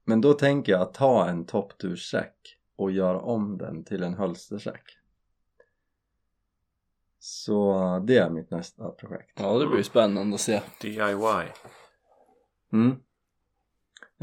men 0.06 0.22
då 0.22 0.34
tänker 0.34 0.72
jag 0.72 0.82
att 0.82 0.94
ta 0.94 1.28
en 1.30 1.46
toppturssäck 1.46 2.58
och 2.76 2.92
göra 2.92 3.20
om 3.20 3.58
den 3.58 3.84
till 3.84 4.04
en 4.04 4.14
hölstersäck 4.14 4.98
så 7.20 7.74
det 8.08 8.18
är 8.18 8.30
mitt 8.30 8.52
nästa 8.52 8.90
projekt 8.90 9.40
Ja, 9.40 9.58
det 9.60 9.68
blir 9.68 9.78
ju 9.78 9.84
spännande 9.84 10.36
att 10.36 10.42
se. 10.42 10.62
DIY. 10.82 11.48
mm. 12.74 12.96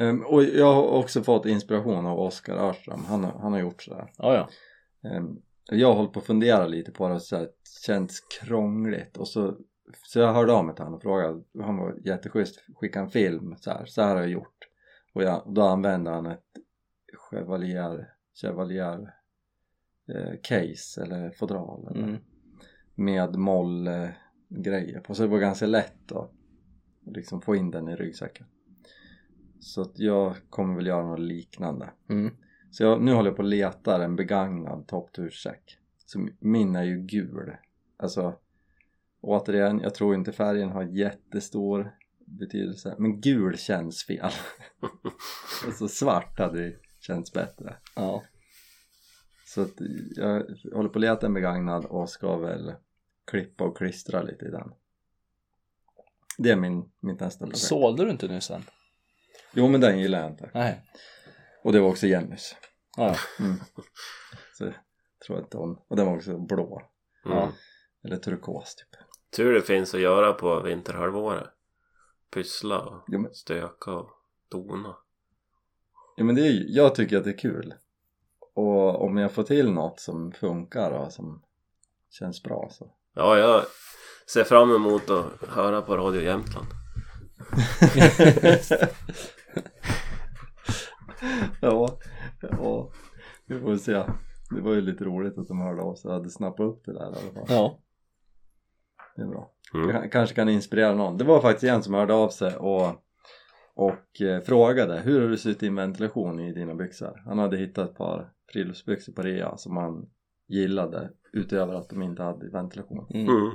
Ehm, 0.01 0.25
och 0.27 0.43
jag 0.45 0.75
har 0.75 0.83
också 0.89 1.23
fått 1.23 1.47
inspiration 1.47 2.07
av 2.07 2.19
Oskar 2.21 2.57
Örström, 2.57 3.01
han, 3.07 3.25
har- 3.25 3.39
han 3.39 3.53
har 3.53 3.61
gjort 3.61 3.83
sådär. 3.83 4.13
Ja, 4.17 4.35
ja. 4.35 4.49
Ehm, 5.11 5.39
jag 5.71 5.89
har 5.89 5.95
hållit 5.95 6.13
på 6.13 6.19
att 6.21 6.27
fundera 6.27 6.67
lite 6.67 6.93
på 6.93 7.09
det 7.09 7.15
och 7.15 7.23
så 7.23 7.37
här, 7.37 7.49
känts 7.87 8.21
krångligt. 8.21 9.17
Och 9.17 9.29
så 9.29 9.57
så 10.07 10.19
jag 10.19 10.33
hörde 10.33 10.53
av 10.53 10.65
mig 10.65 10.75
till 10.75 10.85
honom 10.85 10.97
och 10.97 11.03
frågade 11.03 11.43
han 11.63 11.77
var 11.77 11.97
jätteschysst, 12.05 12.61
skickade 12.75 13.05
en 13.05 13.11
film 13.11 13.55
så 13.59 13.71
här, 13.71 13.85
så 13.87 14.03
här 14.03 14.15
har 14.15 14.23
jag 14.23 14.31
gjort. 14.31 14.57
Och 15.15 15.23
jag, 15.23 15.43
då 15.55 15.63
använde 15.63 16.11
han 16.11 16.27
ett 16.27 16.45
Chevalier 17.31 18.09
Chevalier 18.43 19.15
eh, 20.15 20.33
case 20.43 21.03
eller 21.03 21.31
fodral 21.31 21.89
eller, 21.91 22.03
Mm. 22.09 22.17
med 22.95 23.37
moll 23.37 23.87
eh, 23.87 24.09
grejer 24.49 25.01
på. 25.01 25.15
Så 25.15 25.23
det 25.23 25.29
var 25.29 25.39
ganska 25.39 25.67
lätt 25.67 26.13
att 26.13 26.31
liksom 27.07 27.41
få 27.43 27.57
in 27.57 27.71
den 27.71 27.89
i 27.89 27.97
ryggsäcken 27.97 28.47
så 29.61 29.83
att 29.83 29.99
jag 29.99 30.37
kommer 30.51 30.75
väl 30.75 30.87
göra 30.87 31.07
något 31.07 31.21
liknande. 31.21 31.91
Mm. 32.09 32.35
så 32.71 32.83
jag, 32.83 33.03
nu 33.03 33.13
håller 33.13 33.31
jag 33.31 33.37
på 33.37 33.43
och 33.43 33.49
letar 33.49 34.01
en 34.01 34.17
begagnad 34.17 34.87
toppturssäck 34.87 35.79
så 36.07 36.29
min 36.39 36.77
är 36.77 36.83
ju 36.83 36.99
gul. 36.99 37.57
Alltså 37.97 38.35
återigen, 39.21 39.81
jag 39.81 39.95
tror 39.95 40.15
inte 40.15 40.33
färgen 40.33 40.71
har 40.71 40.83
jättestor 40.83 41.97
betydelse 42.19 42.95
men 42.99 43.21
gul 43.21 43.59
känns 43.59 44.05
fel. 44.05 44.31
Alltså 45.67 45.89
svart 45.89 46.39
hade 46.39 46.73
känts 47.01 47.33
bättre. 47.33 47.77
Ja. 47.97 48.23
så 49.47 49.63
att 49.63 49.75
jag 50.17 50.45
håller 50.73 50.89
på 50.89 50.99
att 50.99 51.01
leta 51.01 51.27
en 51.27 51.35
begagnad 51.35 51.85
och 51.85 52.11
ska 52.11 52.37
väl 52.37 52.73
klippa 53.25 53.65
och 53.65 53.77
klistra 53.77 54.23
lite 54.23 54.45
i 54.45 54.51
den. 54.51 54.73
Det 56.39 56.51
är 56.51 56.57
min, 56.57 56.91
mitt 57.01 57.21
nästa 57.21 57.45
projekt 57.45 57.59
Sålde 57.59 58.05
du 58.05 58.11
inte 58.11 58.29
nyss 58.29 58.45
sen? 58.45 58.63
Jo 59.53 59.69
men 59.69 59.81
den 59.81 59.99
gillar 59.99 60.21
jag 60.21 60.31
inte 60.31 60.51
Nej. 60.55 60.83
och 61.65 61.73
det 61.73 61.81
var 61.81 61.89
också 61.89 62.07
Jennys 62.07 62.57
Ja, 62.97 63.17
mm. 63.39 63.57
så 64.59 64.65
jag 64.65 64.75
tror 65.27 65.39
att 65.39 65.53
hon, 65.53 65.79
och 65.89 65.97
den 65.97 66.07
var 66.07 66.17
också 66.17 66.39
blå 66.39 66.83
Mm. 67.27 67.39
Ja. 67.39 67.53
eller 68.05 68.17
turkos 68.17 68.75
typ 68.77 69.01
Tur 69.37 69.53
det 69.55 69.63
finns 69.63 69.95
att 69.95 70.01
göra 70.01 70.33
på 70.33 70.61
vinterhalvåret. 70.61 71.49
Pyssla 72.35 72.79
och 72.81 73.05
Jo, 73.09 73.19
men- 73.21 73.35
stöka 73.35 73.91
och 73.93 74.11
dona. 74.51 74.97
Ja 76.17 76.25
men 76.25 76.35
det 76.35 76.47
är, 76.47 76.65
jag 76.69 76.95
tycker 76.95 77.17
att 77.19 77.25
det 77.25 77.31
är 77.31 77.39
kul 77.39 77.75
och 78.55 79.05
om 79.05 79.17
jag 79.17 79.33
får 79.33 79.43
till 79.43 79.73
något 79.73 80.01
som 80.01 80.33
funkar 80.33 80.91
och 80.91 81.13
som 81.13 81.43
känns 82.11 82.43
bra 82.43 82.69
så 82.73 82.95
Ja, 83.15 83.39
jag 83.39 83.65
ser 84.33 84.45
fram 84.45 84.75
emot 84.75 85.11
att 85.11 85.49
höra 85.49 85.83
på 85.83 85.97
Radio 85.97 86.23
Jämtland. 86.23 86.67
ja, 91.69 91.99
ja, 92.41 92.91
vi 93.47 93.61
får 93.61 93.77
se 93.77 94.03
det 94.55 94.61
var 94.61 94.75
ju 94.75 94.81
lite 94.81 95.05
roligt 95.05 95.39
att 95.39 95.49
de 95.49 95.61
hörde 95.61 95.83
av 95.83 95.95
sig 95.95 96.09
och 96.09 96.15
hade 96.15 96.31
snappat 96.31 96.67
upp 96.67 96.85
det 96.85 96.93
där 96.93 97.01
i 97.01 97.05
alla 97.05 97.33
fall 97.35 97.45
Ja. 97.49 97.79
det 99.17 99.23
är 99.23 99.27
bra 99.27 99.51
Mm. 99.75 100.11
Kanske 100.11 100.35
kan 100.35 100.49
inspirera 100.49 100.95
någon 100.95 101.17
det 101.17 101.25
var 101.25 101.41
faktiskt 101.41 101.73
en 101.73 101.83
som 101.83 101.95
hörde 101.95 102.15
av 102.15 102.29
sig 102.29 102.57
och 102.57 102.87
och 103.75 104.21
eh, 104.21 104.41
frågade 104.41 105.01
hur 105.01 105.21
har 105.21 105.29
du 105.29 105.37
sytt 105.37 105.63
in 105.63 105.75
ventilation 105.75 106.41
i 106.41 106.53
dina 106.53 106.75
byxor 106.75 107.23
han 107.25 107.39
hade 107.39 107.57
hittat 107.57 107.91
ett 107.91 107.97
par 107.97 108.33
friluftsbyxor 108.53 109.13
på 109.13 109.23
rea 109.23 109.57
som 109.57 109.77
han 109.77 110.11
gillade 110.49 111.11
utöver 111.33 111.75
att 111.75 111.89
de 111.89 112.03
inte 112.03 112.23
hade 112.23 112.51
ventilation 112.51 113.07
Mm. 113.11 113.29
Mm. 113.29 113.51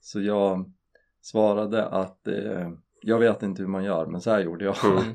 Så 0.00 0.20
jag 0.20 0.72
svarade 1.20 1.86
att 1.86 2.26
eh, 2.28 2.70
jag 3.02 3.18
vet 3.18 3.42
inte 3.42 3.62
hur 3.62 3.68
man 3.68 3.84
gör 3.84 4.06
men 4.06 4.20
så 4.20 4.30
här 4.30 4.40
gjorde 4.40 4.64
jag. 4.64 4.84
Mm. 4.84 5.02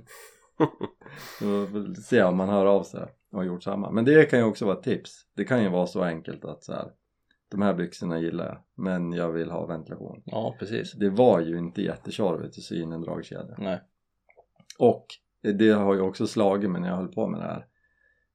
Så 1.40 1.68
får 1.68 2.02
se 2.02 2.24
om 2.24 2.38
man 2.38 2.50
hör 2.50 2.66
av 2.66 2.84
sig 2.84 3.02
och 3.32 3.38
har 3.38 3.46
gjort 3.46 3.64
samma. 3.64 3.92
Men 3.92 4.06
det 4.06 4.30
kan 4.30 4.40
ju 4.40 4.46
också 4.46 4.66
vara 4.66 4.78
ett 4.78 4.84
tips. 4.84 5.26
Det 5.36 5.46
kan 5.46 5.64
ju 5.64 5.70
vara 5.70 5.88
så 5.88 6.04
enkelt 6.04 6.46
att 6.46 6.64
så 6.64 6.74
här, 6.74 6.92
de 7.52 7.62
här 7.62 7.74
byxorna 7.74 8.20
gillar 8.20 8.46
jag 8.46 8.58
men 8.76 9.14
jag 9.14 9.32
vill 9.32 9.52
ha 9.52 9.66
ventilation. 9.66 10.22
Ja, 10.26 10.56
precis. 10.60 10.94
Det 10.94 11.10
var 11.10 11.40
ju 11.40 11.58
inte 11.58 11.82
jättetjorvigt 11.82 12.58
att 12.58 12.64
sy 12.64 12.82
in 12.82 12.92
en 12.92 13.02
dragkedja. 13.02 13.56
Nej. 13.58 13.82
Och 14.80 15.06
det 15.42 15.70
har 15.70 15.94
ju 15.94 16.02
också 16.02 16.28
slagit 16.28 16.70
mig 16.70 16.82
när 16.82 16.90
jag 16.90 16.96
höll 16.96 17.14
på 17.14 17.28
med 17.28 17.40
det 17.40 17.46
här. 17.46 17.66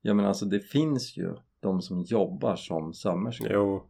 Jag 0.01 0.17
menar 0.17 0.29
alltså 0.29 0.45
det 0.45 0.61
finns 0.61 1.17
ju 1.17 1.35
de 1.61 1.83
som 1.83 2.03
jobbar 2.03 2.57
som 2.57 2.95
sömmerskor. 2.95 3.53
Jo. 3.53 3.87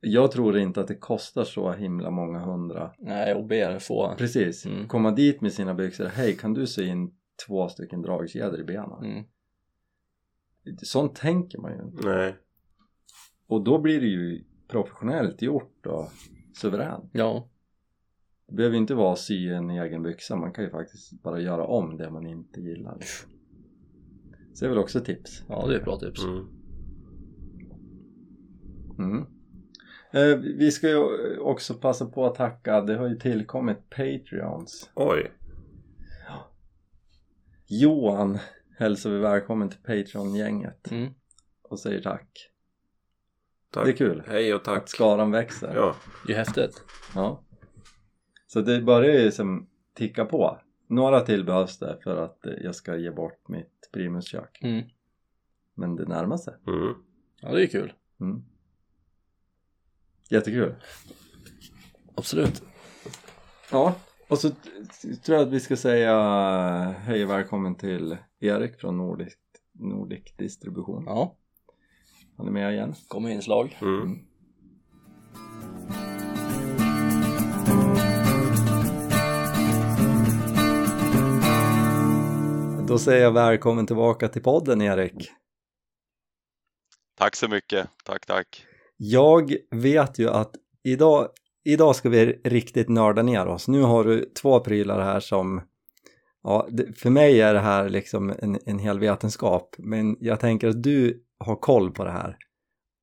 Jag 0.00 0.30
tror 0.30 0.58
inte 0.58 0.80
att 0.80 0.88
det 0.88 0.94
kostar 0.94 1.44
så 1.44 1.72
himla 1.72 2.10
många 2.10 2.38
hundra 2.38 2.92
Nej, 2.98 3.34
och 3.34 3.46
ber 3.46 3.78
få. 3.78 4.14
Precis, 4.18 4.66
Mm. 4.66 4.88
komma 4.88 5.10
dit 5.10 5.40
med 5.40 5.52
sina 5.52 5.74
byxor 5.74 6.04
Hej, 6.06 6.36
kan 6.36 6.54
du 6.54 6.66
sy 6.66 6.86
in 6.86 7.14
två 7.46 7.68
stycken 7.68 8.02
dragkedjor 8.02 8.60
i 8.60 8.64
benen? 8.64 9.04
Mm. 9.04 9.24
Sånt 10.82 11.14
tänker 11.16 11.58
man 11.58 11.72
ju 11.76 11.82
inte 11.82 12.08
Nej. 12.08 12.36
Och 13.46 13.64
då 13.64 13.78
blir 13.78 14.00
det 14.00 14.06
ju 14.06 14.44
professionellt 14.68 15.42
gjort 15.42 15.86
och 15.86 16.08
suveränt 16.60 17.10
Ja. 17.12 17.48
Det 18.48 18.54
behöver 18.54 18.74
ju 18.74 18.80
inte 18.80 18.94
vara 18.94 19.12
att 19.12 19.18
sy 19.18 19.48
en 19.48 19.70
egen 19.70 20.02
byxa 20.02 20.36
Man 20.36 20.52
kan 20.52 20.64
ju 20.64 20.70
faktiskt 20.70 21.22
bara 21.22 21.40
göra 21.40 21.64
om 21.66 21.96
det 21.96 22.10
man 22.10 22.26
inte 22.26 22.60
gillar 22.60 22.98
Så 24.54 24.64
det 24.64 24.66
är 24.66 24.70
väl 24.70 24.78
också 24.78 25.00
tips 25.00 25.44
Ja, 25.48 25.66
det 25.66 25.74
är 25.74 25.78
ett 25.78 25.84
bra 25.84 25.98
tips. 25.98 26.24
Mm. 26.24 26.48
mm. 28.98 29.37
Eh, 30.10 30.36
Vi 30.36 30.70
ska 30.70 30.88
ju 30.88 31.38
också 31.38 31.74
passa 31.74 32.06
på 32.06 32.26
att 32.26 32.34
tacka 32.34 32.80
Det 32.80 32.96
har 32.96 33.08
ju 33.08 33.16
tillkommit 33.18 33.90
Patreons 33.90 34.90
Oj. 34.94 35.32
Johan 37.66 38.38
hälsar 38.78 39.10
vi 39.10 39.18
välkommen 39.18 39.68
till 39.68 39.78
Patreon-gänget 39.80 40.90
Mm. 40.90 41.12
och 41.62 41.78
säger 41.80 42.02
tack 42.02 42.50
Tack. 43.70 43.84
Det 43.84 43.90
är 43.90 43.96
kul 43.96 44.22
Hej 44.26 44.54
och 44.54 44.58
att 44.58 44.64
tack. 44.64 44.88
skaran 44.88 45.30
växer 45.30 45.74
Ja. 45.74 45.94
Det 46.26 46.32
är 46.32 46.36
häftigt. 46.36 46.84
Ja. 47.14 47.42
Så 48.46 48.60
det 48.60 48.80
börjar 48.82 49.18
ju 49.20 49.30
som 49.30 49.68
ticka 49.94 50.24
på 50.24 50.58
Några 50.86 51.20
till 51.20 51.44
behövs 51.44 51.78
det 51.78 51.98
för 52.04 52.16
att 52.24 52.38
jag 52.60 52.74
ska 52.74 52.96
ge 52.96 53.10
bort 53.10 53.48
mitt 53.48 53.88
primuskök 53.92 54.58
Mm. 54.62 54.84
Men 55.74 55.96
det 55.96 56.04
närmar 56.04 56.36
sig 56.36 56.54
Mm. 56.66 56.94
Ja, 57.40 57.52
det 57.52 57.62
är 57.62 57.66
kul. 57.66 57.92
mm. 58.20 58.44
Jättekul 60.30 60.74
Absolut. 62.14 62.62
Ja, 63.70 63.94
och 64.28 64.38
så 64.38 64.50
tror 65.24 65.38
jag 65.38 65.46
att 65.46 65.52
vi 65.52 65.60
ska 65.60 65.76
säga 65.76 66.14
hej 66.98 67.24
och 67.24 67.30
välkommen 67.30 67.74
till 67.74 68.16
Erik 68.40 68.80
från 68.80 68.96
Nordic, 68.96 69.34
Nordic 69.72 70.36
Distribution 70.36 71.04
Ja, 71.06 71.36
Han 72.36 72.46
är 72.46 72.50
med 72.50 72.72
igen 72.72 72.94
kommer 73.08 73.30
inslag. 73.30 73.78
Mm. 73.82 74.18
Då 82.86 82.98
säger 82.98 83.22
jag 83.22 83.32
välkommen 83.32 83.86
tillbaka 83.86 84.28
till 84.28 84.42
podden 84.42 84.82
Erik 84.82 85.30
Tack 87.14 87.36
så 87.36 87.48
mycket, 87.48 87.88
tack 88.04 88.26
tack. 88.26 88.64
Jag 89.00 89.56
vet 89.70 90.18
ju 90.18 90.28
att 90.28 90.54
idag, 90.82 91.28
idag 91.64 91.96
ska 91.96 92.08
vi 92.08 92.40
riktigt 92.44 92.88
nörda 92.88 93.22
ner 93.22 93.46
oss. 93.46 93.68
Nu 93.68 93.82
har 93.82 94.04
du 94.04 94.32
två 94.42 94.60
prylar 94.60 95.00
här 95.00 95.20
som, 95.20 95.62
ja, 96.42 96.68
för 96.96 97.10
mig 97.10 97.40
är 97.40 97.54
det 97.54 97.60
här 97.60 97.88
liksom 97.88 98.30
en, 98.38 98.58
en 98.66 98.78
hel 98.78 98.98
vetenskap, 98.98 99.74
men 99.78 100.16
jag 100.20 100.40
tänker 100.40 100.68
att 100.68 100.82
du 100.82 101.24
har 101.38 101.56
koll 101.56 101.90
på 101.90 102.04
det 102.04 102.10
här. 102.10 102.36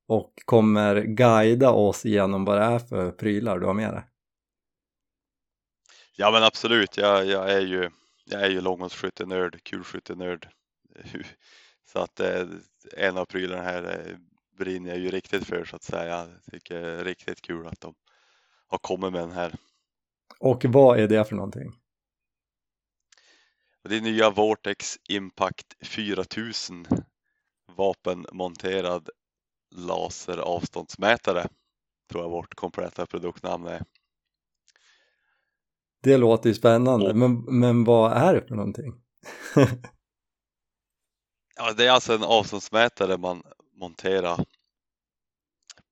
och 0.07 0.33
kommer 0.45 1.01
guida 1.01 1.71
oss 1.71 2.05
genom 2.05 2.45
vad 2.45 2.57
det 2.57 2.63
är 2.63 2.79
för 2.79 3.11
prylar 3.11 3.59
du 3.59 3.65
har 3.65 3.73
med 3.73 3.93
dig. 3.93 4.03
Ja 6.17 6.31
men 6.31 6.43
absolut, 6.43 6.97
jag, 6.97 7.25
jag 7.25 7.51
är 7.51 7.61
ju, 7.61 7.89
jag 8.25 8.41
är 8.41 8.49
ju 8.49 8.61
långhållsskyttenörd, 8.61 9.63
kulskyttenörd. 9.63 10.49
Så 11.91 11.99
att 11.99 12.19
eh, 12.19 12.47
en 12.97 13.17
av 13.17 13.25
prylarna 13.25 13.61
här 13.61 13.83
eh, 13.83 14.15
brinner 14.57 14.89
jag 14.89 14.99
ju 14.99 15.09
riktigt 15.11 15.45
för 15.47 15.65
så 15.65 15.75
att 15.75 15.83
säga. 15.83 16.17
Jag 16.17 16.43
tycker 16.51 16.81
det 16.81 16.91
är 16.91 17.03
riktigt 17.03 17.41
kul 17.41 17.67
att 17.67 17.81
de 17.81 17.95
har 18.67 18.77
kommit 18.77 19.11
med 19.11 19.21
den 19.21 19.31
här. 19.31 19.55
Och 20.39 20.65
vad 20.65 20.99
är 20.99 21.07
det 21.07 21.25
för 21.25 21.35
någonting? 21.35 21.71
Det 23.83 23.95
är 23.97 24.01
nya 24.01 24.29
Vortex 24.29 24.97
Impact 25.09 25.73
4000 25.81 26.85
vapenmonterad 27.75 29.09
laseravståndsmätare 29.75 31.47
tror 32.11 32.23
jag 32.23 32.29
vårt 32.29 32.55
kompletta 32.55 33.05
produktnamn 33.05 33.67
är. 33.67 33.83
Det 36.03 36.17
låter 36.17 36.49
ju 36.49 36.55
spännande, 36.55 37.09
Och- 37.09 37.15
men, 37.15 37.59
men 37.59 37.83
vad 37.83 38.11
är 38.11 38.33
det 38.33 38.47
för 38.47 38.55
någonting? 38.55 38.93
Ja, 41.57 41.73
det 41.73 41.85
är 41.87 41.91
alltså 41.91 42.13
en 42.15 42.23
avståndsmätare 42.23 43.17
man 43.17 43.43
monterar 43.75 44.45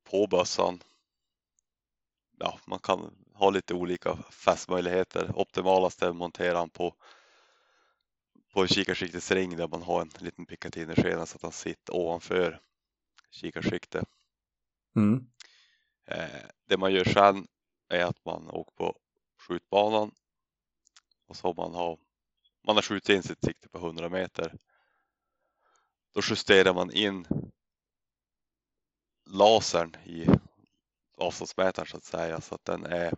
på 0.04 0.28
bössan. 0.28 0.84
Ja, 2.40 2.60
man 2.68 2.80
kan 2.80 3.16
ha 3.34 3.50
lite 3.50 3.74
olika 3.74 4.16
fästmöjligheter. 4.16 5.32
Optimalast 5.36 6.02
är 6.02 6.10
att 6.10 6.16
montera 6.16 6.60
den 6.60 6.70
på, 6.70 6.96
på 8.54 8.68
kikarskiktets 8.68 9.32
ring 9.32 9.58
där 9.58 9.68
man 9.68 9.82
har 9.82 10.02
en 10.02 10.12
liten 10.20 10.46
Picatinny-skena 10.46 11.26
så 11.26 11.36
att 11.36 11.42
den 11.42 11.52
sitter 11.52 11.96
ovanför 11.96 12.62
kikarskiktet. 13.32 14.08
Mm. 14.96 15.28
Eh, 16.06 16.46
det 16.66 16.78
man 16.78 16.94
gör 16.94 17.06
sen 17.06 17.48
är 17.90 18.06
att 18.06 18.26
man 18.26 18.50
åker 18.50 18.76
på 18.76 18.98
skjutbanan 19.38 20.12
och 21.28 21.36
så 21.36 21.54
man 21.54 21.74
har 21.74 22.00
man 22.66 22.76
har 22.76 22.82
skjutit 22.82 23.10
in 23.10 23.24
sitt 23.24 23.46
sikte 23.46 23.70
på 23.70 23.78
100 23.78 24.10
meter. 24.10 24.54
Då 26.14 26.22
justerar 26.30 26.74
man 26.74 26.92
in 26.92 27.28
lasern 29.34 29.96
i 30.06 30.28
avståndsmätaren 31.18 31.88
så 31.88 31.98
att 31.98 32.04
säga 32.04 32.42
så 32.42 32.56
att 32.56 32.66
den 32.66 32.86
är 32.86 33.14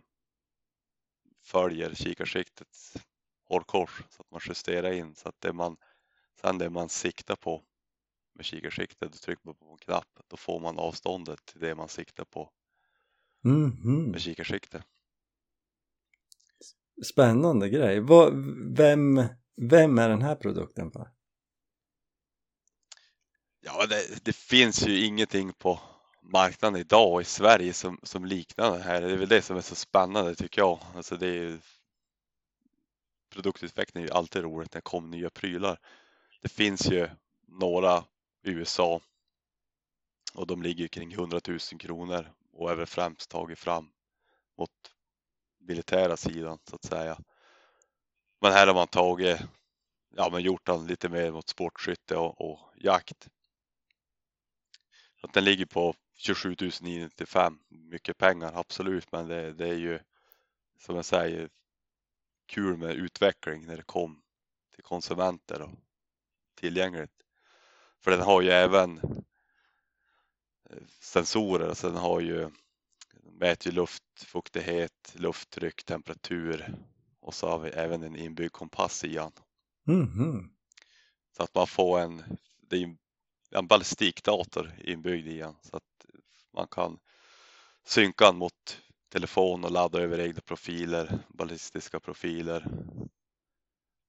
följer 1.42 1.94
kikarskiktets 1.94 2.96
hårkors 3.48 4.02
så 4.10 4.22
att 4.22 4.30
man 4.30 4.40
justerar 4.48 4.92
in 4.92 5.14
så 5.14 5.28
att 5.28 5.40
det 5.40 5.52
man 5.52 5.76
sen 6.40 6.58
det 6.58 6.70
man 6.70 6.88
siktar 6.88 7.36
på 7.36 7.62
med 8.34 8.44
kikarsiktet, 8.44 9.12
då 9.12 9.18
trycker 9.18 9.42
man 9.44 9.54
på 9.54 9.70
en 9.72 9.78
knapp, 9.78 10.18
då 10.28 10.36
får 10.36 10.60
man 10.60 10.78
avståndet 10.78 11.46
till 11.46 11.60
det 11.60 11.74
man 11.74 11.88
siktar 11.88 12.24
på 12.24 12.50
Mhm. 13.44 14.10
med 14.10 14.20
kikarsikte. 14.20 14.84
Spännande 17.04 17.68
grej. 17.68 18.00
Vad, 18.00 18.32
vem, 18.76 19.22
vem 19.56 19.98
är 19.98 20.08
den 20.08 20.22
här 20.22 20.36
produkten 20.36 20.90
för? 20.90 21.10
Ja, 23.60 23.86
det, 23.86 24.24
det 24.24 24.36
finns 24.36 24.86
ju 24.86 25.04
ingenting 25.04 25.52
på 25.52 25.80
marknaden 26.28 26.80
idag 26.80 27.20
i 27.20 27.24
Sverige 27.24 27.72
som, 27.72 28.00
som 28.02 28.24
liknar 28.24 28.70
den 28.70 28.82
här. 28.82 29.00
Det 29.00 29.12
är 29.12 29.16
väl 29.16 29.28
det 29.28 29.42
som 29.42 29.56
är 29.56 29.60
så 29.60 29.74
spännande 29.74 30.34
tycker 30.34 30.60
jag. 30.60 30.78
Alltså 30.94 31.16
det 31.16 31.26
är 31.26 31.32
ju, 31.32 31.58
produktutveckling 33.32 34.04
är 34.04 34.08
ju 34.08 34.14
alltid 34.14 34.42
roligt 34.42 34.74
när 34.74 34.78
det 34.78 34.82
kommer 34.82 35.08
nya 35.08 35.30
prylar. 35.30 35.78
Det 36.42 36.48
finns 36.48 36.90
ju 36.90 37.08
några 37.48 38.04
i 38.44 38.50
USA 38.50 39.00
och 40.34 40.46
de 40.46 40.62
ligger 40.62 40.88
kring 40.88 41.12
100 41.12 41.40
000 41.48 41.58
kronor 41.58 42.32
och 42.52 42.70
är 42.70 42.74
väl 42.74 42.86
främst 42.86 43.30
tagit 43.30 43.58
fram 43.58 43.90
mot 44.58 44.70
militära 45.58 46.16
sidan 46.16 46.58
så 46.70 46.76
att 46.76 46.84
säga. 46.84 47.18
Men 48.40 48.52
här 48.52 48.66
har 48.66 48.74
man 48.74 48.88
tagit, 48.88 49.40
ja 50.16 50.28
men 50.32 50.42
gjort 50.42 50.66
den 50.66 50.86
lite 50.86 51.08
mer 51.08 51.32
mot 51.32 51.48
sportskytte 51.48 52.16
och, 52.16 52.50
och 52.50 52.58
jakt. 52.76 53.28
Att 55.22 55.32
den 55.32 55.44
ligger 55.44 55.66
på 55.66 55.94
27 56.16 56.56
995, 56.80 57.58
mycket 57.68 58.18
pengar 58.18 58.52
absolut, 58.54 59.12
men 59.12 59.28
det, 59.28 59.52
det 59.52 59.68
är 59.68 59.76
ju 59.76 59.98
som 60.78 60.96
jag 60.96 61.04
säger 61.04 61.48
kul 62.46 62.76
med 62.76 62.94
utveckling 62.94 63.66
när 63.66 63.76
det 63.76 63.82
kom 63.82 64.22
till 64.74 64.84
konsumenter 64.84 65.62
och 65.62 65.78
tillgängligt. 66.54 67.12
För 68.00 68.10
den 68.10 68.20
har 68.20 68.42
ju 68.42 68.50
även 68.50 68.98
eh, 70.70 70.82
sensorer, 71.00 71.74
så 71.74 71.88
den 71.88 71.96
har 71.96 72.20
ju 72.20 72.50
mäter 73.38 73.72
ju 73.72 73.76
luftfuktighet, 73.76 75.14
lufttryck, 75.14 75.84
temperatur 75.84 76.74
och 77.20 77.34
så 77.34 77.48
har 77.48 77.58
vi 77.58 77.70
även 77.70 78.02
en 78.02 78.16
inbyggd 78.16 78.52
kompass 78.52 79.04
i 79.04 79.14
den. 79.14 79.32
Mhm. 79.84 80.50
Så 81.36 81.42
att 81.42 81.54
man 81.54 81.66
får 81.66 82.00
en, 82.00 82.38
det 82.60 82.76
är 82.76 82.96
en 83.50 83.66
ballistikdator 83.66 84.72
inbyggd 84.78 85.26
i 85.26 85.38
den 85.38 85.54
så 85.62 85.76
att 85.76 85.95
man 86.56 86.68
kan 86.68 86.98
synka 87.86 88.24
den 88.24 88.36
mot 88.36 88.80
telefon 89.12 89.64
och 89.64 89.70
ladda 89.70 90.00
över 90.00 90.20
egna 90.20 90.40
profiler, 90.40 91.18
ballistiska 91.28 92.00
profiler. 92.00 92.66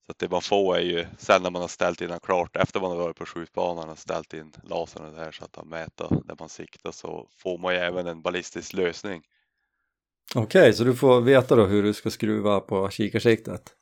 Så 0.05 0.11
att 0.11 0.19
det 0.19 0.29
man 0.29 0.41
får 0.41 0.77
är 0.77 0.81
ju 0.81 1.07
sen 1.17 1.43
när 1.43 1.49
man 1.49 1.61
har 1.61 1.69
ställt 1.69 2.01
in 2.01 2.09
den 2.09 2.19
klart, 2.19 2.55
efter 2.55 2.79
man 2.79 2.91
har 2.91 2.97
varit 2.97 3.17
på 3.17 3.25
skjutbanan 3.25 3.89
och 3.89 3.99
ställt 3.99 4.33
in 4.33 4.53
lasern 4.63 5.15
där 5.15 5.31
så 5.31 5.45
att 5.45 5.55
han 5.55 5.67
mäter 5.67 6.09
där 6.25 6.35
man 6.39 6.49
siktar 6.49 6.91
så 6.91 7.27
får 7.37 7.57
man 7.57 7.73
ju 7.73 7.79
även 7.79 8.07
en 8.07 8.21
ballistisk 8.21 8.73
lösning. 8.73 9.23
Okej, 10.35 10.73
så 10.73 10.83
du 10.83 10.95
får 10.95 11.21
veta 11.21 11.55
då 11.55 11.65
hur 11.65 11.83
du 11.83 11.93
ska 11.93 12.09
skruva 12.09 12.59
på 12.59 12.89
kikarsiktet. 12.89 13.75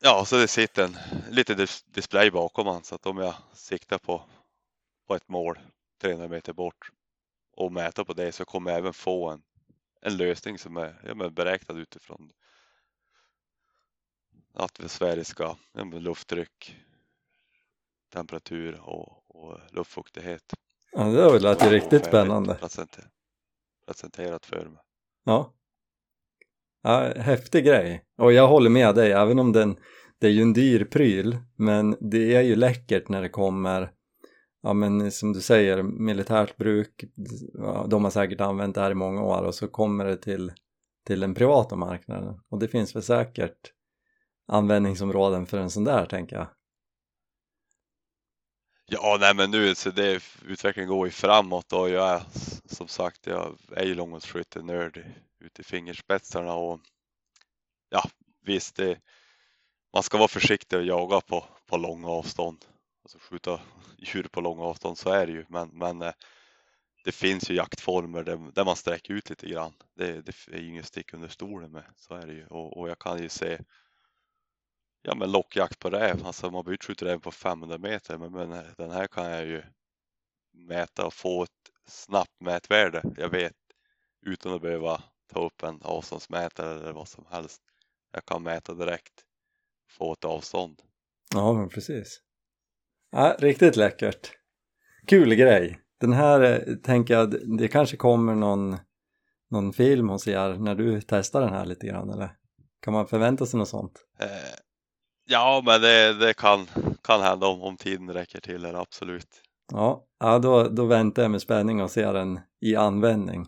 Ja, 0.00 0.24
så 0.24 0.36
det 0.36 0.48
sitter 0.48 0.84
en 0.84 0.96
liten 1.30 1.56
dis- 1.56 1.84
display 1.86 2.30
bakom 2.30 2.66
man 2.66 2.84
så 2.84 2.94
att 2.94 3.06
om 3.06 3.18
jag 3.18 3.34
siktar 3.54 3.98
på, 3.98 4.22
på 5.08 5.14
ett 5.14 5.28
mål 5.28 5.58
300 6.02 6.28
meter 6.28 6.52
bort 6.52 6.90
och 7.56 7.72
mäter 7.72 8.04
på 8.04 8.12
det 8.12 8.32
så 8.32 8.44
kommer 8.44 8.70
jag 8.70 8.78
även 8.78 8.92
få 8.92 9.30
en, 9.30 9.42
en 10.00 10.16
lösning 10.16 10.58
som 10.58 10.76
är 10.76 11.00
ja, 11.06 11.14
men 11.14 11.34
beräknad 11.34 11.78
utifrån 11.78 12.30
atmosfäriska 14.54 15.56
ja, 15.72 15.84
men 15.84 16.02
lufttryck, 16.02 16.76
temperatur 18.12 18.80
och, 18.80 19.22
och 19.28 19.58
luftfuktighet. 19.72 20.54
Ja, 20.92 21.04
det 21.04 21.12
där 21.16 21.40
lät 21.40 21.64
ju 21.64 21.68
riktigt 21.70 22.04
spännande. 22.04 22.54
presenter- 22.54 23.08
Presenterat 23.86 24.46
för 24.46 24.64
mig. 24.64 24.82
Ja. 25.24 25.52
ja. 26.82 27.12
Häftig 27.16 27.64
grej. 27.64 28.04
Och 28.16 28.32
jag 28.32 28.48
håller 28.48 28.70
med 28.70 28.94
dig, 28.94 29.12
även 29.12 29.38
om 29.38 29.52
den, 29.52 29.76
det 30.18 30.26
är 30.26 30.30
ju 30.30 30.42
en 30.42 30.52
dyr 30.52 30.84
pryl, 30.84 31.38
men 31.56 31.96
det 32.00 32.34
är 32.34 32.42
ju 32.42 32.56
läckert 32.56 33.08
när 33.08 33.22
det 33.22 33.28
kommer, 33.28 33.92
ja 34.64 34.72
men 34.72 35.12
som 35.12 35.32
du 35.32 35.40
säger, 35.40 35.82
militärt 35.82 36.56
bruk, 36.56 37.04
ja, 37.54 37.86
de 37.88 38.04
har 38.04 38.10
säkert 38.10 38.40
använt 38.40 38.74
det 38.74 38.80
här 38.80 38.90
i 38.90 38.94
många 38.94 39.22
år 39.22 39.42
och 39.42 39.54
så 39.54 39.68
kommer 39.68 40.04
det 40.04 40.16
till, 40.16 40.52
till 41.06 41.20
den 41.20 41.34
privata 41.34 41.76
marknaden. 41.76 42.40
Och 42.48 42.58
det 42.58 42.68
finns 42.68 42.96
väl 42.96 43.02
säkert 43.02 43.72
användningsområden 44.46 45.46
för 45.46 45.58
en 45.58 45.70
sån 45.70 45.84
där, 45.84 46.06
tänker 46.06 46.36
jag. 46.36 46.46
Ja, 48.86 49.16
nej 49.20 49.34
men 49.34 49.50
nu 49.50 49.74
så 49.74 49.90
det, 49.90 50.22
utvecklingen 50.46 50.88
går 50.88 51.06
ju 51.06 51.12
framåt 51.12 51.72
och 51.72 51.90
jag 51.90 52.14
är 52.14 52.22
som 52.66 52.88
sagt, 52.88 53.26
jag 53.26 53.58
är 53.76 53.84
ju 53.84 53.94
långhållsskytte-nörd 53.94 55.04
ute 55.40 55.60
i 55.60 55.64
fingerspetsarna 55.64 56.54
och 56.54 56.80
ja, 57.88 58.02
visst, 58.42 58.76
det, 58.76 58.98
man 59.94 60.02
ska 60.02 60.18
vara 60.18 60.28
försiktig 60.28 60.78
och 60.78 60.84
jaga 60.84 61.20
på, 61.20 61.44
på 61.66 61.76
långa 61.76 62.08
avstånd. 62.08 62.64
Alltså 63.04 63.18
skjuta 63.18 63.60
djur 63.98 64.22
på 64.32 64.40
långa 64.40 64.62
avstånd, 64.62 64.98
så 64.98 65.10
är 65.10 65.26
det 65.26 65.32
ju, 65.32 65.44
men, 65.48 65.68
men 65.68 66.02
eh, 66.02 66.12
det 67.04 67.12
finns 67.12 67.50
ju 67.50 67.54
jaktformer 67.54 68.22
där, 68.22 68.52
där 68.52 68.64
man 68.64 68.76
sträcker 68.76 69.14
ut 69.14 69.30
lite 69.30 69.48
grann. 69.48 69.72
Det, 69.94 70.20
det 70.20 70.34
är 70.52 70.58
ju 70.58 70.68
inget 70.68 70.86
stick 70.86 71.14
under 71.14 71.28
stolen 71.28 71.72
med, 71.72 71.84
så 71.96 72.14
är 72.14 72.26
det 72.26 72.32
ju. 72.32 72.46
Och, 72.46 72.76
och 72.76 72.88
jag 72.88 72.98
kan 72.98 73.22
ju 73.22 73.28
se 73.28 73.58
Ja 75.06 75.14
men 75.14 75.32
lockjakt 75.32 75.78
på 75.78 75.90
räv, 75.90 76.26
alltså 76.26 76.50
man 76.50 76.64
behöver 76.64 76.72
inte 76.72 76.86
skjuta 76.86 77.04
räv 77.04 77.18
på 77.18 77.30
500 77.30 77.78
meter 77.78 78.18
men, 78.18 78.32
men 78.32 78.52
eh, 78.52 78.64
den 78.76 78.90
här 78.90 79.06
kan 79.06 79.30
jag 79.30 79.46
ju 79.46 79.62
mäta 80.52 81.06
och 81.06 81.14
få 81.14 81.42
ett 81.42 81.50
snabbt 81.86 82.40
mätvärde. 82.40 83.02
Jag 83.16 83.28
vet 83.28 83.56
utan 84.26 84.54
att 84.54 84.62
behöva 84.62 85.02
ta 85.32 85.46
upp 85.46 85.62
en 85.62 85.82
avståndsmätare 85.82 86.70
eller 86.70 86.92
vad 86.92 87.08
som 87.08 87.26
helst. 87.30 87.62
Jag 88.12 88.24
kan 88.24 88.42
mäta 88.42 88.74
direkt, 88.74 89.24
få 89.90 90.12
ett 90.12 90.24
avstånd. 90.24 90.82
Ja, 91.34 91.52
men 91.52 91.68
precis. 91.68 92.23
Ja, 93.16 93.36
riktigt 93.38 93.76
läckert. 93.76 94.30
Kul 95.06 95.34
grej. 95.34 95.78
Den 96.00 96.12
här 96.12 96.40
eh, 96.40 96.74
tänker 96.74 97.14
jag, 97.14 97.34
det 97.58 97.68
kanske 97.68 97.96
kommer 97.96 98.34
någon, 98.34 98.76
någon 99.50 99.72
film 99.72 100.08
hos 100.08 100.28
er 100.28 100.54
när 100.58 100.74
du 100.74 101.00
testar 101.00 101.40
den 101.40 101.52
här 101.52 101.66
lite 101.66 101.86
grann 101.86 102.10
eller? 102.10 102.30
Kan 102.82 102.92
man 102.92 103.06
förvänta 103.06 103.46
sig 103.46 103.58
något 103.58 103.68
sånt? 103.68 104.00
Eh, 104.20 104.26
ja 105.26 105.62
men 105.66 105.80
det, 105.80 106.12
det 106.18 106.34
kan, 106.34 106.66
kan 107.02 107.20
hända 107.20 107.46
om, 107.46 107.62
om 107.62 107.76
tiden 107.76 108.10
räcker 108.12 108.40
till 108.40 108.64
här, 108.64 108.74
absolut. 108.74 109.28
Ja, 109.72 110.04
ja 110.20 110.38
då, 110.38 110.68
då 110.68 110.84
väntar 110.84 111.22
jag 111.22 111.30
med 111.30 111.42
spänning 111.42 111.82
och 111.82 111.90
ser 111.90 112.12
den 112.12 112.40
i 112.60 112.76
användning. 112.76 113.46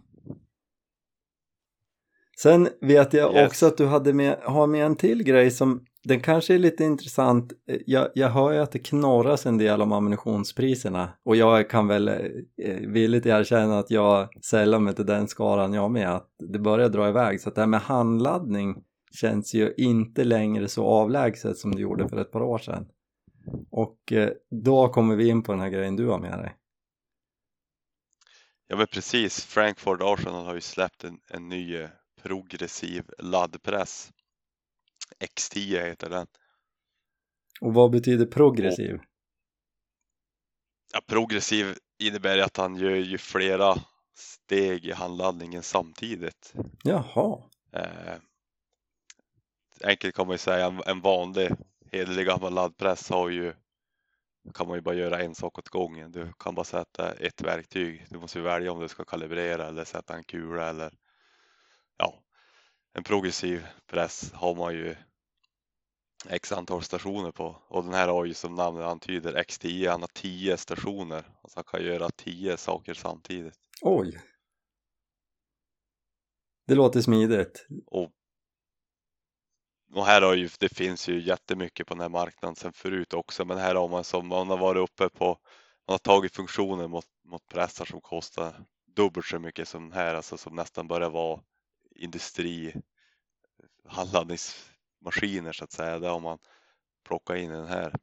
Sen 2.38 2.68
vet 2.80 3.12
jag 3.12 3.34
Yes. 3.34 3.46
också 3.46 3.66
att 3.66 3.76
du 3.76 3.86
hade 3.86 4.12
med, 4.12 4.38
har 4.42 4.66
med 4.66 4.86
en 4.86 4.96
till 4.96 5.22
grej 5.22 5.50
som 5.50 5.84
den 6.06 6.20
kanske 6.20 6.54
är 6.54 6.58
lite 6.58 6.84
intressant. 6.84 7.52
Eh, 7.68 7.78
jag, 7.86 8.08
jag 8.14 8.28
hör 8.28 8.52
ju 8.52 8.58
att 8.58 8.72
det 8.72 8.78
knorras 8.78 9.46
en 9.46 9.58
del 9.58 9.82
om 9.82 9.92
ammunitionspriserna 9.92 11.08
och 11.24 11.36
jag 11.36 11.70
kan 11.70 11.88
väl 11.88 12.08
eh, 12.08 12.14
eh, 12.62 12.80
villigt 12.80 13.26
erkänna 13.26 13.78
att 13.78 13.90
jag 13.90 14.44
sällar 14.44 14.78
mig 14.78 14.94
till 14.94 15.06
den 15.06 15.28
skaran 15.28 15.72
jag 15.72 15.90
med 15.90 16.14
att 16.14 16.28
det 16.52 16.58
börjar 16.58 16.88
dra 16.88 17.08
iväg 17.08 17.40
så 17.40 17.48
att 17.48 17.54
det 17.54 17.60
här 17.60 17.68
med 17.68 17.80
handladdning 17.80 18.76
känns 19.12 19.54
ju 19.54 19.74
inte 19.76 20.24
längre 20.24 20.68
så 20.68 20.84
avlägset 20.86 21.58
som 21.58 21.74
det 21.74 21.82
gjorde 21.82 22.08
för 22.08 22.16
ett 22.16 22.32
par 22.32 22.42
år 22.42 22.58
sedan. 22.58 22.86
Och 23.70 24.12
då 24.64 24.88
kommer 24.88 25.16
vi 25.16 25.28
in 25.28 25.42
på 25.42 25.52
den 25.52 25.60
här 25.60 25.68
grejen 25.68 25.96
du 25.96 26.06
har 26.06 26.18
med 26.18 26.38
dig. 26.38 26.56
Ja 28.68 28.76
men 28.76 28.86
precis, 28.86 29.44
Frankfurt 29.44 30.00
Arsenal 30.02 30.44
har 30.44 30.54
ju 30.54 30.60
släppt 30.60 31.04
en, 31.04 31.18
en 31.30 31.48
ny 31.48 31.86
progressiv 32.22 33.04
laddpress. 33.18 34.12
X10 35.18 35.86
heter 35.86 36.10
den. 36.10 36.26
Och 37.60 37.74
vad 37.74 37.90
betyder 37.90 38.26
progressiv? 38.26 39.00
Ja, 40.92 41.00
progressiv 41.06 41.78
innebär 41.98 42.38
att 42.38 42.56
han 42.56 42.76
gör 42.76 42.90
ju 42.90 43.18
flera 43.18 43.74
steg 44.14 44.84
i 44.84 44.92
handladdningen 44.92 45.62
samtidigt. 45.62 46.54
Jaha. 46.82 47.42
Eh, 47.72 48.14
enkelt 49.84 50.14
kan 50.14 50.26
man 50.26 50.34
ju 50.34 50.38
säga 50.38 50.66
en, 50.66 50.82
en 50.86 51.00
vanlig 51.00 51.50
hederlig 51.92 52.26
gammal 52.26 52.54
laddpress 52.54 53.10
har 53.10 53.28
ju 53.30 53.54
kan 54.54 54.68
man 54.68 54.76
ju 54.76 54.80
bara 54.80 54.94
göra 54.94 55.22
en 55.22 55.34
sak 55.34 55.58
åt 55.58 55.68
gången. 55.68 56.12
Du 56.12 56.32
kan 56.38 56.54
bara 56.54 56.64
sätta 56.64 57.12
ett 57.12 57.42
verktyg. 57.42 58.06
Du 58.10 58.18
måste 58.18 58.40
välja 58.40 58.72
om 58.72 58.80
du 58.80 58.88
ska 58.88 59.04
kalibrera 59.04 59.68
eller 59.68 59.84
sätta 59.84 60.16
en 60.16 60.24
kula 60.24 60.68
eller 60.68 60.92
ja, 61.96 62.22
en 62.96 63.04
progressiv 63.04 63.66
press 63.86 64.32
har 64.32 64.54
man 64.54 64.74
ju 64.74 64.96
x 66.28 66.52
antal 66.52 66.82
stationer 66.82 67.30
på 67.30 67.62
och 67.68 67.84
den 67.84 67.94
här 67.94 68.08
har 68.08 68.24
ju 68.24 68.34
som 68.34 68.54
namnet 68.54 68.84
antyder 68.84 69.42
X10, 69.42 69.90
han 69.90 70.00
har 70.00 70.08
10 70.08 70.56
stationer. 70.56 71.16
Alltså 71.42 71.58
han 71.58 71.64
kan 71.64 71.84
göra 71.84 72.10
10 72.10 72.56
saker 72.56 72.94
samtidigt. 72.94 73.54
Oj. 73.80 74.22
Det 76.66 76.74
låter 76.74 77.00
smidigt. 77.00 77.66
Och, 77.86 78.10
och 79.92 80.06
här 80.06 80.22
har 80.22 80.34
ju, 80.34 80.48
det 80.58 80.68
finns 80.68 81.08
ju 81.08 81.22
jättemycket 81.22 81.86
på 81.86 81.94
den 81.94 82.00
här 82.00 82.08
marknaden 82.08 82.56
sen 82.56 82.72
förut 82.72 83.14
också, 83.14 83.44
men 83.44 83.58
här 83.58 83.74
har 83.74 83.88
man 83.88 84.04
som 84.04 84.28
man 84.28 84.48
har 84.48 84.58
varit 84.58 84.90
uppe 84.90 85.08
på, 85.08 85.26
man 85.86 85.94
har 85.94 85.98
tagit 85.98 86.36
funktioner 86.36 86.88
mot, 86.88 87.06
mot 87.24 87.46
pressar 87.46 87.84
som 87.84 88.00
kostar 88.00 88.64
dubbelt 88.96 89.26
så 89.26 89.38
mycket 89.38 89.68
som 89.68 89.82
den 89.82 89.92
här, 89.92 90.14
alltså 90.14 90.38
som 90.38 90.54
nästan 90.54 90.88
börjar 90.88 91.10
vara 91.10 91.40
industri 91.96 92.74
handladdningsmaskiner 93.84 95.52
så 95.52 95.64
att 95.64 95.72
säga. 95.72 95.98
Det 95.98 96.08
har 96.08 96.20
man 96.20 96.38
plockat 97.04 97.36
in 97.36 97.50
den 97.50 97.66
här. 97.66 97.94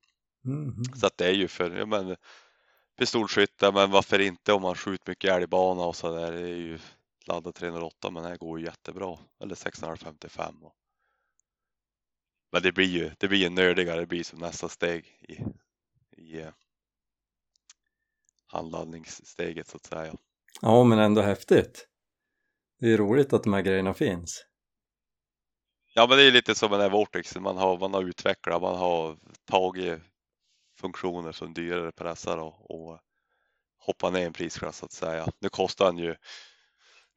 Mhm. 0.41 0.83
Så 0.95 1.07
att 1.07 1.17
det 1.17 1.27
är 1.27 1.33
ju 1.33 1.47
för 1.47 1.71
ja, 1.71 1.85
men, 1.85 2.15
pistolskytte, 2.97 3.71
men 3.71 3.91
varför 3.91 4.19
inte 4.19 4.53
om 4.53 4.61
man 4.61 4.75
skjuter 4.75 5.11
mycket 5.11 5.31
älgbana 5.31 5.83
och 5.83 5.95
så 5.95 6.15
där. 6.15 6.31
Det 6.31 6.41
är 6.41 6.55
ju 6.55 6.79
ladda 7.25 7.51
308 7.51 8.11
men 8.11 8.23
den 8.23 8.31
här 8.31 8.37
går 8.37 8.59
ju 8.59 8.65
jättebra. 8.65 9.17
Eller 9.39 9.55
655. 9.55 10.63
Och... 10.63 10.75
Men 12.51 12.61
det 12.61 12.71
blir 12.71 12.87
ju 12.87 13.11
det 13.19 13.27
blir 13.27 13.39
ju 13.39 13.49
nördigare, 13.49 13.99
det 13.99 14.05
blir 14.05 14.23
som 14.23 14.39
nästa 14.39 14.69
steg 14.69 15.05
i, 15.21 15.43
i 16.21 16.41
eh, 16.41 16.53
handladdningssteget 18.47 19.67
så 19.67 19.77
att 19.77 19.85
säga. 19.85 20.15
Ja, 20.61 20.83
men 20.83 20.99
ändå 20.99 21.21
häftigt. 21.21 21.87
Det 22.83 22.93
är 22.93 22.97
roligt 22.97 23.33
att 23.33 23.43
de 23.43 23.53
här 23.53 23.61
grejerna 23.61 23.93
finns. 23.93 24.45
Ja 25.93 26.07
men 26.07 26.17
det 26.17 26.23
är 26.23 26.31
lite 26.31 26.55
som 26.55 26.71
den 26.71 26.81
här 26.81 26.89
Vortex, 26.89 27.35
man 27.35 27.57
har, 27.57 27.79
man 27.79 27.93
har 27.93 28.03
utvecklat, 28.03 28.61
man 28.61 28.75
har 28.75 29.17
tagit 29.45 29.99
funktioner 30.79 31.31
som 31.31 31.53
dyrare 31.53 31.91
pressar 31.91 32.37
och, 32.37 32.71
och 32.71 32.99
hoppat 33.77 34.13
ner 34.13 34.25
en 34.25 34.33
prisklass 34.33 34.77
så 34.77 34.85
att 34.85 34.91
säga. 34.91 35.27
Nu 35.39 35.49
kostar 35.49 35.85
den 35.85 35.97
ju 35.97 36.15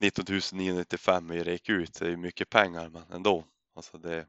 19 0.00 0.24
995 0.52 1.32
i 1.32 1.42
rek 1.42 1.68
ut, 1.68 1.98
det 1.98 2.06
är 2.06 2.10
ju 2.10 2.16
mycket 2.16 2.50
pengar 2.50 2.88
men 2.88 3.02
ändå. 3.12 3.44
Alltså 3.74 3.98
det, 3.98 4.26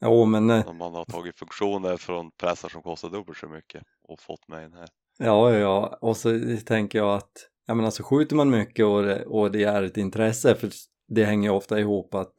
Jo, 0.00 0.24
men 0.24 0.50
eh, 0.50 0.68
om 0.68 0.76
man 0.76 0.94
har 0.94 1.04
tagit 1.04 1.38
funktioner 1.38 1.96
från 1.96 2.30
pressar 2.30 2.68
som 2.68 2.82
kostar 2.82 3.10
dubbelt 3.10 3.38
så 3.38 3.48
mycket 3.48 3.82
och 4.02 4.20
fått 4.20 4.48
med 4.48 4.62
den 4.62 4.74
här. 4.74 4.88
ja, 5.18 5.54
ja, 5.54 5.98
och 6.00 6.16
så 6.16 6.56
tänker 6.66 6.98
jag 6.98 7.14
att 7.14 7.49
ja, 7.70 7.74
men 7.74 7.84
alltså 7.84 8.02
skjuter 8.02 8.36
man 8.36 8.50
mycket 8.50 8.84
och 8.86 9.02
det, 9.02 9.24
och 9.24 9.52
det 9.52 9.64
är 9.64 9.82
ett 9.82 9.96
intresse, 9.96 10.54
för 10.54 10.70
det 11.08 11.24
hänger 11.24 11.48
ju 11.48 11.56
ofta 11.56 11.80
ihop 11.80 12.14
att 12.14 12.34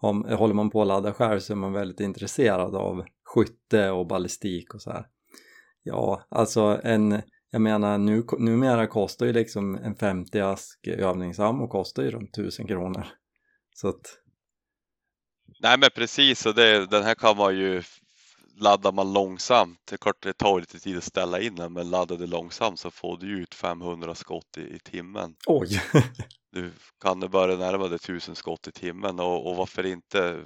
om, 0.00 0.24
håller 0.24 0.54
man 0.54 0.70
på 0.70 0.82
att 0.82 0.88
ladda 0.88 1.12
själv 1.12 1.40
så 1.40 1.52
är 1.52 1.56
man 1.56 1.72
väldigt 1.72 2.00
intresserad 2.00 2.74
av 2.74 3.04
skytte 3.24 3.90
och 3.90 4.06
ballistik 4.06 4.74
och 4.74 4.82
så 4.82 4.90
här. 4.90 5.06
Ja, 5.82 6.22
alltså 6.28 6.80
en, 6.84 7.22
jag 7.50 7.60
menar 7.60 7.98
nu, 7.98 8.24
numera 8.38 8.86
kostar 8.86 9.26
ju 9.26 9.32
liksom 9.32 9.74
en 9.74 9.94
50 9.94 10.40
ask 10.40 10.86
övningsammo 10.86 11.68
kostar 11.68 12.02
ju 12.02 12.10
runt 12.10 12.38
1000 12.38 12.66
kronor. 12.66 13.06
Så 13.74 13.88
att, 13.88 14.18
Nej 15.60 15.78
men 15.78 15.90
precis, 15.94 16.46
och 16.46 16.54
det, 16.54 16.86
den 16.86 17.02
här 17.02 17.14
kan 17.14 17.36
man 17.36 17.56
ju 17.56 17.82
laddar 18.60 18.92
man 18.92 19.12
långsamt, 19.12 19.80
det 19.84 19.94
är 19.94 19.98
klart 19.98 20.22
det 20.22 20.32
tar 20.32 20.60
lite 20.60 20.78
tid 20.78 20.98
att 20.98 21.04
ställa 21.04 21.40
in 21.40 21.54
den 21.54 21.72
men 21.72 21.90
laddar 21.90 22.16
du 22.16 22.26
långsamt 22.26 22.80
så 22.80 22.90
får 22.90 23.16
du 23.18 23.38
ut 23.42 23.54
500 23.54 24.14
skott 24.14 24.58
i, 24.58 24.60
i 24.60 24.78
timmen. 24.78 25.36
oj! 25.46 25.82
Du 26.50 26.72
kan 27.00 27.20
du 27.20 27.28
börja 27.28 27.56
närma 27.56 27.88
dig 27.88 27.96
1000 27.96 28.34
skott 28.34 28.68
i 28.68 28.72
timmen 28.72 29.20
och, 29.20 29.46
och 29.50 29.56
varför 29.56 29.86
inte? 29.86 30.44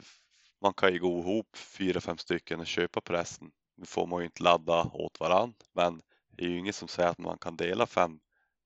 Man 0.63 0.75
kan 0.75 0.93
ju 0.93 0.99
gå 0.99 1.19
ihop 1.19 1.57
fyra, 1.57 2.01
fem 2.01 2.19
stycken 2.19 2.61
och 2.61 2.67
köpa 2.67 3.01
pressen. 3.01 3.51
Nu 3.77 3.87
får 3.87 4.07
man 4.07 4.21
ju 4.21 4.25
inte 4.25 4.43
ladda 4.43 4.83
åt 4.93 5.21
varann, 5.21 5.55
men 5.75 6.01
det 6.37 6.45
är 6.45 6.49
ju 6.49 6.59
inget 6.59 6.75
som 6.75 6.89
säger 6.89 7.09
att 7.09 7.19
man 7.19 7.39
kan 7.39 7.57
dela 7.57 7.87
fem 7.87 8.19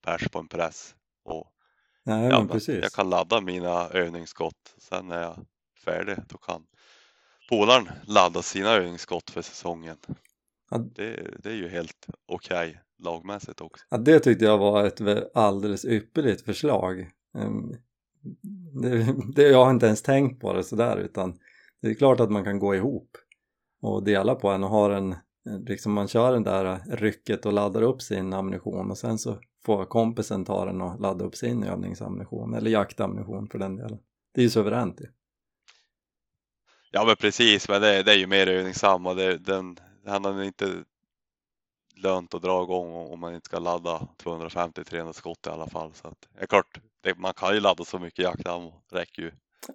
pers 0.05 0.29
på 0.29 0.39
en 0.39 0.47
press. 0.47 0.95
Och, 1.25 1.47
Nej, 2.03 2.29
ja, 2.29 2.39
men 2.39 2.47
precis. 2.47 2.79
jag 2.81 2.91
kan 2.91 3.09
ladda 3.09 3.41
mina 3.41 3.89
övningsskott, 3.89 4.75
sen 4.77 5.07
när 5.07 5.21
jag 5.21 5.37
är 5.37 5.45
färdig 5.85 6.17
då 6.27 6.37
kan 6.37 6.67
polaren 7.49 7.89
ladda 8.05 8.41
sina 8.41 8.69
övningsskott 8.69 9.29
för 9.29 9.41
säsongen. 9.41 9.97
Ja. 10.69 10.77
Det, 10.77 11.37
det 11.43 11.49
är 11.49 11.55
ju 11.55 11.69
helt 11.69 12.07
okej 12.25 12.81
lagmässigt 12.99 13.61
också. 13.61 13.85
Ja, 13.89 13.97
det 13.97 14.19
tyckte 14.19 14.45
jag 14.45 14.57
var 14.57 14.85
ett 14.85 15.35
alldeles 15.35 15.85
ypperligt 15.85 16.41
förslag. 16.41 16.99
Ehm, 17.37 17.73
Det, 18.81 19.15
det, 19.35 19.41
jag 19.41 19.63
har 19.65 19.71
inte 19.71 19.85
ens 19.85 20.01
tänkt 20.01 20.41
på 20.41 20.53
det 20.53 20.63
sådär 20.63 20.97
utan 20.97 21.39
det 21.81 21.87
är 21.87 21.93
klart 21.93 22.19
att 22.19 22.31
man 22.31 22.43
kan 22.43 22.59
gå 22.59 22.75
ihop 22.75 23.17
och 23.81 24.03
dela 24.03 24.35
på 24.35 24.49
en 24.49 24.63
och 24.63 24.69
har 24.69 24.89
en, 24.89 25.15
liksom 25.67 25.93
man 25.93 26.07
kör 26.07 26.33
den 26.33 26.43
där 26.43 26.79
rycket 26.87 27.45
och 27.45 27.53
laddar 27.53 27.81
upp 27.81 28.01
sin 28.01 28.33
ammunition 28.33 28.91
och 28.91 28.97
sen 28.97 29.17
så 29.17 29.39
får 29.65 29.85
kompisen 29.85 30.45
ta 30.45 30.65
den 30.65 30.81
och 30.81 31.01
ladda 31.01 31.25
upp 31.25 31.35
sin 31.35 31.63
övningsammunition 31.63 32.53
eller 32.53 32.71
jaktammunition 32.71 33.47
för 33.49 33.59
den 33.59 33.75
delen. 33.75 33.99
Det 34.33 34.41
är 34.41 34.43
ju 34.43 34.49
suveränt 34.49 35.01
ju. 35.01 35.05
Ja 36.91 37.05
men 37.05 37.15
precis, 37.15 37.69
men 37.69 37.81
det, 37.81 38.03
det 38.03 38.11
är 38.11 38.17
ju 38.17 38.27
mer 38.27 38.47
övningssam 38.47 39.05
och 39.05 39.15
det, 39.15 39.37
den, 39.37 39.79
det 40.03 40.11
handlar 40.11 40.43
inte 40.43 40.83
lönt 41.95 42.33
att 42.33 42.41
dra 42.41 42.63
igång 42.63 42.93
om 43.11 43.19
man 43.19 43.35
inte 43.35 43.45
ska 43.45 43.59
ladda 43.59 44.07
250-300 44.23 45.13
skott 45.13 45.47
i 45.47 45.49
alla 45.49 45.67
fall. 45.67 45.93
Så 45.93 46.07
att, 46.07 46.27
det 46.35 46.43
är 46.43 46.47
klart, 46.47 46.79
det, 47.01 47.17
man 47.17 47.33
kan 47.33 47.53
ju 47.53 47.59
ladda 47.59 47.83
så 47.83 47.99
mycket 47.99 48.25
jaktammo, 48.25 48.73
räcker 48.91 49.21
ju 49.21 49.31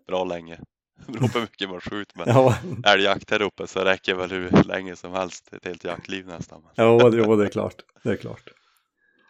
bra 0.06 0.24
länge. 0.24 0.58
Det 1.06 1.12
beror 1.12 1.28
på 1.28 1.38
hur 1.38 1.40
mycket 1.40 1.70
man 1.70 1.80
skjuter 1.80 2.18
men 2.18 2.28
Ja, 2.34 2.56
älgjakt 2.84 3.30
här 3.30 3.42
uppe 3.42 3.66
så 3.66 3.80
räcker 3.80 4.14
väl 4.14 4.30
hur 4.30 4.64
länge 4.64 4.96
som 4.96 5.12
helst, 5.12 5.52
ett 5.52 5.64
helt 5.64 5.84
jaktliv 5.84 6.26
nästan. 6.26 6.62
jo, 6.76 6.98
det, 6.98 7.16
jo, 7.16 7.36
det 7.36 7.44
är 7.44 7.50
klart. 7.50 7.82
Det 8.02 8.10
är 8.10 8.16
klart. 8.16 8.48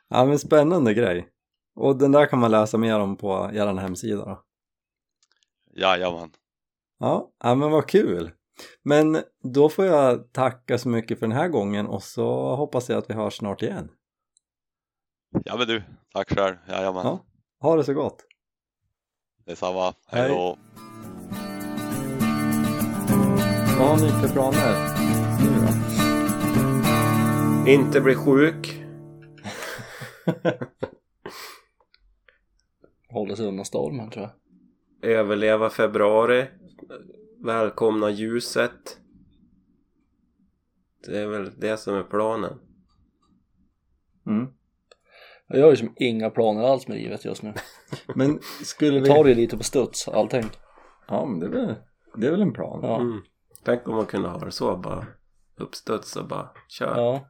Ja 0.08 0.24
men 0.24 0.38
spännande 0.38 0.94
grej. 0.94 1.28
Och 1.74 1.96
den 1.96 2.12
där 2.12 2.26
kan 2.26 2.38
man 2.38 2.50
läsa 2.50 2.78
mer 2.78 3.00
om 3.00 3.16
på 3.16 3.50
er 3.54 3.74
hemsida 3.74 4.24
då. 4.24 4.42
Jajamän, 5.74 6.30
Ja, 7.02 7.30
ja 7.44 7.54
men 7.54 7.70
vad 7.70 7.88
kul! 7.88 8.30
Men 8.82 9.22
då 9.54 9.68
får 9.68 9.84
jag 9.84 10.32
tacka 10.32 10.78
så 10.78 10.88
mycket 10.88 11.18
för 11.18 11.26
den 11.26 11.36
här 11.36 11.48
gången 11.48 11.86
och 11.86 12.02
så 12.02 12.56
hoppas 12.56 12.88
jag 12.88 12.98
att 12.98 13.10
vi 13.10 13.14
hörs 13.14 13.36
snart 13.36 13.62
igen. 13.62 13.90
ja 15.44 15.56
men 15.56 15.66
du, 15.66 15.82
tack 16.14 16.28
själv, 16.34 16.56
jajamän. 16.68 17.02
Ja. 17.06 17.24
Ha 17.60 17.76
det 17.76 17.84
så 17.84 17.94
gott! 17.94 18.24
Detsamma, 19.46 19.94
Hej. 20.06 20.20
hej 20.20 20.28
då. 20.28 20.58
Vad 23.78 23.88
har 23.88 23.96
ni 23.96 24.08
för 24.08 24.28
planer 24.28 24.88
nu 25.44 25.66
då? 25.66 25.72
Inte 27.70 28.00
bli 28.00 28.14
sjuk. 28.14 28.82
Hålla 33.08 33.36
sig 33.36 33.46
undan 33.46 33.64
stormen 33.64 34.10
tror 34.10 34.24
jag. 34.24 34.32
Överleva 35.10 35.70
februari. 35.70 36.46
Välkomna 37.44 38.10
ljuset. 38.10 38.98
Det 41.06 41.18
är 41.18 41.26
väl 41.26 41.50
det 41.60 41.76
som 41.76 41.94
är 41.94 42.02
planen. 42.02 42.58
Mm. 44.26 44.48
Jag 45.46 45.62
har 45.62 45.70
ju 45.70 45.76
som 45.76 45.94
inga 45.96 46.30
planer 46.30 46.62
alls 46.62 46.88
med 46.88 46.96
livet 46.96 47.24
just 47.24 47.42
nu. 47.42 47.54
Men 48.14 48.38
skulle 48.64 48.98
Jag 48.98 49.06
tar 49.06 49.24
vi... 49.24 49.34
det 49.34 49.40
lite 49.40 49.56
på 49.56 49.64
studs, 49.64 50.08
allting. 50.08 50.44
Ja 51.08 51.26
men 51.26 51.40
det 51.40 51.46
är 51.46 51.50
väl, 51.50 51.74
det 52.16 52.26
är 52.26 52.30
väl 52.30 52.42
en 52.42 52.52
plan. 52.52 52.80
Ja. 52.82 53.00
Mm. 53.00 53.22
Tänk 53.64 53.88
om 53.88 53.94
man 53.94 54.06
kunde 54.06 54.28
ha 54.28 54.38
det 54.38 54.50
så 54.50 54.76
bara 54.76 55.06
uppstuds 55.56 56.16
och 56.16 56.28
bara 56.28 56.50
kör. 56.68 56.96
Ja. 56.96 57.28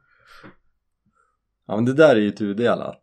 Ja 1.67 1.75
men 1.75 1.85
det 1.85 1.93
där 1.93 2.15
är 2.15 2.19
ju 2.19 2.31
tudelat. 2.31 3.01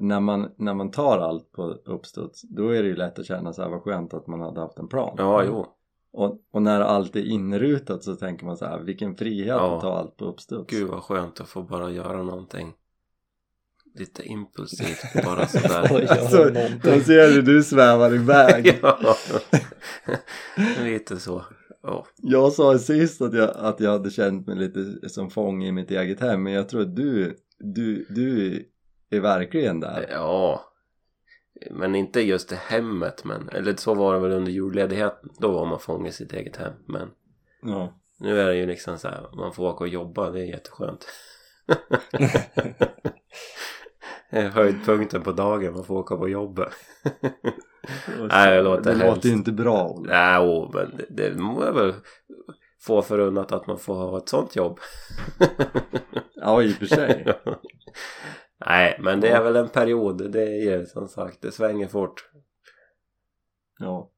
När 0.00 0.20
man, 0.20 0.50
när 0.56 0.74
man 0.74 0.90
tar 0.90 1.18
allt 1.18 1.52
på 1.52 1.62
uppstuds 1.84 2.42
då 2.42 2.68
är 2.68 2.82
det 2.82 2.88
ju 2.88 2.96
lätt 2.96 3.18
att 3.18 3.26
känna 3.26 3.52
så 3.52 3.62
här 3.62 3.68
vad 3.68 3.82
skönt 3.82 4.14
att 4.14 4.26
man 4.26 4.40
hade 4.40 4.60
haft 4.60 4.78
en 4.78 4.88
plan. 4.88 5.14
Ja, 5.18 5.44
jo. 5.44 5.66
Och, 6.12 6.38
och 6.50 6.62
när 6.62 6.80
allt 6.80 7.16
är 7.16 7.24
inrutat 7.24 8.04
så 8.04 8.16
tänker 8.16 8.46
man 8.46 8.56
så 8.56 8.64
här 8.64 8.80
vilken 8.80 9.16
frihet 9.16 9.46
Ja. 9.46 9.76
att 9.76 9.80
ta 9.82 9.98
allt 9.98 10.16
på 10.16 10.24
uppstuds. 10.24 10.70
Gud 10.70 10.88
vad 10.88 11.02
skönt 11.02 11.40
att 11.40 11.48
få 11.48 11.62
bara 11.62 11.90
göra 11.90 12.22
någonting 12.22 12.72
lite 13.94 14.22
impulsivt 14.22 15.24
bara 15.24 15.46
sådär. 15.46 16.06
Alltså, 16.10 16.50
jag 16.88 17.02
ser 17.02 17.32
hur 17.34 17.42
du 17.42 17.62
svävar 17.62 18.14
iväg. 18.14 18.78
ja. 18.82 19.16
lite 20.84 21.16
så. 21.16 21.44
Ja. 21.82 22.06
Jag 22.16 22.52
sa 22.52 22.78
sist 22.78 23.22
att 23.22 23.34
jag, 23.34 23.50
att 23.56 23.80
jag 23.80 23.90
hade 23.90 24.10
känt 24.10 24.46
mig 24.46 24.56
lite 24.56 25.08
som 25.08 25.30
fång 25.30 25.64
i 25.64 25.72
mitt 25.72 25.90
eget 25.90 26.20
hem 26.20 26.42
men 26.42 26.52
jag 26.52 26.68
tror 26.68 26.82
att 26.82 26.96
du, 26.96 27.36
du, 27.58 28.06
du 28.08 28.64
är 29.16 29.20
verkligen 29.20 29.80
där. 29.80 30.06
ja. 30.10 30.66
Men 31.70 31.94
inte 31.94 32.20
just 32.20 32.52
i 32.52 32.54
hemmet 32.54 33.24
men, 33.24 33.48
eller 33.48 33.74
så 33.76 33.94
var 33.94 34.14
det 34.14 34.20
väl 34.20 34.32
under 34.32 34.52
julledigheten. 34.52 35.30
Då 35.38 35.50
var 35.52 35.66
man 35.66 35.80
fånge 35.80 36.08
i 36.08 36.12
sitt 36.12 36.32
eget 36.32 36.56
hem. 36.56 36.72
Men 36.86 37.10
Ja. 37.62 38.00
nu 38.18 38.40
är 38.40 38.46
det 38.46 38.56
ju 38.56 38.66
liksom 38.66 38.98
så 38.98 39.08
här, 39.08 39.26
man 39.36 39.52
får 39.52 39.68
åka 39.68 39.84
och 39.84 39.88
jobba, 39.88 40.30
det 40.30 40.40
är 40.40 40.44
jätteskönt. 40.44 41.06
Höjdpunkten 44.30 45.22
på 45.22 45.32
dagen, 45.32 45.72
man 45.74 45.84
får 45.84 45.94
åka 45.96 46.16
på 46.16 46.28
jobbet. 46.28 46.72
Nej, 48.28 48.56
det 48.56 48.62
låter 48.62 48.94
det 48.94 49.06
låter 49.06 49.28
ju 49.28 49.34
inte 49.34 49.52
bra. 49.52 49.98
Nej, 50.04 50.38
åh, 50.38 50.70
men 50.74 50.96
det, 50.96 51.04
det 51.08 51.34
jag 51.64 51.72
väl 51.72 51.94
få 52.80 53.02
förunnat 53.02 53.52
att 53.52 53.66
man 53.66 53.78
får 53.78 53.94
ha 53.94 54.18
ett 54.18 54.28
sånt 54.28 54.56
jobb. 54.56 54.78
Ja 56.34 56.62
i 56.62 56.72
och 56.72 56.76
för 56.76 56.86
sig. 56.86 57.26
Nej, 58.66 58.98
men 59.00 59.20
det 59.20 59.28
är 59.28 59.42
väl 59.42 59.56
en 59.56 59.68
period. 59.68 60.32
Det 60.32 60.42
är 60.42 60.78
ju 60.78 60.86
som 60.86 61.08
sagt, 61.08 61.42
det 61.42 61.52
svänger 61.52 61.88
fort. 61.88 62.30
Ja, 63.78 64.10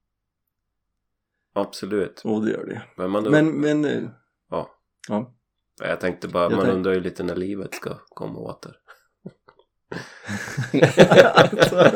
Absolut. 1.55 2.23
och 2.25 2.45
det 2.45 2.51
gör 2.51 2.67
det. 2.67 2.83
Men 2.97 3.11
man 3.11 3.31
Men, 3.31 3.61
men, 3.61 3.85
eh, 3.85 4.03
Ja. 4.51 4.71
ja. 5.09 5.35
Jag 5.81 6.01
tänkte 6.01 6.29
bara, 6.29 6.45
Jag 6.45 6.53
man 6.53 6.61
tänk- 6.65 6.75
undrar 6.75 6.93
ju 6.93 7.01
lite 7.01 7.23
när 7.23 7.37
livet 7.37 7.75
ska 7.75 7.95
komma 8.09 8.39
åter. 8.39 8.73
alltså, 11.35 11.91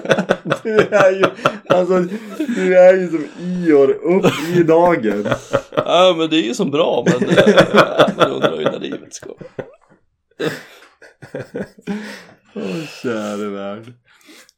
du 0.63 0.79
är 0.79 1.11
ju, 1.11 1.25
alltså, 1.69 1.99
du 2.39 2.79
är 2.79 2.95
ju 2.95 3.09
som 3.09 3.25
Ior 3.41 3.91
upp 3.91 4.33
i 4.57 4.63
dagen. 4.63 5.27
ja, 5.73 6.15
men 6.19 6.31
det 6.31 6.37
är 6.37 6.43
ju 6.43 6.55
som 6.55 6.71
bra, 6.71 7.05
men 7.07 7.29
eh, 7.29 8.17
man 8.17 8.33
undrar 8.33 8.57
ju 8.59 8.65
när 8.65 8.79
livet 8.79 9.15
ska. 9.15 9.29
Åh 12.55 12.85
käre 13.03 13.49
värld. 13.49 13.93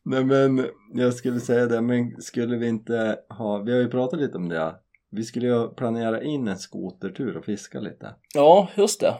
Nej 0.02 0.24
men 0.24 0.66
jag 0.94 1.14
skulle 1.14 1.40
säga 1.40 1.66
det, 1.66 1.80
men 1.80 2.22
skulle 2.22 2.56
vi 2.56 2.68
inte 2.68 3.18
ha, 3.28 3.58
vi 3.58 3.72
har 3.72 3.80
ju 3.80 3.90
pratat 3.90 4.20
lite 4.20 4.36
om 4.36 4.48
det. 4.48 4.74
Vi 5.10 5.24
skulle 5.24 5.46
ju 5.46 5.68
planera 5.68 6.22
in 6.22 6.48
en 6.48 6.58
skotertur 6.58 7.36
och 7.36 7.44
fiska 7.44 7.80
lite. 7.80 8.14
Ja, 8.34 8.68
just 8.76 9.00
det. 9.00 9.14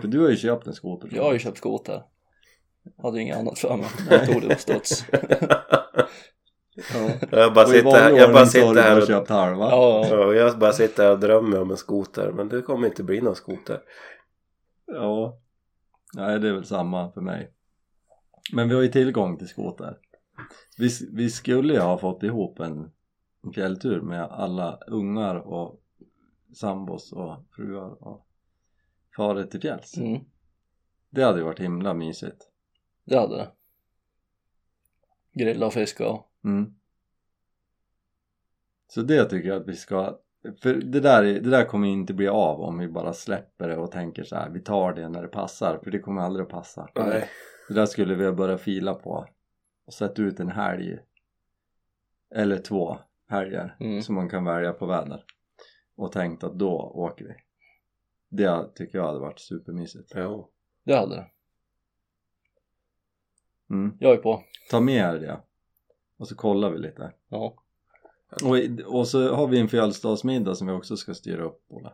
För 0.00 0.08
du 0.08 0.20
har 0.20 0.30
ju 0.30 0.36
köpt 0.36 0.66
en 0.66 0.74
skoter. 0.74 1.08
Jag 1.12 1.22
har 1.22 1.32
ju 1.32 1.38
köpt 1.38 1.58
skoter. 1.58 2.02
Hade 3.02 3.16
ju 3.16 3.22
inget 3.22 3.36
annat 3.36 3.58
för 3.58 3.76
mig. 3.76 3.86
Jag 4.10 4.26
tog 4.26 4.42
det 4.42 4.48
på 4.48 4.60
studs. 4.60 5.04
Ja. 6.94 7.10
Jag 7.30 7.54
bara 7.54 7.66
sitter 7.66 7.90
här, 7.90 8.10
jag 8.10 8.32
bara 8.32 8.46
sitter 8.46 8.82
här 8.82 8.90
bara 8.90 9.02
och, 9.02 9.06
köpt 9.06 9.28
halva. 9.28 9.70
Ja, 9.70 10.06
ja. 10.10 10.16
ja, 10.16 10.34
jag 10.34 10.58
bara 10.58 10.72
sitter 10.72 11.02
här 11.02 11.12
och 11.12 11.18
drömmer 11.18 11.60
om 11.60 11.70
en 11.70 11.76
skoter. 11.76 12.32
Men 12.32 12.48
det 12.48 12.62
kommer 12.62 12.86
inte 12.86 13.02
bli 13.02 13.20
någon 13.20 13.36
skoter. 13.36 13.80
Ja. 14.86 15.38
Nej, 16.14 16.38
det 16.40 16.48
är 16.48 16.52
väl 16.52 16.64
samma 16.64 17.12
för 17.12 17.20
mig. 17.20 17.52
Men 18.52 18.68
vi 18.68 18.74
har 18.74 18.82
ju 18.82 18.88
tillgång 18.88 19.38
till 19.38 19.48
skoter. 19.48 19.98
Vi, 20.78 20.88
vi 21.12 21.30
skulle 21.30 21.72
ju 21.72 21.80
ha 21.80 21.98
fått 21.98 22.22
ihop 22.22 22.60
en, 22.60 22.90
en 23.44 23.52
fjälltur 23.52 24.00
med 24.00 24.22
alla 24.22 24.76
ungar 24.86 25.34
och 25.36 25.82
sambos 26.54 27.12
och 27.12 27.44
fruar 27.56 28.02
och 28.04 28.26
farit 29.16 29.50
till 29.50 29.60
fjälls. 29.60 29.96
Mm, 29.96 30.20
Det 31.10 31.22
hade 31.22 31.38
ju 31.38 31.44
varit 31.44 31.60
himla 31.60 31.94
mysigt. 31.94 32.50
det 33.04 33.18
hade 33.18 33.36
det. 33.36 33.50
Grilla 35.32 35.66
och 35.66 35.72
fiska 35.72 36.08
och... 36.08 36.32
Mm. 36.44 36.74
Så 38.88 39.02
det 39.02 39.24
tycker 39.24 39.48
jag 39.48 39.60
att 39.62 39.68
vi 39.68 39.76
ska 39.76 40.18
för 40.62 40.74
det 40.74 41.00
där, 41.00 41.22
är- 41.24 41.40
det 41.40 41.50
där 41.50 41.64
kommer 41.64 41.88
inte 41.88 42.14
bli 42.14 42.28
av 42.28 42.60
om 42.60 42.78
vi 42.78 42.88
bara 42.88 43.12
släpper 43.12 43.68
det 43.68 43.76
och 43.76 43.90
tänker 43.90 44.24
så 44.24 44.36
här, 44.36 44.50
vi 44.50 44.60
tar 44.60 44.92
det 44.92 45.08
när 45.08 45.22
det 45.22 45.28
passar 45.28 45.78
för 45.84 45.90
det 45.90 45.98
kommer 45.98 46.22
aldrig 46.22 46.44
att 46.44 46.50
passa. 46.52 46.88
Nej. 46.94 47.28
Det 47.68 47.74
där 47.74 47.86
skulle 47.86 48.14
vi 48.14 48.32
börja 48.32 48.58
fila 48.58 48.94
på 48.94 49.26
och 49.86 49.94
sätta 49.94 50.22
ut 50.22 50.40
en 50.40 50.48
helg 50.48 50.98
eller 52.34 52.58
två 52.58 52.98
helger 53.28 53.76
Mm. 53.80 54.02
som 54.02 54.14
man 54.14 54.28
kan 54.28 54.44
välja 54.44 54.72
på 54.72 54.86
väder 54.86 55.24
och 55.96 56.12
tänkt 56.12 56.44
att 56.44 56.58
då 56.58 56.72
åker 56.94 57.24
vi. 57.24 57.34
Det 58.28 58.74
tycker 58.74 58.98
jag 58.98 59.06
hade 59.06 59.18
varit 59.18 59.38
supermysigt. 59.40 60.12
Jo. 60.16 60.48
Det 60.84 60.94
hade 60.96 61.14
det. 61.16 61.26
Mm. 63.70 63.96
Jag 64.00 64.12
är 64.12 64.16
på. 64.16 64.42
Ta 64.70 64.80
med 64.80 65.14
er 65.14 65.20
det 65.20 65.40
och 66.16 66.28
så 66.28 66.34
kollar 66.36 66.70
vi 66.70 66.78
lite. 66.78 67.12
Ja. 67.28 67.61
Och, 68.44 68.58
i- 68.58 68.82
och 68.86 69.08
så 69.08 69.34
har 69.34 69.46
vi 69.46 69.58
en 69.60 69.68
födelsedagsmiddag 69.68 70.54
som 70.54 70.66
vi 70.66 70.72
också 70.72 70.96
ska 70.96 71.14
styra 71.14 71.44
upp 71.44 71.60
Ola. 71.68 71.92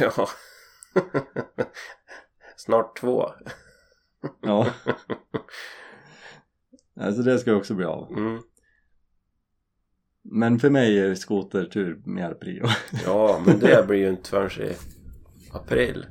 Ja. 0.00 0.28
Snart 2.56 3.00
två. 3.00 3.26
Ja. 4.42 4.66
alltså 7.00 7.22
det 7.22 7.38
ska 7.38 7.54
också 7.54 7.74
bli 7.74 7.84
av. 7.86 8.12
Mm. 8.12 8.42
Men 10.22 10.58
för 10.58 10.70
mig 10.70 10.98
är 10.98 11.14
skotertur 11.14 12.02
mer 12.04 12.34
prio. 12.34 12.64
Ja, 13.04 13.42
men 13.46 13.58
det 13.58 13.86
blir 13.86 13.98
ju 13.98 14.08
inte 14.08 14.30
förrän 14.30 14.68
i 14.68 14.74
april. 15.52 16.06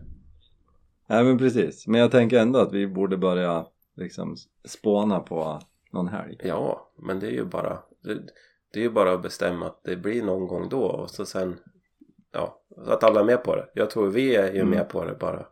Nej 1.07 1.23
men 1.23 1.37
precis, 1.37 1.87
men 1.87 2.01
jag 2.01 2.11
tänker 2.11 2.39
ändå 2.39 2.59
att 2.59 2.73
vi 2.73 2.87
borde 2.87 3.17
börja 3.17 3.67
liksom 3.95 4.35
spåna 4.65 5.19
på 5.19 5.61
någon 5.91 6.07
helg. 6.07 6.37
Ja, 6.43 6.91
men 6.97 7.19
det 7.19 7.27
är 7.27 7.31
ju 7.31 7.45
bara 7.45 7.79
det, 8.03 8.21
det 8.73 8.79
är 8.79 8.83
ju 8.83 8.89
bara 8.89 9.13
att 9.13 9.21
bestämma 9.21 9.65
att 9.65 9.81
det 9.83 9.95
blir 9.95 10.23
någon 10.23 10.47
gång 10.47 10.69
då 10.69 10.81
och 10.83 11.09
så 11.09 11.25
sen 11.25 11.59
ja, 12.33 12.61
att 12.87 13.03
alla 13.03 13.19
är 13.19 13.23
med 13.23 13.43
på 13.43 13.55
det. 13.55 13.65
Jag 13.73 13.89
tror 13.89 14.07
vi 14.07 14.35
är 14.35 14.51
ju 14.53 14.59
Mm. 14.59 14.69
med 14.69 14.89
på 14.89 15.05
det 15.05 15.15
bara 15.19 15.45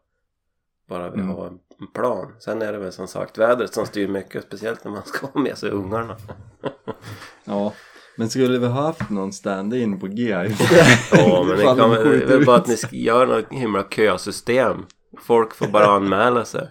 bara 0.89 1.09
vi 1.09 1.22
Mm. 1.22 1.36
har 1.36 1.47
en 1.47 1.88
plan. 1.93 2.36
Sen 2.39 2.61
är 2.61 2.72
det 2.74 2.78
väl 2.80 2.91
som 2.91 3.07
sagt 3.07 3.38
vädret 3.38 3.74
som 3.74 3.86
styr 3.86 4.07
mycket, 4.07 4.43
speciellt 4.43 4.84
när 4.84 4.91
man 4.91 5.01
ska 5.05 5.28
ha 5.28 5.39
med 5.41 5.57
sig 5.57 5.70
ungarna. 5.72 6.18
Ja, 7.43 7.74
men 8.18 8.30
skulle 8.30 8.59
vi 8.59 8.65
ha 8.68 8.82
haft 8.82 9.09
någon 9.09 9.34
stand-in 9.34 9.99
på 9.99 10.07
G 10.07 10.24
Ja, 11.11 11.43
men 11.47 11.57
det 11.57 11.63
kan 11.63 11.78
det 11.78 12.24
är 12.24 12.26
väl 12.26 12.45
bara 12.45 12.55
att 12.57 12.68
ni 12.68 12.78
ska 12.78 12.95
göra 12.95 13.26
något 13.26 13.51
himla 13.51 13.84
kösystem. 13.84 14.86
Folk 15.22 15.53
får 15.55 15.68
bara 15.68 15.86
anmäla 15.95 16.45
sig. 16.45 16.70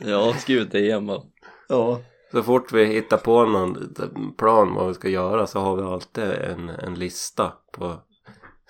Ja, 0.00 0.34
skriv 0.38 0.62
ett 0.62 0.70
DM 0.72 1.10
och... 1.10 1.24
Ja, 1.68 2.00
Så 2.32 2.42
fort 2.42 2.72
vi 2.72 2.84
hittar 2.84 3.16
på 3.16 3.44
någon 3.44 3.94
plan 4.36 4.74
vad 4.74 4.88
vi 4.88 4.94
ska 4.94 5.08
göra 5.08 5.46
så 5.46 5.60
har 5.60 5.76
vi 5.76 5.82
alltid 5.82 6.24
en, 6.24 6.68
en 6.68 6.94
lista 6.94 7.52
på 7.72 8.00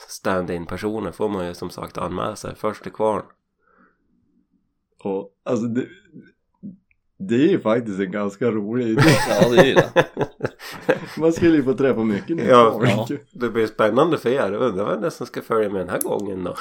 stand-in 0.09 0.67
personer 0.67 1.13
får 1.13 1.29
man 1.29 1.47
ju 1.47 1.55
som 1.55 1.71
sagt 1.71 1.99
anmäla 1.99 2.37
sig 2.37 2.55
först 2.57 2.83
till 2.83 2.93
kvarn. 2.93 3.23
och 5.05 5.31
alltså 5.45 5.67
det, 5.67 5.87
det 7.19 7.35
är 7.35 7.49
ju 7.49 7.61
faktiskt 7.61 8.01
en 8.01 8.11
ganska 8.11 8.51
rolig 8.51 8.87
idé. 8.89 9.03
Ja, 9.29 9.49
det 9.49 9.59
är 9.59 9.65
ju 9.65 9.75
det. 9.75 10.07
Man 11.19 11.33
skulle 11.33 11.57
ju 11.57 11.63
få 11.63 11.75
träffa 11.75 12.05
mycket 12.05 12.37
nytt 12.37 12.47
Ja, 12.49 12.81
ja. 12.85 13.09
Det 13.33 13.51
blir 13.51 13.67
spännande 13.67 14.19
för 14.19 14.31
er. 14.31 14.53
Jag 14.53 14.63
undrar 14.63 14.91
vem 14.91 15.01
det 15.01 15.07
är 15.07 15.11
som 15.11 15.27
ska 15.27 15.43
följa 15.43 15.71
med 15.71 15.81
den 15.81 15.89
här 15.89 16.01
gången 16.01 16.45
då. 16.45 16.55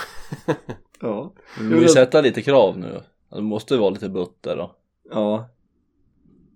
Ja. 1.01 1.33
Vi 1.59 1.79
vill 1.79 1.89
sätta 1.89 2.21
lite 2.21 2.41
krav 2.41 2.77
nu. 2.77 3.01
Det 3.29 3.41
måste 3.41 3.73
ju 3.73 3.79
vara 3.79 3.89
lite 3.89 4.09
butter 4.09 4.55
då. 4.57 4.75
Ja. 5.11 5.49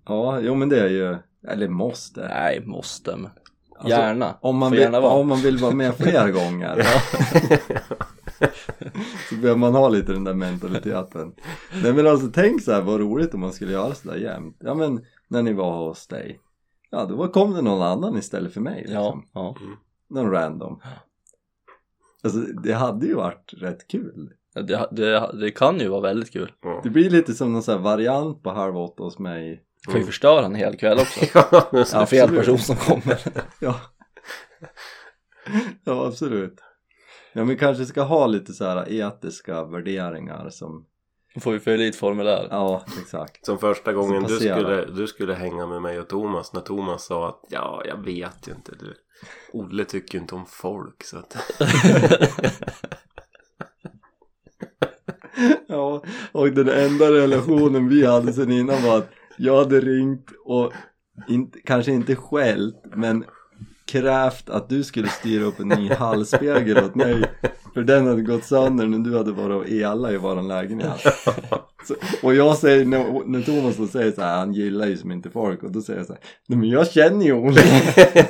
Ja, 0.06 0.40
jo 0.40 0.56
men 0.56 0.70
det 0.70 0.80
är 0.80 0.90
ju, 0.90 1.18
eller 1.48 1.68
måste. 1.68 2.28
Nej, 2.28 2.66
måste 2.66 3.16
men. 3.16 3.32
Alltså, 3.76 3.90
Gärna. 4.00 4.38
Om 4.42 4.58
man, 4.58 4.70
Får 4.70 4.76
vill, 4.76 4.84
gärna 4.84 5.00
vara. 5.00 5.14
om 5.14 5.28
man 5.28 5.38
vill 5.38 5.58
vara 5.58 5.76
med 5.76 5.96
fler 5.96 6.32
gånger 6.32 6.84
så 9.30 9.36
behöver 9.36 9.60
man 9.60 9.76
ha 9.76 9.90
lite 9.90 10.12
den 10.14 10.24
där 10.24 10.34
mentaliteten. 10.34 11.34
Nej 11.84 11.94
men 11.94 12.08
alltså 12.08 12.28
tänk 12.34 12.62
så 12.62 12.72
här 12.72 12.82
vad 12.82 13.00
roligt 13.00 13.34
om 13.34 13.40
man 13.40 13.54
skulle 13.54 13.72
göra 13.72 13.96
sådär 13.96 14.16
jämt. 14.18 14.58
Ja 14.60 14.74
men 14.74 15.06
när 15.28 15.42
ni 15.42 15.54
var 15.54 15.88
hos 15.88 16.08
dig. 16.08 16.40
Ja 16.90 17.06
då 17.06 17.28
kom 17.28 17.54
det 17.54 17.62
någon 17.62 17.82
annan 17.82 18.18
istället 18.18 18.54
för 18.54 18.62
mig 18.62 18.82
liksom. 18.82 18.96
Ja, 18.96 19.24
ja. 19.34 19.56
Någon 20.10 20.32
random. 20.32 20.80
Alltså 22.24 22.40
det 22.40 22.74
hade 22.74 23.06
ju 23.06 23.14
varit 23.14 23.54
rätt 23.58 23.88
kul. 23.88 24.30
Det, 24.54 24.88
det, 24.92 25.32
det 25.40 25.52
kan 25.52 25.80
ju 25.80 25.88
vara 25.88 26.02
väldigt 26.02 26.34
kul. 26.34 26.52
Ja. 26.62 26.80
Det 26.84 26.90
blir 26.90 27.10
lite 27.10 27.34
som 27.34 27.54
någon 27.54 27.64
sån 27.64 27.76
här 27.76 27.82
variant 27.82 28.44
på 28.44 28.50
Halv 28.52 28.78
åtta 28.78 29.04
hos 29.04 29.20
mig. 29.20 29.64
Kan 29.88 30.00
ju 30.00 30.06
förstöra 30.06 30.46
en 30.46 30.56
hel 30.56 30.78
kväll 30.78 31.00
också. 31.00 31.20
Ja, 31.34 32.02
är 32.02 32.06
fel 32.06 32.30
person 32.36 32.60
som 32.60 32.76
kommer. 32.76 33.20
Ja. 33.60 33.80
ja, 35.84 36.06
absolut. 36.08 36.60
Ja, 37.34 37.46
men 37.46 37.58
kanske 37.58 37.86
ska 37.86 38.02
ha 38.02 38.28
lite 38.28 38.54
så 38.54 38.66
här 38.66 38.92
etiska 38.92 39.64
värderingar 39.64 40.50
som, 40.50 40.86
Då 41.34 41.40
får 41.42 41.52
vi 41.52 41.60
fylla 41.60 41.84
i 41.84 41.88
ett 41.88 41.96
formulär. 41.96 42.48
ja, 42.52 42.86
exakt. 43.02 43.46
Som 43.46 43.58
första 43.58 43.94
gången 43.94 44.24
du 44.24 44.34
passera. 44.34 44.56
skulle, 44.60 44.86
du 44.86 45.08
skulle 45.08 45.34
hänga 45.34 45.68
med 45.68 45.82
mig 45.82 46.00
och 46.00 46.08
Thomas 46.10 46.54
när 46.54 46.62
Thomas 46.62 47.06
sa 47.06 47.30
att 47.30 47.40
ja, 47.50 47.84
jag 47.86 48.06
vet 48.06 48.48
ju 48.48 48.52
inte 48.52 48.72
du. 48.80 48.94
Olle 49.54 49.86
tycker 49.86 50.14
ju 50.14 50.22
inte 50.22 50.36
om 50.36 50.46
folk 50.46 51.04
så 51.04 51.18
att 51.18 51.36
Ja, 55.68 56.04
och 56.32 56.52
den 56.52 56.70
enda 56.70 57.12
relationen 57.12 57.90
vi 57.90 58.06
hade 58.06 58.34
sen 58.34 58.52
innan 58.52 58.84
var 58.84 58.98
att 58.98 59.10
jag 59.38 59.58
hade 59.58 59.80
ringt 59.80 60.32
och 60.46 60.74
inte, 61.28 61.60
kanske 61.60 61.92
inte 61.92 62.16
skällt 62.16 62.84
men 62.96 63.26
krävt 63.86 64.50
att 64.50 64.70
du 64.70 64.84
skulle 64.84 65.08
styra 65.08 65.44
upp 65.44 65.60
en 65.60 65.68
ny 65.68 65.90
hallspegel 65.90 66.78
åt 66.78 66.96
mig 66.96 67.24
för 67.74 67.84
den 67.84 68.08
hade 68.08 68.22
gått 68.22 68.44
sönder 68.44 68.88
när 68.88 69.00
du 69.00 69.18
hade 69.18 69.32
varit 69.32 69.56
och 69.56 69.70
ela 69.70 70.12
i 70.12 70.18
våran 70.18 70.48
lägenhet 70.48 71.02
så, 71.88 71.96
och 72.24 72.36
jag 72.36 72.58
säger, 72.58 72.86
när, 72.86 73.26
när 73.26 73.42
Thomas 73.42 73.78
då 73.78 73.88
säger 73.88 74.12
så 74.12 74.22
här, 74.22 74.38
han 74.38 74.54
gillar 74.54 74.88
ju 74.88 74.98
som 74.98 75.12
inte 75.12 75.30
folk 75.30 75.64
och 75.64 75.72
då 75.72 75.82
säger 75.82 76.00
jag 76.00 76.08
så 76.08 76.14
här, 76.14 76.22
nej 76.48 76.60
men 76.60 76.70
jag 76.70 76.88
känner 76.92 77.26
ju 77.26 77.34
Olle 77.34 77.62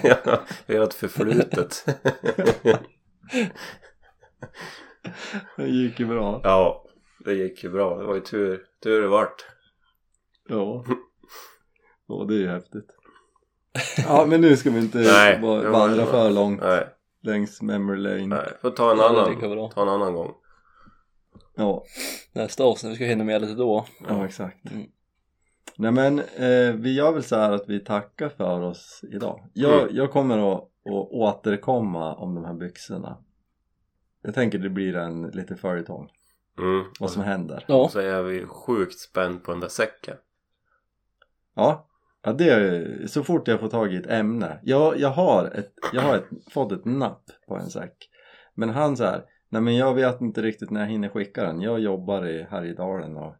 ja, 0.03 0.43
vi 0.65 0.77
har 0.77 0.83
ett 0.83 0.93
förflutet. 0.93 1.85
det 5.57 5.67
gick 5.67 5.99
ju 5.99 6.05
bra 6.05 6.41
ja, 6.43 6.85
det 7.25 7.33
gick 7.33 7.63
ju 7.63 7.69
bra. 7.69 7.97
Det 7.97 8.03
var 8.03 8.15
ju 8.15 8.21
tur, 8.21 8.61
tur 8.83 9.01
det 9.01 9.07
vart. 9.07 9.45
Ja. 10.49 10.85
Ja, 12.07 12.25
det 12.27 12.33
är 12.35 12.39
ju 12.39 12.47
häftigt. 12.47 12.87
Ja, 14.07 14.25
men 14.29 14.41
nu 14.41 14.57
ska 14.57 14.69
vi 14.69 14.79
inte 14.79 14.97
Nej, 14.97 15.41
va- 15.41 15.55
det 15.61 15.69
var 15.69 15.79
vandra 15.79 16.05
för 16.05 16.31
långt 16.31 16.61
Nej, 16.61 16.87
längs 17.21 17.61
memory 17.61 17.97
lane. 17.99 18.27
nej. 18.27 18.47
Får 18.61 18.69
ta 18.71 18.91
en 18.91 18.97
Ja, 18.97 19.03
det 19.13 19.19
annan, 19.21 19.39
bra. 19.55 19.71
ta 19.71 19.81
en 19.81 19.89
annan 19.89 20.13
gång. 20.13 20.33
Ja, 21.55 21.83
Nästa 22.33 22.63
avsnitt, 22.63 22.91
vi 22.91 22.95
ska 22.95 23.05
hinna 23.05 23.23
med 23.23 23.41
lite 23.41 23.53
då. 23.53 23.85
ja 24.07 24.25
exakt. 24.25 24.71
Mm. 24.71 24.85
Nej 25.77 25.91
men 25.91 26.19
eh, 26.19 26.73
vi 26.75 26.93
gör 26.95 27.11
väl 27.11 27.23
så 27.23 27.35
här 27.35 27.51
att 27.51 27.69
vi 27.69 27.79
tackar 27.79 28.29
för 28.29 28.61
oss 28.61 29.01
idag. 29.11 29.49
Jag, 29.53 29.81
Mm. 29.81 29.95
jag 29.95 30.11
kommer 30.11 30.53
att, 30.53 30.59
att 30.63 31.09
återkomma 31.11 32.15
om 32.15 32.35
de 32.35 32.45
här 32.45 32.53
byxorna. 32.53 33.17
Jag 34.21 34.33
tänker 34.33 34.57
det 34.59 34.69
blir 34.69 34.95
en 34.95 35.21
lite 35.21 35.55
följetong. 35.55 36.09
Mm. 36.59 36.83
Vad 36.99 37.11
som 37.11 37.23
händer. 37.23 37.65
Ja, 37.67 37.89
Så 37.89 37.99
är 37.99 38.23
vi 38.23 38.45
sjukt 38.45 38.99
spänd 38.99 39.43
på 39.43 39.51
den 39.51 39.59
där 39.59 39.67
säcken. 39.67 40.17
Ja, 41.53 41.87
ja 42.23 42.33
det 42.33 42.49
är, 42.49 43.07
så 43.07 43.23
fort 43.23 43.47
jag 43.47 43.59
får 43.59 43.69
tag 43.69 43.93
i 43.93 43.97
ett 43.97 44.07
ämne. 44.07 44.59
Jag, 44.63 44.99
jag 44.99 45.09
har, 45.09 45.45
ett, 45.45 45.73
jag 45.93 46.01
har 46.01 46.15
ett, 46.15 46.27
fått 46.51 46.71
ett 46.71 46.85
napp 46.85 47.23
på 47.47 47.57
en 47.57 47.69
säck. 47.69 48.09
Men 48.53 48.69
han 48.69 48.97
så 48.97 49.03
här, 49.03 49.25
nej 49.49 49.61
men 49.61 49.75
jag 49.75 49.93
vet 49.93 50.21
inte 50.21 50.41
riktigt 50.41 50.69
när 50.71 50.81
jag 50.81 50.87
hinner 50.87 51.09
skicka 51.09 51.43
den. 51.43 51.61
Jag 51.61 51.79
jobbar 51.79 52.27
i 52.27 52.43
Härjedalen 52.43 53.17
och 53.17 53.35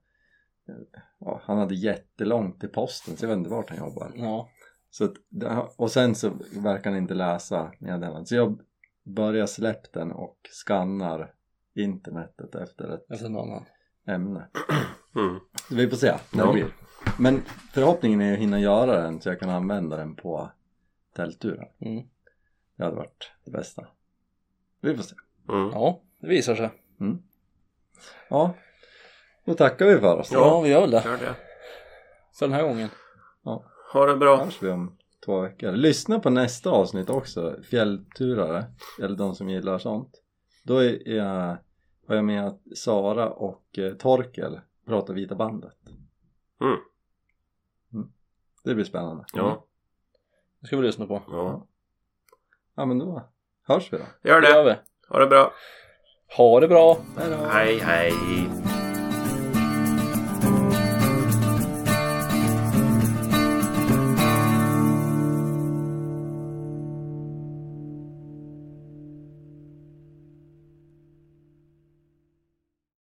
ja, 1.20 1.41
han 1.43 1.57
hade 1.57 1.76
jättelångt 1.76 2.59
till 2.59 2.70
posten 2.70 3.18
så 3.18 3.26
jag 3.26 3.30
vet 3.30 3.38
inte 3.38 3.49
vart 3.49 3.70
han 3.70 3.78
jobbar. 3.78 4.11
ja. 4.16 4.49
Så 4.89 5.09
och 5.78 5.91
sen 5.91 6.16
så 6.16 6.30
verkar 6.64 6.89
han 6.89 6.99
inte 6.99 7.14
läsa 7.14 7.72
meddelandet. 7.80 8.28
Så 8.28 8.36
jag 8.36 8.59
börjar 9.03 9.45
släppa 9.45 9.99
den 9.99 10.11
och 10.11 10.38
skannar 10.66 11.34
internetet 11.76 12.55
efter 12.55 12.93
ett 12.93 13.11
Efter 13.11 13.30
ämne. 14.07 14.47
Mm. 15.16 15.39
Så 15.70 15.76
vi 15.76 15.89
får 15.89 15.97
se 15.97 16.14
när 16.34 16.47
det 16.47 16.53
blir. 16.53 16.83
Men 17.20 17.41
förhoppningen 17.72 18.22
är 18.22 18.34
att 18.34 18.39
hinna 18.39 18.59
göra 18.59 19.01
den 19.01 19.22
så 19.22 19.30
jag 19.30 19.39
kan 19.39 19.49
använda 19.49 19.97
den 19.97 20.16
på 20.16 20.51
tältturen. 21.16 21.68
Mm. 21.80 22.03
Det 22.76 22.84
hade 22.84 22.95
varit 22.95 23.32
det 23.45 23.51
bästa. 23.51 23.88
Vi 24.82 24.95
får 24.95 25.03
se. 25.03 25.16
Mm. 25.49 25.70
Ja, 25.70 26.01
det 26.20 26.28
visar 26.28 26.55
sig. 26.55 26.70
Ja, 28.30 28.53
då 29.45 29.53
tackar 29.53 29.86
vi 29.86 29.97
för 29.99 30.20
oss. 30.20 30.32
Ja, 30.32 30.61
vi 30.61 30.70
gör 30.70 30.82
väl 30.82 30.91
det. 30.91 31.03
Gör 31.05 31.18
det. 31.18 31.36
För 32.34 32.45
den 32.47 32.53
här 32.53 32.64
gången. 32.64 32.89
Ha 33.93 34.05
det 34.05 34.18
bra. 34.18 34.43
hörs 34.43 34.64
vi 34.64 34.70
om 34.70 34.97
två 35.26 35.41
veckor. 35.41 35.72
Lyssna 35.72 36.20
på 36.20 36.30
nästa 36.30 36.70
avsnitt 36.70 37.09
också, 37.09 37.55
fjällturare, 37.64 38.66
eller 39.01 39.16
de 39.16 39.36
som 39.36 39.49
gillar 39.49 39.78
sånt. 39.78 40.22
Då 40.64 40.78
är 40.78 41.09
jag, 41.09 41.57
var 42.07 42.16
jag 42.16 42.26
med 42.26 42.47
att 42.47 42.61
Sara 42.76 43.30
och 43.30 43.80
eh, 43.80 43.93
Torkel 43.93 44.59
pratar 44.86 45.14
Vita 45.14 45.36
bandet. 45.36 45.78
Mm. 46.61 46.78
Det 48.64 48.76
blir 48.76 48.86
spännande. 48.86 49.26
Ja. 49.34 49.64
Det 50.59 50.68
ska 50.68 50.78
vi 50.78 50.84
lyssna 50.84 51.05
på. 51.07 51.22
ja. 51.32 51.68
Ja 52.76 52.86
men 52.86 52.99
då 52.99 53.22
hörs 53.68 53.93
vi 53.93 53.97
då. 53.97 54.03
Gör 54.30 54.41
Det 54.41 54.49
gör 54.49 54.64
det. 54.66 54.72
vi. 54.72 55.07
Ha 55.14 55.20
det 55.20 55.28
bra. 55.28 55.53
Ha 56.38 56.59
det 56.59 56.68
bra! 56.68 56.97
Hej 57.18 57.30
då! 57.30 57.36
Hej 57.45 57.80
hej. 57.80 58.14